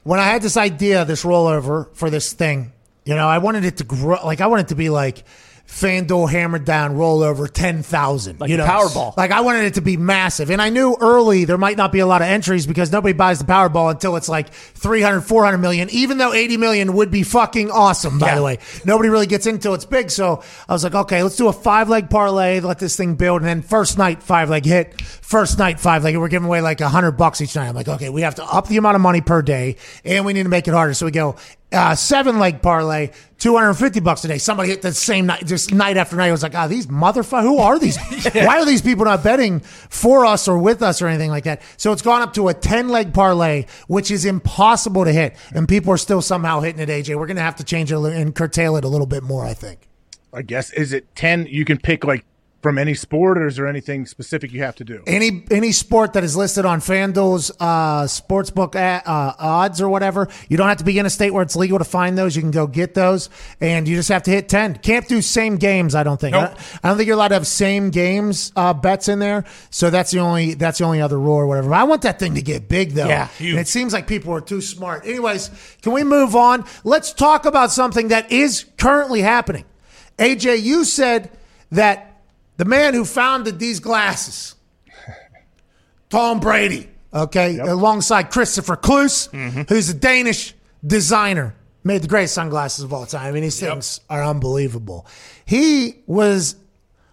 [0.05, 2.73] When I had this idea, this rollover for this thing,
[3.05, 4.19] you know, I wanted it to grow.
[4.25, 5.25] Like I wanted it to be like
[5.69, 8.39] FanDuel hammered down rollover ten thousand.
[8.41, 9.17] Like you know, Powerball.
[9.17, 11.99] Like I wanted it to be massive, and I knew early there might not be
[11.99, 15.89] a lot of entries because nobody buys the Powerball until it's like 300, 400 million.
[15.91, 18.19] Even though eighty million would be fucking awesome.
[18.19, 18.35] By Yeah.
[18.37, 20.11] the way, nobody really gets into it's big.
[20.11, 23.41] So I was like, okay, let's do a five leg parlay, let this thing build,
[23.41, 26.17] and then first night five leg hit, first night five leg.
[26.17, 27.69] We're giving away like a hundred bucks each night.
[27.69, 30.35] I'm like, okay, we have to up the amount of money per day, and we
[30.35, 30.95] need to make it harder.
[30.95, 31.37] So we go
[31.73, 33.11] Uh, seven leg parlay,
[33.45, 34.39] 250 bucks a day.
[34.39, 36.29] Somebody hit the same night, just night after night.
[36.29, 37.99] I was like, ah, these motherfuckers, who are these?
[38.33, 41.61] Why are these people not betting for us or with us or anything like that?
[41.77, 45.37] So it's gone up to a 10 leg parlay, which is impossible to hit.
[45.55, 47.19] And people are still somehow hitting it, AJ.
[47.19, 49.53] We're going to have to change it and curtail it a little bit more, I
[49.53, 49.91] think.
[50.33, 51.47] I guess is it ten?
[51.47, 52.25] You can pick like
[52.65, 55.03] from any sport, or is there anything specific you have to do?
[55.07, 60.29] Any any sport that is listed on FanDuel's uh, sportsbook a- uh, odds or whatever,
[60.49, 62.35] you don't have to be in a state where it's legal to find those.
[62.35, 63.29] You can go get those,
[63.61, 64.77] and you just have to hit ten.
[64.77, 65.95] Can't do same games.
[65.95, 66.33] I don't think.
[66.33, 66.55] Nope.
[66.57, 69.45] I, I don't think you're allowed to have same games uh, bets in there.
[69.69, 71.69] So that's the only that's the only other rule or whatever.
[71.69, 73.09] But I want that thing to get big though.
[73.09, 75.05] Yeah, And it seems like people are too smart.
[75.05, 75.51] Anyways,
[75.83, 76.65] can we move on?
[76.83, 79.67] Let's talk about something that is currently happening.
[80.19, 81.31] AJ, you said
[81.73, 82.14] that
[82.57, 84.55] the man who founded these glasses,
[86.09, 89.63] Tom Brady, okay, alongside Christopher Cloos, mm-hmm.
[89.69, 90.55] who's a Danish
[90.87, 93.27] designer, made the greatest sunglasses of all time.
[93.27, 95.07] I mean, these things are unbelievable.
[95.45, 96.57] He was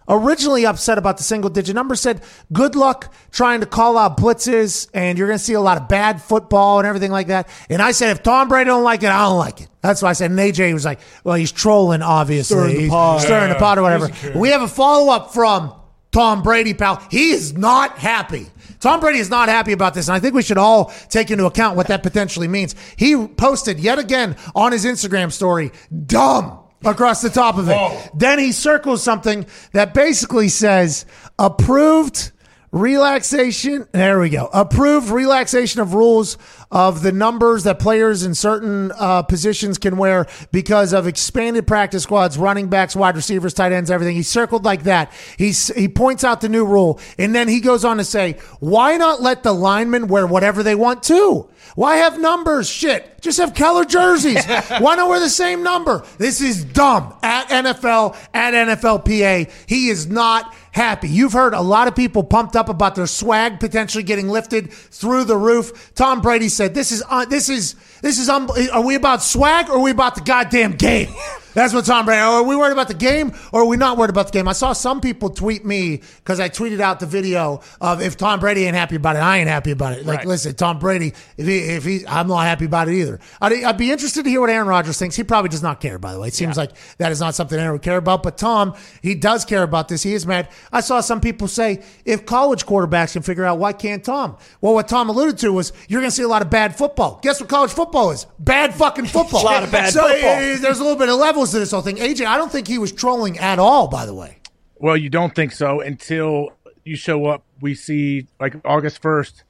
[0.08, 2.22] originally upset about the single digit number, said,
[2.52, 5.88] good luck trying to call out blitzes, and you're going to see a lot of
[5.88, 7.48] bad football and everything like that.
[7.70, 9.68] And I said, if Tom Brady don't like it, I don't like it.
[9.80, 12.56] That's why I said, and AJ was like, well, he's trolling, obviously.
[12.56, 13.20] Stirring the He's pot.
[13.20, 14.10] Stirring the pot or whatever.
[14.34, 15.74] We have a follow up from
[16.12, 17.02] Tom Brady, pal.
[17.10, 18.46] He is not happy.
[18.80, 21.46] Tom Brady is not happy about this, and I think we should all take into
[21.46, 22.74] account what that potentially means.
[22.96, 25.70] He posted yet again on his Instagram story,
[26.04, 27.74] dumb across the top of it.
[27.74, 28.00] Whoa.
[28.14, 31.06] Then he circles something that basically says
[31.38, 32.32] approved
[32.72, 33.86] relaxation.
[33.92, 34.48] There we go.
[34.52, 36.38] Approved relaxation of rules
[36.70, 42.02] of the numbers that players in certain uh, positions can wear because of expanded practice
[42.02, 44.16] squads, running backs, wide receivers, tight ends, everything.
[44.16, 45.12] He circled like that.
[45.36, 48.96] He's, he points out the new rule, and then he goes on to say, "Why
[48.96, 51.50] not let the linemen wear whatever they want too?
[51.74, 52.70] Why have numbers?
[52.70, 54.44] Shit, just have color jerseys.
[54.78, 56.04] Why not wear the same number?
[56.18, 61.08] This is dumb." At NFL, at NFLPA, he is not happy.
[61.08, 65.24] You've heard a lot of people pumped up about their swag potentially getting lifted through
[65.24, 65.92] the roof.
[65.94, 69.70] Tom Brady said, "This is uh, this is this is um, are we about swag
[69.70, 71.08] or are we about the goddamn game?"
[71.54, 72.18] That's what Tom Brady.
[72.22, 74.48] Are we worried about the game or are we not worried about the game?
[74.48, 78.40] I saw some people tweet me because I tweeted out the video of if Tom
[78.40, 80.06] Brady ain't happy about it, I ain't happy about it.
[80.06, 80.26] Like, Right.
[80.28, 83.20] listen, Tom Brady, if he, if he, I'm not happy about it either.
[83.38, 85.14] I'd, I'd be interested to hear what Aaron Rodgers thinks.
[85.14, 86.28] He probably does not care, by the way.
[86.28, 88.22] It seems like that is not something Aaron would care about.
[88.22, 90.02] But Tom, he does care about this.
[90.02, 90.48] He is mad.
[90.72, 94.38] I saw some people say if college quarterbacks can figure out, why can't Tom?
[94.62, 97.20] Well, what Tom alluded to was you're going to see a lot of bad football.
[97.22, 98.26] Guess what college football is?
[98.38, 99.42] Bad fucking football.
[99.42, 100.30] A lot of bad so football.
[100.30, 101.96] eh, there's a little bit of levels to this whole thing.
[101.96, 104.38] AJ, I don't think he was trolling at all, by the way.
[104.76, 106.50] Well, you don't think so until
[106.84, 107.44] you show up.
[107.60, 109.44] We see like August first,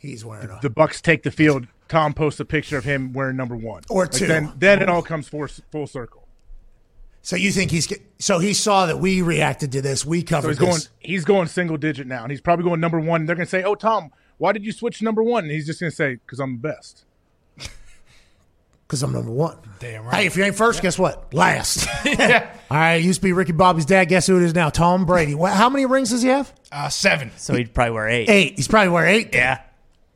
[0.00, 0.58] He's wearing a.
[0.62, 1.66] the Bucks take the field.
[1.88, 4.26] Tom posts a picture of him wearing number one Or Like, two.
[4.26, 6.26] Then, then it all comes full, full circle.
[7.20, 7.86] So you think he's
[8.18, 10.04] so he saw that we reacted to this.
[10.04, 10.72] We So covered he's going.
[10.72, 10.88] this.
[10.98, 13.26] He's going single digit now, and he's probably going number one.
[13.26, 15.78] They're going to say, "Oh, Tom, why did you switch number one?" And he's just
[15.78, 17.04] going to say, "Because I'm the best."
[18.92, 19.56] Because I'm number one.
[19.80, 20.16] Damn right.
[20.16, 21.32] Hey, if you ain't first, guess what?
[21.32, 21.88] Last.
[22.06, 24.04] All right, used to be Ricky Bobby's dad.
[24.04, 24.68] Guess who it is now?
[24.68, 25.32] Tom Brady.
[25.34, 26.52] How many rings does he have?
[26.70, 27.30] Uh, seven.
[27.38, 28.28] So he'd probably wear eight.
[28.28, 28.56] Eight.
[28.56, 29.30] He's probably wear eight.
[29.32, 29.62] Yeah.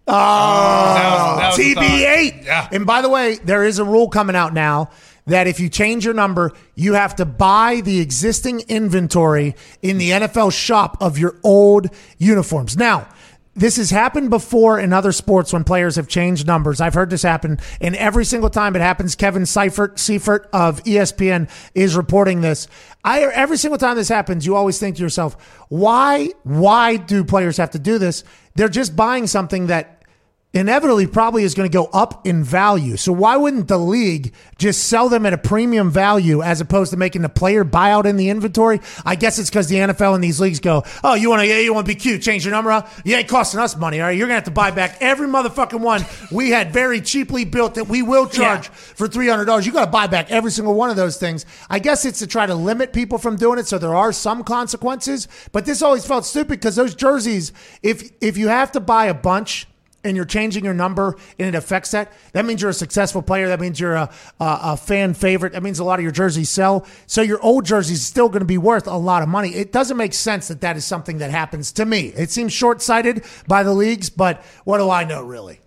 [0.06, 2.44] Oh, That was- that was the TB8.
[2.44, 2.68] Yeah.
[2.70, 4.90] And by the way, there is a rule coming out now
[5.26, 10.10] that if you change your number, you have to buy the existing inventory in the
[10.10, 11.88] NFL shop of your old
[12.18, 12.76] uniforms.
[12.76, 13.08] Now,
[13.56, 16.80] this has happened before in other sports when players have changed numbers.
[16.80, 21.50] I've heard this happen, and every single time it happens, Kevin Seifert, Seifert of ESPN
[21.74, 22.68] is reporting this.
[23.02, 26.28] I every single time this happens, you always think to yourself, why?
[26.42, 28.24] Why do players have to do this?
[28.54, 29.95] They're just buying something that
[30.56, 32.96] inevitably probably is going to go up in value.
[32.96, 36.96] So why wouldn't the league just sell them at a premium value as opposed to
[36.96, 38.80] making the player buy out in the inventory?
[39.04, 41.58] I guess it's because the NFL and these leagues go, oh, you want to, yeah,
[41.58, 42.88] you want to be cute, change your number out.
[43.04, 44.16] You ain't costing us money, all right?
[44.16, 47.74] You're going to have to buy back every motherfucking one we had very cheaply built
[47.74, 49.66] that we will charge for $300.
[49.66, 51.46] You got to buy back every single one of those things.
[51.68, 53.66] I guess it's to try to limit people from doing it.
[53.66, 57.52] So there are some consequences, but this always felt stupid because those jerseys,
[57.82, 59.66] if, if you have to buy a bunch,
[60.06, 63.48] and you're changing your number and it affects that, that means you're a successful player.
[63.48, 64.10] That means you're a,
[64.40, 65.52] a, a fan favorite.
[65.52, 66.86] That means a lot of your jerseys sell.
[67.06, 69.54] So your old jersey is still going to be worth a lot of money.
[69.54, 72.08] It doesn't make sense that that is something that happens to me.
[72.16, 75.60] It seems short sighted by the leagues, but what do I know really?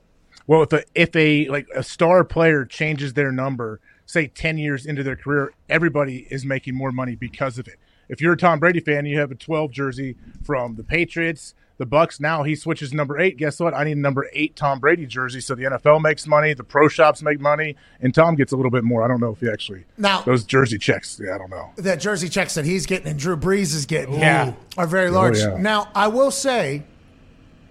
[0.47, 4.87] Well, if a if a like a star player changes their number, say ten years
[4.87, 7.75] into their career, everybody is making more money because of it.
[8.09, 11.85] If you're a Tom Brady fan, you have a 12 jersey from the Patriots, the
[11.85, 13.37] Bucks now he switches number eight.
[13.37, 13.73] Guess what?
[13.73, 15.39] I need a number eight Tom Brady jersey.
[15.39, 18.69] So the NFL makes money, the pro shops make money, and Tom gets a little
[18.69, 19.01] bit more.
[19.01, 21.19] I don't know if he actually Now- those jersey checks.
[21.23, 21.71] Yeah, I don't know.
[21.77, 24.53] that jersey checks that he's getting and Drew Brees is getting Yeah.
[24.77, 25.37] are very oh, large.
[25.39, 25.57] yeah.
[25.57, 26.83] Now, I will say,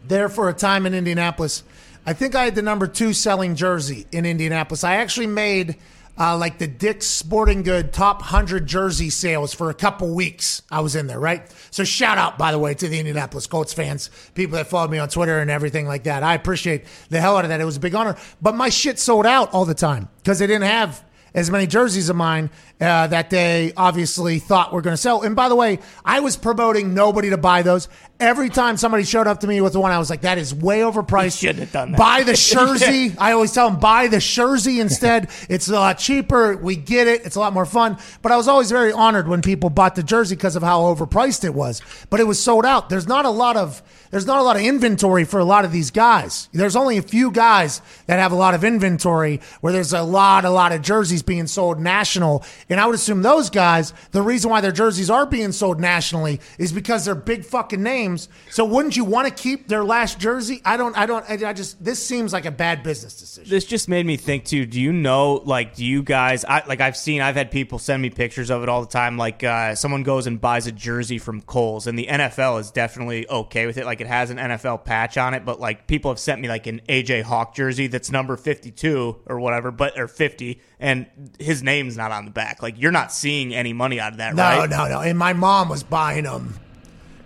[0.06, 1.62] there for a time in Indianapolis,
[2.06, 4.82] I think I had the number two selling jersey in Indianapolis.
[4.85, 5.76] I actually made
[6.19, 10.62] uh, like the Dick's Sporting Good top 100 jersey sales for a couple weeks.
[10.70, 11.43] I was in there, right?
[11.70, 14.99] So, shout out, by the way, to the Indianapolis Colts fans, people that followed me
[14.99, 16.23] on Twitter and everything like that.
[16.23, 17.61] I appreciate the hell out of that.
[17.61, 18.16] It was a big honor.
[18.43, 21.05] But my shit sold out all the time because they didn't have
[21.35, 25.22] as many jerseys of mine uh, that they obviously thought were going to sell.
[25.22, 27.88] And by the way, I was promoting nobody to buy those.
[28.20, 30.80] Every time somebody showed up to me with one, I was like, that is way
[30.80, 31.42] overpriced.
[31.42, 31.98] You shouldn't have done that.
[31.98, 33.14] Buy the jersey.
[33.18, 35.30] I always tell them, buy the jersey instead.
[35.48, 36.56] it's a lot cheaper.
[36.56, 37.24] We get it.
[37.24, 37.98] It's a lot more fun.
[38.22, 41.44] But I was always very honored when people bought the jersey because of how overpriced
[41.44, 41.80] it was.
[42.10, 42.88] But it was sold out.
[42.88, 45.72] There's not a lot of there's not a lot of inventory for a lot of
[45.72, 46.48] these guys.
[46.52, 50.44] There's only a few guys that have a lot of inventory where there's a lot,
[50.44, 52.42] a lot of jerseys being sold national.
[52.70, 56.40] And I would assume those guys, the reason why their jerseys are being sold nationally
[56.59, 58.28] is because they're big fucking names.
[58.51, 60.61] So wouldn't you want to keep their last jersey?
[60.65, 63.49] I don't, I don't, I just, this seems like a bad business decision.
[63.49, 64.66] This just made me think too.
[64.66, 68.03] Do you know, like, do you guys, I, like, I've seen, I've had people send
[68.03, 69.16] me pictures of it all the time.
[69.16, 73.28] Like, uh, someone goes and buys a jersey from Kohl's, and the NFL is definitely
[73.28, 73.86] okay with it.
[73.86, 76.66] Like, it has an NFL patch on it, but like, people have sent me like
[76.66, 81.07] an AJ Hawk jersey that's number 52 or whatever, but, or 50, and
[81.39, 82.57] his name's not on the back.
[82.60, 84.68] Like, you're not seeing any money out of that, No, right?
[84.70, 84.89] no, no.
[84.89, 85.01] No.
[85.01, 86.59] And my mom was buying them.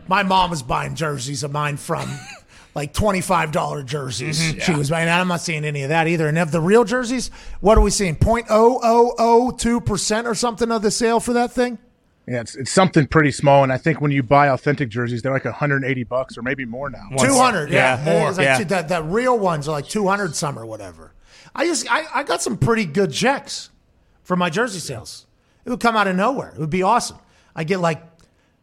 [0.08, 2.10] My mom was buying jerseys of mine from
[2.74, 4.40] like twenty-five dollar jerseys.
[4.40, 4.58] Mm-hmm.
[4.60, 5.08] She was buying.
[5.08, 6.26] I'm not seeing any of that either.
[6.28, 7.30] And of the real jerseys,
[7.60, 8.16] what are we seeing?
[8.16, 11.78] Point oh oh oh two percent or something of the sale for that thing.
[12.26, 15.32] Yeah, it's, it's something pretty small, and I think when you buy authentic jerseys, they're
[15.32, 17.08] like 180 bucks or maybe more now.
[17.18, 18.58] Two hundred, yeah, yeah, more, It's like yeah.
[18.58, 21.12] two- the, the real ones are like two hundred some or whatever.
[21.52, 23.70] I just, I, I got some pretty good checks
[24.22, 25.26] for my jersey sales.
[25.64, 26.50] It would come out of nowhere.
[26.54, 27.18] It would be awesome.
[27.54, 28.02] I get like,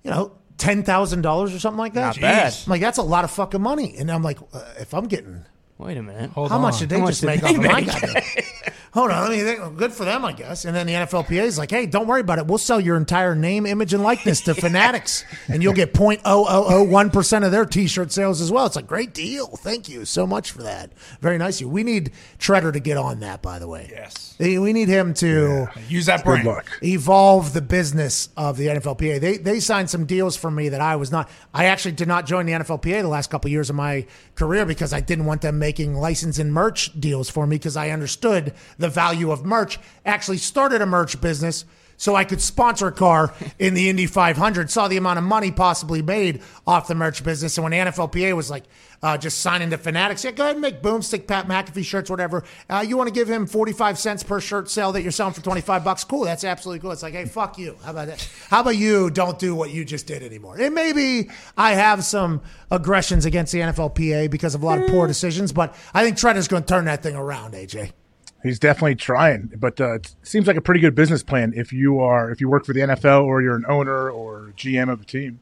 [0.03, 2.17] you know, ten thousand dollars or something like that.
[2.17, 2.53] Not bad.
[2.65, 3.95] I'm like that's a lot of fucking money.
[3.97, 5.45] And I'm like, uh, if I'm getting,
[5.77, 6.31] Wait a minute.
[6.35, 7.87] how much did they How much just did make they off of my make?
[7.87, 8.23] goddamn?
[8.93, 9.77] Hold on, let me think.
[9.77, 10.65] Good for them, I guess.
[10.65, 12.47] And then the NFLPA is like, hey, don't worry about it.
[12.47, 17.45] We'll sell your entire name, image, and likeness to Fanatics, and you'll get 0.0001 percent
[17.45, 18.65] of their T-shirt sales as well.
[18.65, 19.47] It's a great deal.
[19.47, 20.91] Thank you so much for that.
[21.21, 21.69] Very nice of you.
[21.69, 23.89] We need Tretter to get on that, by the way.
[23.91, 24.35] Yes.
[24.39, 26.45] We need him to Use that Good brain.
[26.45, 26.65] luck.
[26.81, 29.19] evolve the business of the NFLPA.
[29.19, 31.29] They they signed some deals for me that I was not.
[31.53, 34.05] I actually did not join the NFLPA the last couple of years of my
[34.35, 37.89] career because I didn't want them making license and merch deals for me because I
[37.89, 39.77] understood the value of merch.
[40.05, 41.65] Actually, started a merch business.
[41.97, 44.71] So I could sponsor a car in the Indy 500.
[44.71, 48.49] Saw the amount of money possibly made off the merch business, and when NFLPA was
[48.49, 48.63] like,
[49.03, 50.23] uh, just sign into Fanatics.
[50.23, 52.45] Yeah, go ahead and make Boomstick, Pat McAfee shirts, whatever.
[52.69, 55.41] Uh, you want to give him 45 cents per shirt sale that you're selling for
[55.41, 56.05] 25 bucks?
[56.05, 56.23] Cool.
[56.23, 56.91] That's absolutely cool.
[56.91, 57.77] It's like, hey, fuck you.
[57.83, 58.29] How about that?
[58.49, 60.57] How about you don't do what you just did anymore?
[60.57, 62.41] And maybe I have some
[62.71, 66.37] aggressions against the NFLPA because of a lot of poor decisions, but I think Trent
[66.37, 67.91] is going to turn that thing around, AJ.
[68.41, 71.99] He's definitely trying, but uh, it seems like a pretty good business plan if you
[71.99, 75.05] are if you work for the NFL or you're an owner or GM of a
[75.05, 75.39] team.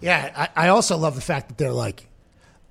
[0.00, 2.06] Yeah, I, I also love the fact that they're like,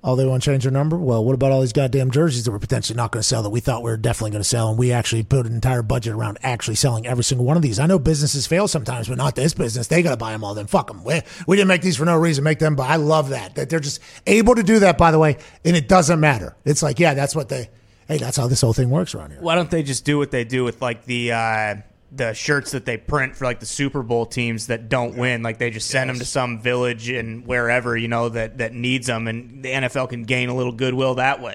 [0.02, 0.96] oh, they want to change their number?
[0.96, 3.50] Well, what about all these goddamn jerseys that we're potentially not going to sell that
[3.50, 4.70] we thought we were definitely going to sell?
[4.70, 7.78] And we actually put an entire budget around actually selling every single one of these.
[7.78, 9.86] I know businesses fail sometimes, but not this business.
[9.88, 10.54] They got to buy them all.
[10.54, 11.04] Then fuck them.
[11.04, 12.44] We, we didn't make these for no reason.
[12.44, 13.54] Make them But I love that.
[13.56, 16.56] That they're just able to do that, by the way, and it doesn't matter.
[16.64, 17.70] It's like, yeah, that's what they,
[18.10, 19.40] hey, that's how this whole thing works around here.
[19.40, 21.76] Why don't they just do what they do with like the uh,
[22.12, 25.42] the shirts that they print for like the Super Bowl teams that don't win?
[25.42, 29.06] Like they just send them to some village and wherever you know that that needs
[29.06, 31.54] them, and the NFL can gain a little goodwill that way.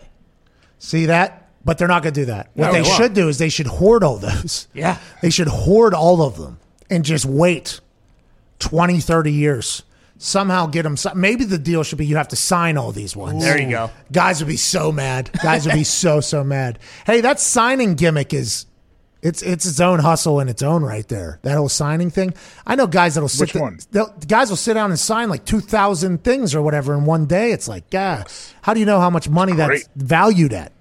[0.79, 1.49] See that?
[1.63, 2.51] But they're not going to do that.
[2.53, 2.97] What No, they they won't.
[3.01, 4.67] should do is they should hoard all those.
[4.73, 4.99] Yeah.
[5.21, 6.59] They should hoard all of them
[6.91, 7.79] and just wait
[8.59, 9.81] 20, 30 years.
[10.17, 10.95] Somehow get them.
[11.13, 13.43] Maybe the deal should be you have to sign all these ones.
[13.43, 13.91] There you go.
[14.11, 15.29] Guys would be so mad.
[15.43, 16.79] Guys would be so so mad.
[17.05, 18.65] Hey, that signing gimmick is
[19.21, 21.39] it's it's its own hustle in its own right there.
[21.41, 22.33] That whole signing thing.
[22.65, 23.79] I know guys that'll sit Which one?
[24.27, 27.51] guys will sit down and sign like two thousand things or whatever in one day.
[27.51, 28.27] It's like, God,
[28.61, 30.71] how do you know how much money that's valued at?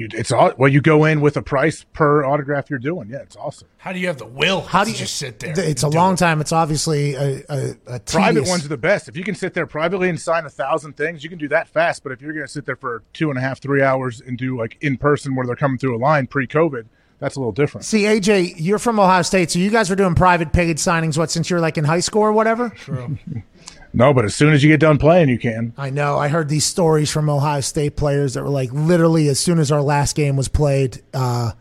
[0.00, 0.70] You, it's all well.
[0.70, 3.10] You go in with a price per autograph you're doing.
[3.10, 3.68] Yeah, it's awesome.
[3.76, 4.62] How do you have the will?
[4.62, 5.52] How do you just sit there?
[5.58, 6.16] It's a long it?
[6.16, 6.40] time.
[6.40, 9.08] It's obviously a, a, a Private ones are the best.
[9.08, 11.68] If you can sit there privately and sign a thousand things, you can do that
[11.68, 12.02] fast.
[12.02, 14.38] But if you're going to sit there for two and a half, three hours and
[14.38, 16.86] do like in person where they're coming through a line pre-COVID,
[17.18, 17.84] that's a little different.
[17.84, 21.18] See, AJ, you're from Ohio State, so you guys were doing private paid signings.
[21.18, 22.72] What since you're like in high school or whatever?
[22.90, 23.08] Uh,
[23.92, 25.72] No, but as soon as you get done playing, you can.
[25.76, 26.16] I know.
[26.18, 29.72] I heard these stories from Ohio State players that were like, literally, as soon as
[29.72, 31.52] our last game was played, uh,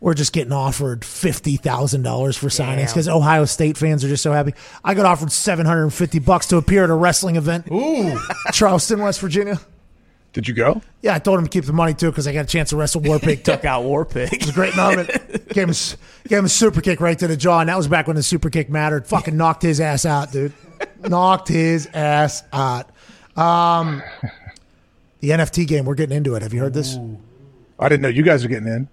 [0.00, 4.22] we're just getting offered fifty thousand dollars for signings because Ohio State fans are just
[4.22, 4.54] so happy.
[4.84, 7.66] I got offered seven hundred and fifty bucks to appear at a wrestling event.
[7.72, 8.16] Ooh,
[8.52, 9.58] Charleston, West Virginia.
[10.38, 10.80] Did you go?
[11.02, 12.76] Yeah, I told him to keep the money too because I got a chance to
[12.76, 13.42] wrestle Warpig.
[13.42, 14.32] Took out War Pig.
[14.32, 15.08] It was a great moment.
[15.48, 15.74] gave him,
[16.28, 18.22] gave him a super kick right to the jaw, and that was back when the
[18.22, 19.04] super kick mattered.
[19.08, 20.52] Fucking knocked his ass out, dude.
[21.08, 22.88] knocked his ass out.
[23.36, 24.00] Um,
[25.18, 26.42] the NFT game, we're getting into it.
[26.42, 26.96] Have you heard this?
[27.80, 28.88] I didn't know you guys are getting in.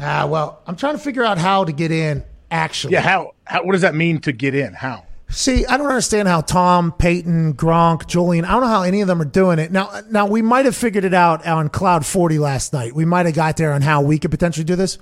[0.00, 2.24] Ah, well, I'm trying to figure out how to get in.
[2.50, 3.34] Actually, Yeah, how?
[3.44, 3.62] How?
[3.62, 4.72] What does that mean to get in?
[4.74, 5.06] How?
[5.30, 9.08] See, I don't understand how Tom, Peyton, Gronk, Julian, I don't know how any of
[9.08, 9.70] them are doing it.
[9.70, 12.94] Now, now we might have figured it out on Cloud 40 last night.
[12.94, 14.96] We might have got there on how we could potentially do this.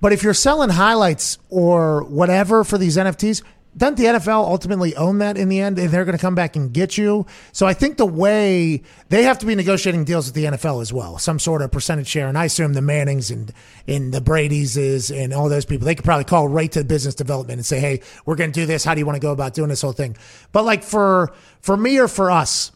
[0.00, 3.42] But if you're selling highlights or whatever for these NFTs,
[3.76, 5.78] doesn't the NFL ultimately own that in the end?
[5.78, 7.26] And they're going to come back and get you.
[7.52, 10.92] So I think the way they have to be negotiating deals with the NFL as
[10.92, 12.26] well, some sort of percentage share.
[12.26, 13.52] And I assume the Mannings and,
[13.86, 17.14] and the Brady's is and all those people, they could probably call right to business
[17.14, 18.82] development and say, Hey, we're going to do this.
[18.82, 20.16] How do you want to go about doing this whole thing?
[20.52, 22.72] But like for, for me or for us,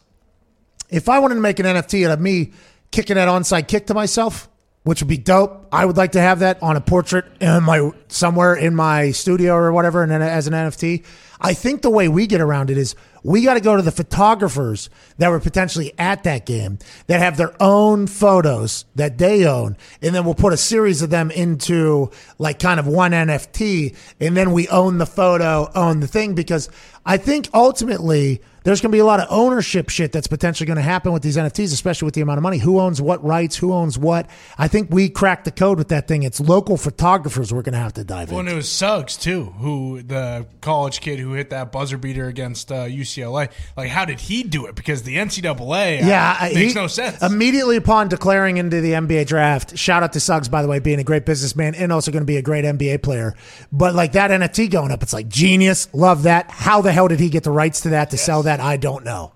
[0.89, 2.51] if I wanted to make an NFT out of me
[2.91, 4.49] kicking that onside kick to myself,
[4.83, 7.91] which would be dope, I would like to have that on a portrait in my
[8.07, 11.05] somewhere in my studio or whatever, and then as an NFT.
[11.43, 13.91] I think the way we get around it is we got to go to the
[13.91, 16.77] photographers that were potentially at that game
[17.07, 21.09] that have their own photos that they own, and then we'll put a series of
[21.09, 22.09] them into
[22.39, 26.69] like kind of one NFT, and then we own the photo, own the thing because
[27.05, 30.75] I think ultimately there's going to be a lot of ownership shit that's potentially going
[30.77, 32.59] to happen with these NFTs, especially with the amount of money.
[32.59, 33.55] Who owns what rights?
[33.57, 34.29] Who owns what?
[34.57, 36.23] I think we cracked the code with that thing.
[36.23, 38.55] It's local photographers we're going to have to dive Well, and into.
[38.55, 42.85] it was Suggs too, who the college kid who hit that buzzer beater against uh,
[42.85, 43.49] UCLA.
[43.75, 44.75] Like, how did he do it?
[44.75, 47.21] Because the NCAA, uh, Yeah, I- makes he- no sense.
[47.23, 50.99] Immediately upon declaring into the NBA draft, shout out to Suggs, by the way, being
[50.99, 53.33] a great businessman and also going to be a great NBA player.
[53.71, 55.87] But like that NFT going up, it's like genius.
[55.93, 56.51] Love that.
[56.51, 58.50] How the hell did he get the rights to that to sell that?
[58.59, 59.33] I don't know.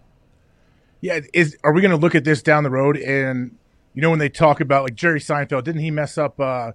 [1.02, 2.98] Yeah, is are we going to look at this down the road?
[2.98, 3.58] And
[3.94, 6.72] you know when they talk about like Jerry Seinfeld, didn't he mess up uh,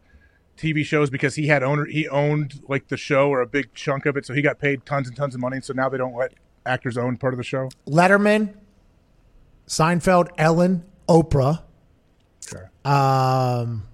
[0.56, 4.06] TV shows because he had owner he owned like the show or a big chunk
[4.06, 5.60] of it, so he got paid tons and tons of money.
[5.60, 6.34] So now they don't let
[6.64, 7.70] actors own part of the show.
[7.88, 8.54] Letterman,
[9.66, 11.62] Seinfeld, Ellen, Oprah.
[12.52, 12.64] Okay.
[12.84, 13.86] Um,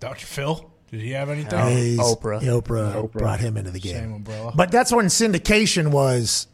[0.00, 0.26] Dr.
[0.26, 1.66] Phil, did he have anything?
[1.68, 2.40] He's- Oprah.
[2.42, 3.12] Oprah.
[3.12, 3.94] brought him into the game.
[3.96, 4.52] Same umbrella.
[4.54, 6.46] But that's when syndication was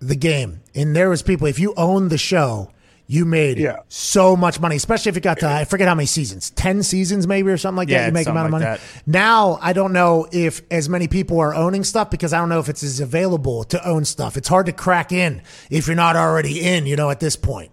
[0.00, 0.60] the game.
[0.74, 2.70] And there was people, if you owned the show,
[3.08, 3.76] you made Yeah.
[3.88, 7.26] so much money, especially if it got to, I forget how many seasons, 10 seasons
[7.28, 8.06] maybe or something like Yeah, that.
[8.08, 8.64] You make amount of money.
[8.64, 8.80] that.
[9.06, 12.58] Now, I don't know if as many people are owning stuff because I don't know
[12.58, 14.36] if it's as available to own stuff.
[14.36, 15.40] It's hard to crack in
[15.70, 17.70] if you're not already in, you know, at this point.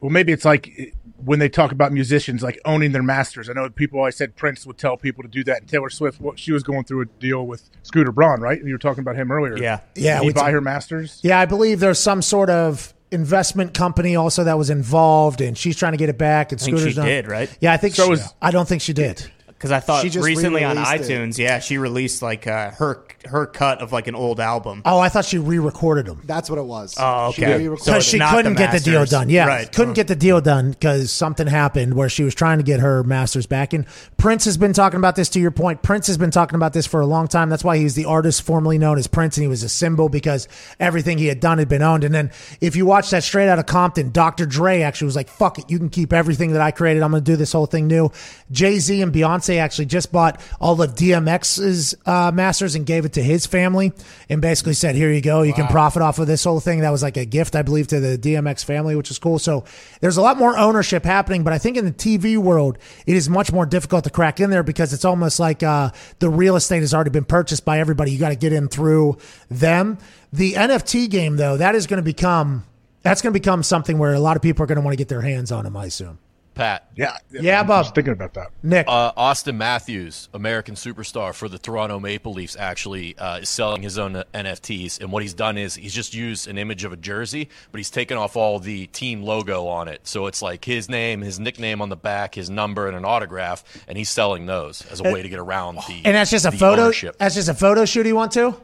[0.00, 0.94] Well, maybe it's like
[1.24, 3.48] when they talk about musicians like owning their masters.
[3.48, 6.20] I know people always said Prince would tell people to do that, and Taylor Swift,
[6.20, 8.62] what she was going through a deal with Scooter Braun, right?
[8.62, 9.56] You were talking about him earlier.
[9.56, 9.80] Yeah.
[9.94, 11.20] Yeah, Did he we buy t- her masters.
[11.22, 15.76] Yeah, I believe there's some sort of investment company also that was involved, and she's
[15.76, 16.52] trying to get it back.
[16.52, 17.48] And think she not- did, right?
[17.60, 18.12] Yeah, I think So she.
[18.20, 19.30] is- I don't think she did.
[19.58, 21.18] Because I thought She just recently on re-released it.
[21.18, 24.82] iTunes, yeah, she released like uh, her her cut of like an old album.
[24.84, 26.20] Oh, I thought she re-recorded them.
[26.26, 26.94] That's what it was.
[26.98, 27.56] Oh, She okay.
[27.56, 29.10] re-recorded So because it's she not couldn't the get the deal masters.
[29.18, 29.28] done.
[29.30, 29.72] Yeah, Right.
[29.72, 33.02] couldn't get the deal done because something happened where she was trying to get her
[33.02, 33.72] masters back.
[33.72, 33.86] And
[34.18, 35.30] Prince has been talking about this.
[35.30, 37.48] To your point, Prince has been talking about this for a long time.
[37.48, 40.46] That's why he's the artist formerly known as Prince, and he was a symbol because
[40.78, 42.04] everything he had done had been owned.
[42.04, 42.30] And then
[42.60, 44.44] if you watch that straight out of Compton, Dr.
[44.44, 47.02] Dre actually was like, "Fuck it, you can keep everything that I created.
[47.02, 48.12] I'm going to do this whole thing new."
[48.52, 53.12] Jay Z and Beyonce actually just bought all of DMX's uh, masters and gave it
[53.14, 53.92] to his family,
[54.28, 55.42] and basically said, "Here you go.
[55.42, 57.86] You can profit off of this whole thing." That was like a gift, I believe,
[57.88, 59.38] to the DMX family, which is cool.
[59.38, 59.64] So
[60.00, 63.28] there's a lot more ownership happening, but I think in the TV world, it is
[63.28, 66.80] much more difficult to crack in there because it's almost like uh, the real estate
[66.80, 68.10] has already been purchased by everybody.
[68.10, 69.18] You got to get in through
[69.50, 69.98] them.
[70.32, 72.64] The NFT game, though, that is going to become
[73.02, 74.96] that's going to become something where a lot of people are going to want to
[74.96, 75.76] get their hands on them.
[75.76, 76.18] I assume.
[76.56, 76.88] Pat.
[76.96, 78.48] Yeah, Yeah, I was thinking about that.
[78.62, 83.82] Nick, Uh, Auston Matthews, American superstar for the Toronto Maple Leafs, actually uh, is selling
[83.82, 85.00] his own uh, NFTs.
[85.00, 87.90] And what he's done is he's just used an image of a jersey, but he's
[87.90, 90.00] taken off all the team logo on it.
[90.04, 93.62] So it's like his name, his nickname on the back, his number, and an autograph.
[93.86, 96.02] And he's selling those as a way to get around the.
[96.04, 96.84] and that's just a photo.
[96.84, 97.16] ownership.
[97.18, 98.06] That's just a photo shoot.
[98.06, 98.54] You want to?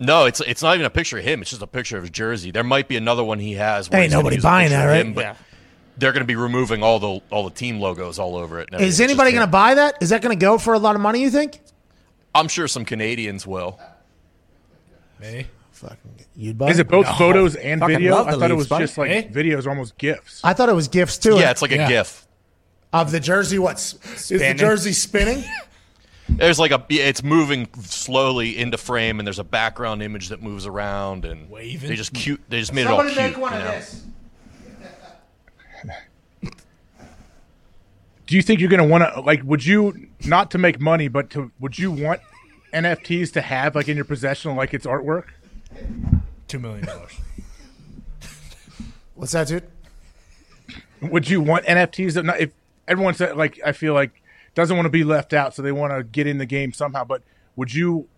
[0.00, 1.42] No, it's it's not even a picture of him.
[1.42, 2.50] It's just a picture of his jersey.
[2.50, 3.88] There might be another one he has.
[3.88, 5.04] Where Ain't nobody buying that, right?
[5.06, 5.34] him, but Yeah.
[6.02, 8.68] They're going to be removing all the all the team logos all over it.
[8.72, 8.80] and.
[8.82, 9.98] Is It's anybody going to buy that?
[10.02, 11.22] Is that going to go for a lot of money?
[11.22, 11.60] You think?
[12.34, 13.78] I'm sure some Canadians will.
[15.20, 15.46] Me?
[15.72, 15.98] Fucking,
[16.36, 18.16] you'd buy Is it both photos and Fucking video?
[18.24, 18.84] I the thought it was buddy.
[18.84, 19.22] just like Eh?
[19.28, 20.40] videos, almost gifs.
[20.44, 21.38] I thought it was gifs too.
[21.38, 22.26] Yeah, it's like a GIF.
[22.92, 23.58] of the jersey.
[23.58, 23.94] What's
[24.30, 25.44] is the jersey spinning?
[26.28, 30.66] There's like a it's moving slowly into frame, and there's a background image that moves
[30.66, 31.88] around, and Waving.
[31.88, 32.40] they just cute.
[32.48, 33.14] They just made it all cute.
[33.14, 33.80] Somebody make one you know?
[38.26, 39.42] Do you think you're going to want to like?
[39.44, 42.20] Would you not to make money, but to would you want
[42.72, 45.26] NFTs to have like in your possession, like it's artwork?
[46.48, 47.12] Two million dollars.
[49.14, 49.68] What's that, dude?
[51.00, 52.14] Would you want NFTs?
[52.14, 52.52] That not, if
[52.86, 54.22] everyone said like, I feel like
[54.54, 57.04] doesn't want to be left out, so they want to get in the game somehow.
[57.04, 57.22] But
[57.56, 58.08] would you?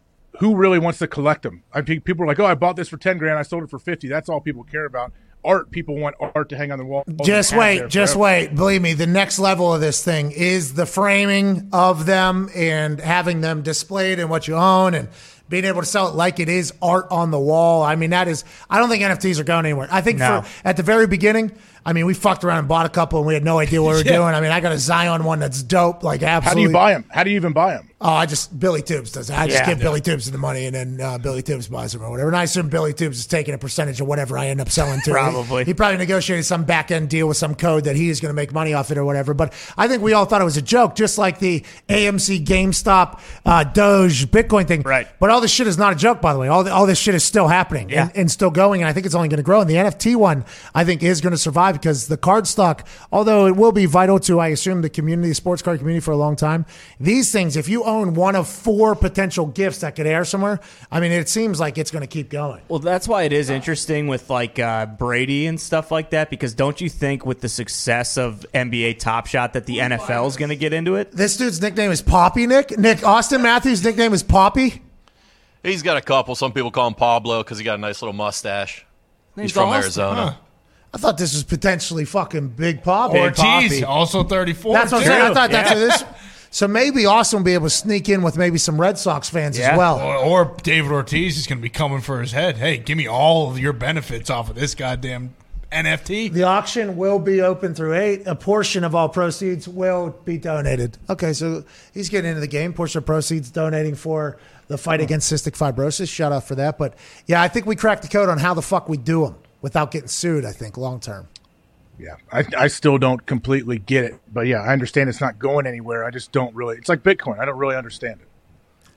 [0.40, 1.62] Who really wants to collect them?
[1.72, 3.70] I think people are like, oh, I bought this for ten grand, I sold it
[3.70, 4.09] for fifty.
[4.09, 5.12] That's all people care about.
[5.44, 7.04] Art, people want art to hang on the wall.
[7.24, 8.54] Just wait, just wait.
[8.54, 13.40] Believe me, the next level of this thing is the framing of them and having
[13.40, 15.08] them displayed in what you own and
[15.48, 17.82] being able to sell it like it is art on the wall.
[17.82, 19.88] I mean, that is, I don't think NFTs are going anywhere.
[19.90, 20.40] I think No.
[20.42, 21.52] for, at the very beginning,
[21.86, 23.90] I mean, we fucked around and bought a couple and we had no idea what
[23.93, 24.23] we were doing.
[24.35, 26.48] I mean, I got a Zion one that's dope, like absolutely.
[26.48, 27.05] How do you buy them?
[27.11, 27.90] How do you even buy them?
[28.01, 29.39] Oh, I just Billy Tubes does it.
[29.39, 29.66] I just Yeah.
[29.66, 32.28] give Billy Tubes the money, and then uh, Billy Tubes buys them or whatever.
[32.28, 35.01] And I assume Billy Tubes is taking a percentage of whatever I end up selling
[35.05, 35.11] to.
[35.11, 35.65] Probably.
[35.65, 38.28] he, he probably negotiated some back end deal with some code that he is going
[38.28, 39.32] to make money off it or whatever.
[39.32, 43.20] But I think we all thought it was a joke, just like the AMC, GameStop,
[43.47, 44.82] uh, Doge, Bitcoin thing.
[44.82, 45.09] Right.
[45.19, 46.48] But all this shit is not a joke, by the way.
[46.48, 48.02] All the, all this shit is still happening Yeah.
[48.09, 49.62] and, and still going, and I think it's only going to grow.
[49.62, 50.44] And the NFT one,
[50.74, 54.18] I think, is going to survive because the card stock, although it will be vital
[54.20, 56.64] to, I assume, the community, the sports card community for a long time.
[56.98, 60.60] These things, if you own one of four potential gifts that could air somewhere,
[60.90, 62.62] I mean, it seems like it's going to keep going.
[62.68, 66.30] Well, that's why it is interesting with like uh, Brady and stuff like that.
[66.30, 70.36] Because don't you think with the success of NBA Top Shot that the NFL is
[70.36, 71.12] going to get into it?
[71.12, 72.46] This dude's nickname is Poppy.
[72.46, 74.82] Nick, Nick Auston Matthews' nickname is Poppy.
[75.62, 76.34] He's got a couple.
[76.34, 78.84] Some people call him Pablo because he got a nice little mustache.
[79.34, 79.82] He's from Austin.
[79.82, 80.38] Arizona.
[80.94, 83.18] I thought this was potentially fucking Big Papi.
[83.20, 83.86] Ortiz, Papi.
[83.86, 84.72] also thirty-four.
[84.74, 85.08] That's what I'm too.
[85.10, 85.22] saying.
[85.22, 86.04] I thought that's what this.
[86.50, 89.58] So maybe Auston will be able to sneak in with maybe some Red Sox fans
[89.58, 89.72] Yeah.
[89.72, 89.98] as well.
[89.98, 92.56] Or, or David Ortiz is going to be coming for his head.
[92.58, 95.34] Hey, give me all of your benefits off of this goddamn
[95.72, 96.32] NFT.
[96.32, 98.22] The auction will be open through eight.
[98.28, 100.96] A portion of all proceeds will be donated.
[101.10, 102.72] Okay, so he's getting into the game.
[102.72, 104.36] Portion of proceeds donating for
[104.68, 106.08] the fight against cystic fibrosis.
[106.08, 106.78] Shout out for that.
[106.78, 106.94] But
[107.26, 109.34] yeah, I think we cracked the code on how the fuck we do them
[109.64, 110.44] without getting sued.
[110.44, 111.26] I think long term.
[111.98, 115.66] Yeah, I, I still don't completely get it, but yeah, I understand it's not going
[115.66, 116.04] anywhere.
[116.04, 116.76] I just don't really.
[116.76, 117.38] It's like Bitcoin.
[117.38, 118.28] I don't really understand it.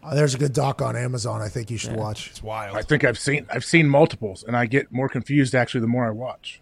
[0.03, 1.41] Uh, there's a good doc on Amazon.
[1.41, 2.29] I think you should watch.
[2.29, 2.75] It's wild.
[2.75, 6.05] I think I've seen I've seen multiples, and I get more confused actually the more
[6.05, 6.61] I watch.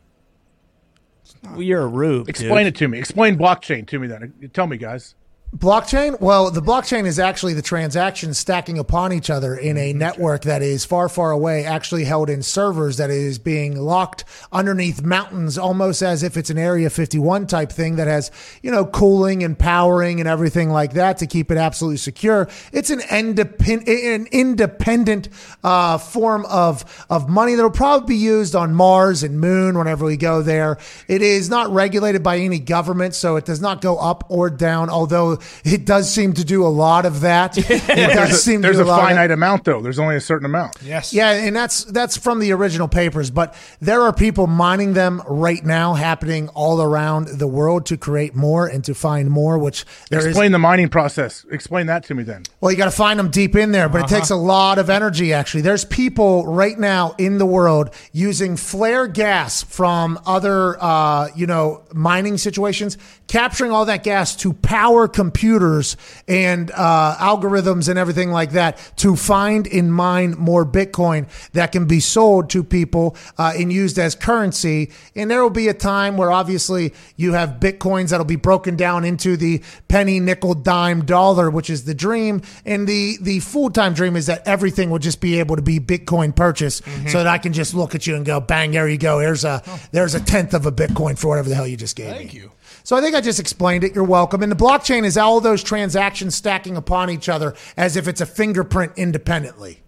[1.44, 2.30] Well, you're a rube.
[2.30, 2.76] Explain dude.
[2.76, 3.00] it to me.
[3.00, 4.52] Explain blockchain to me then.
[4.54, 5.16] Tell me, guys.
[5.54, 6.20] Blockchain?
[6.20, 10.62] Well, the blockchain is actually the transactions stacking upon each other in a network that
[10.62, 16.02] is far, far away, actually held in servers that is being locked underneath mountains, almost
[16.02, 18.32] as if it's an Area 51 type thing that has,
[18.64, 22.50] you know, cooling and powering and everything like that to keep it absolutely secure.
[22.74, 25.30] It's an independent, an independent
[25.64, 30.04] uh, form of of money that will probably be used on Mars and Moon whenever
[30.04, 30.78] we go there.
[31.08, 34.90] It is not regulated by any government, so it does not go up or down.
[34.90, 37.58] Although it does seem to do a lot of that.
[37.58, 39.82] It does There's a, seem there's to do a lot of- finite amount though.
[39.82, 40.78] There's only a certain amount.
[40.84, 41.14] yes.
[41.14, 45.64] yeah, and that's that's from the original papers, but there are people mining them right
[45.64, 49.58] now, happening all around the world to create more and to find more.
[49.58, 51.46] Which there is Explain the mining process.
[51.52, 52.44] Explain that to me then.
[52.62, 54.90] well, you got to find them deep in there, but it takes a lot of
[54.90, 55.34] energy.
[55.34, 61.48] Actually, there's people right now in the world using flare gas from other, uh, you
[61.48, 62.98] know, mining situations,
[63.28, 65.98] capturing all that gas to power computers
[66.28, 71.88] and uh, algorithms and everything like that to find and mine more Bitcoin that can
[71.88, 74.92] be sold to people uh, and used as currency.
[75.16, 79.04] And there will be a time where obviously you have Bitcoins that'll be broken down
[79.04, 82.44] into the penny, nickel, dime, dollar, which is the dream.
[82.64, 85.80] And the, the full time dream is that everything will just be able to be
[85.80, 89.00] Bitcoin purchase so that I can just look at you and go, bang, there you
[89.00, 89.20] go.
[89.20, 92.12] There's a, there's a tenth of a Bitcoin for whatever the hell you just gave
[92.12, 92.26] Thank me.
[92.26, 92.52] Thank you.
[92.86, 93.96] So I think I just explained it.
[93.96, 94.44] You're welcome.
[94.44, 98.28] And the blockchain is all those transactions stacking upon each other as if it's a
[98.28, 99.82] fingerprint independently.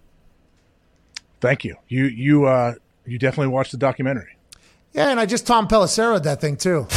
[1.39, 1.75] Thank you.
[1.87, 2.73] You you uh
[3.05, 4.35] you definitely watched the documentary.
[4.93, 6.87] Yeah, and I just Tom Pelissero that thing too.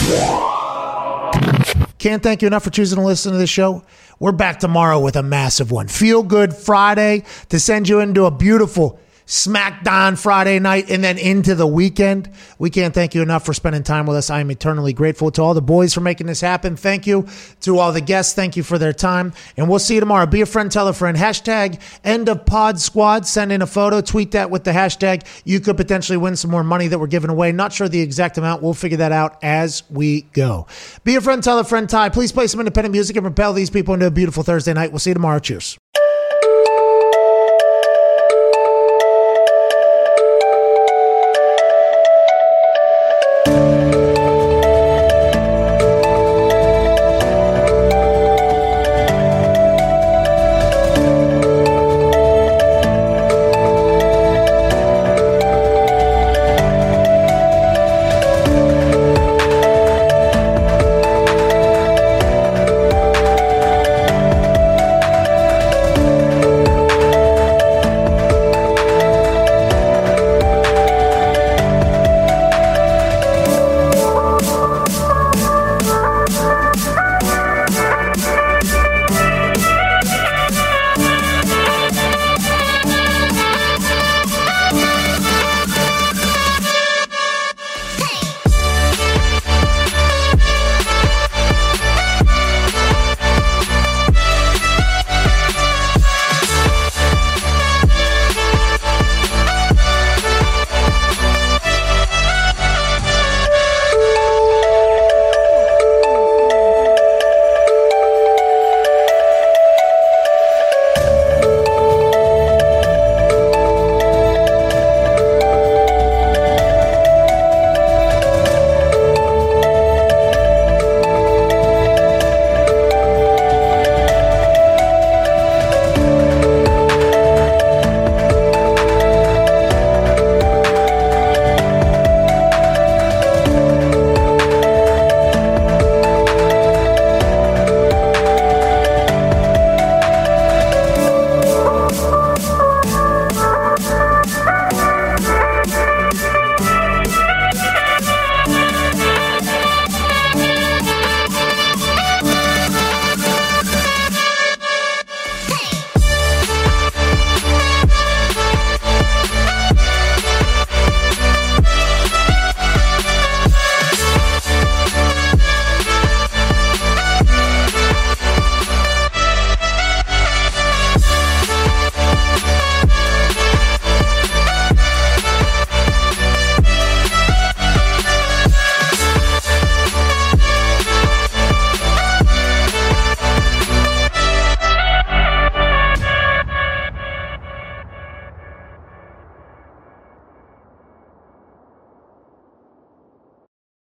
[1.98, 3.85] Can't thank you enough for choosing to listen to this show.
[4.18, 5.86] We're back tomorrow with a massive one.
[5.86, 8.98] Feel good Friday to send you into a beautiful
[9.31, 12.28] SmackDown Friday night, and then into the weekend.
[12.59, 14.28] We can't thank you enough for spending time with us.
[14.28, 16.74] I am eternally grateful to all the boys for making this happen.
[16.74, 17.28] Thank you
[17.61, 18.35] to all the guests.
[18.35, 19.32] Thank you for their time.
[19.57, 20.27] And we'll see you tomorrow.
[20.27, 21.16] Be a friend, tell a friend.
[21.16, 23.24] Hashtag end of pod squad.
[23.24, 25.24] Send in a photo, tweet that with the hashtag.
[25.44, 27.52] You could potentially win some more money that we're giving away.
[27.52, 28.62] Not sure the exact amount.
[28.62, 30.66] We'll figure that out as we go.
[31.05, 32.09] Be a friend, tell a friend, Ty.
[32.09, 34.90] Please play some independent music and propel these people into a beautiful Thursday night.
[34.90, 35.39] We'll see you tomorrow.
[35.39, 35.78] Cheers.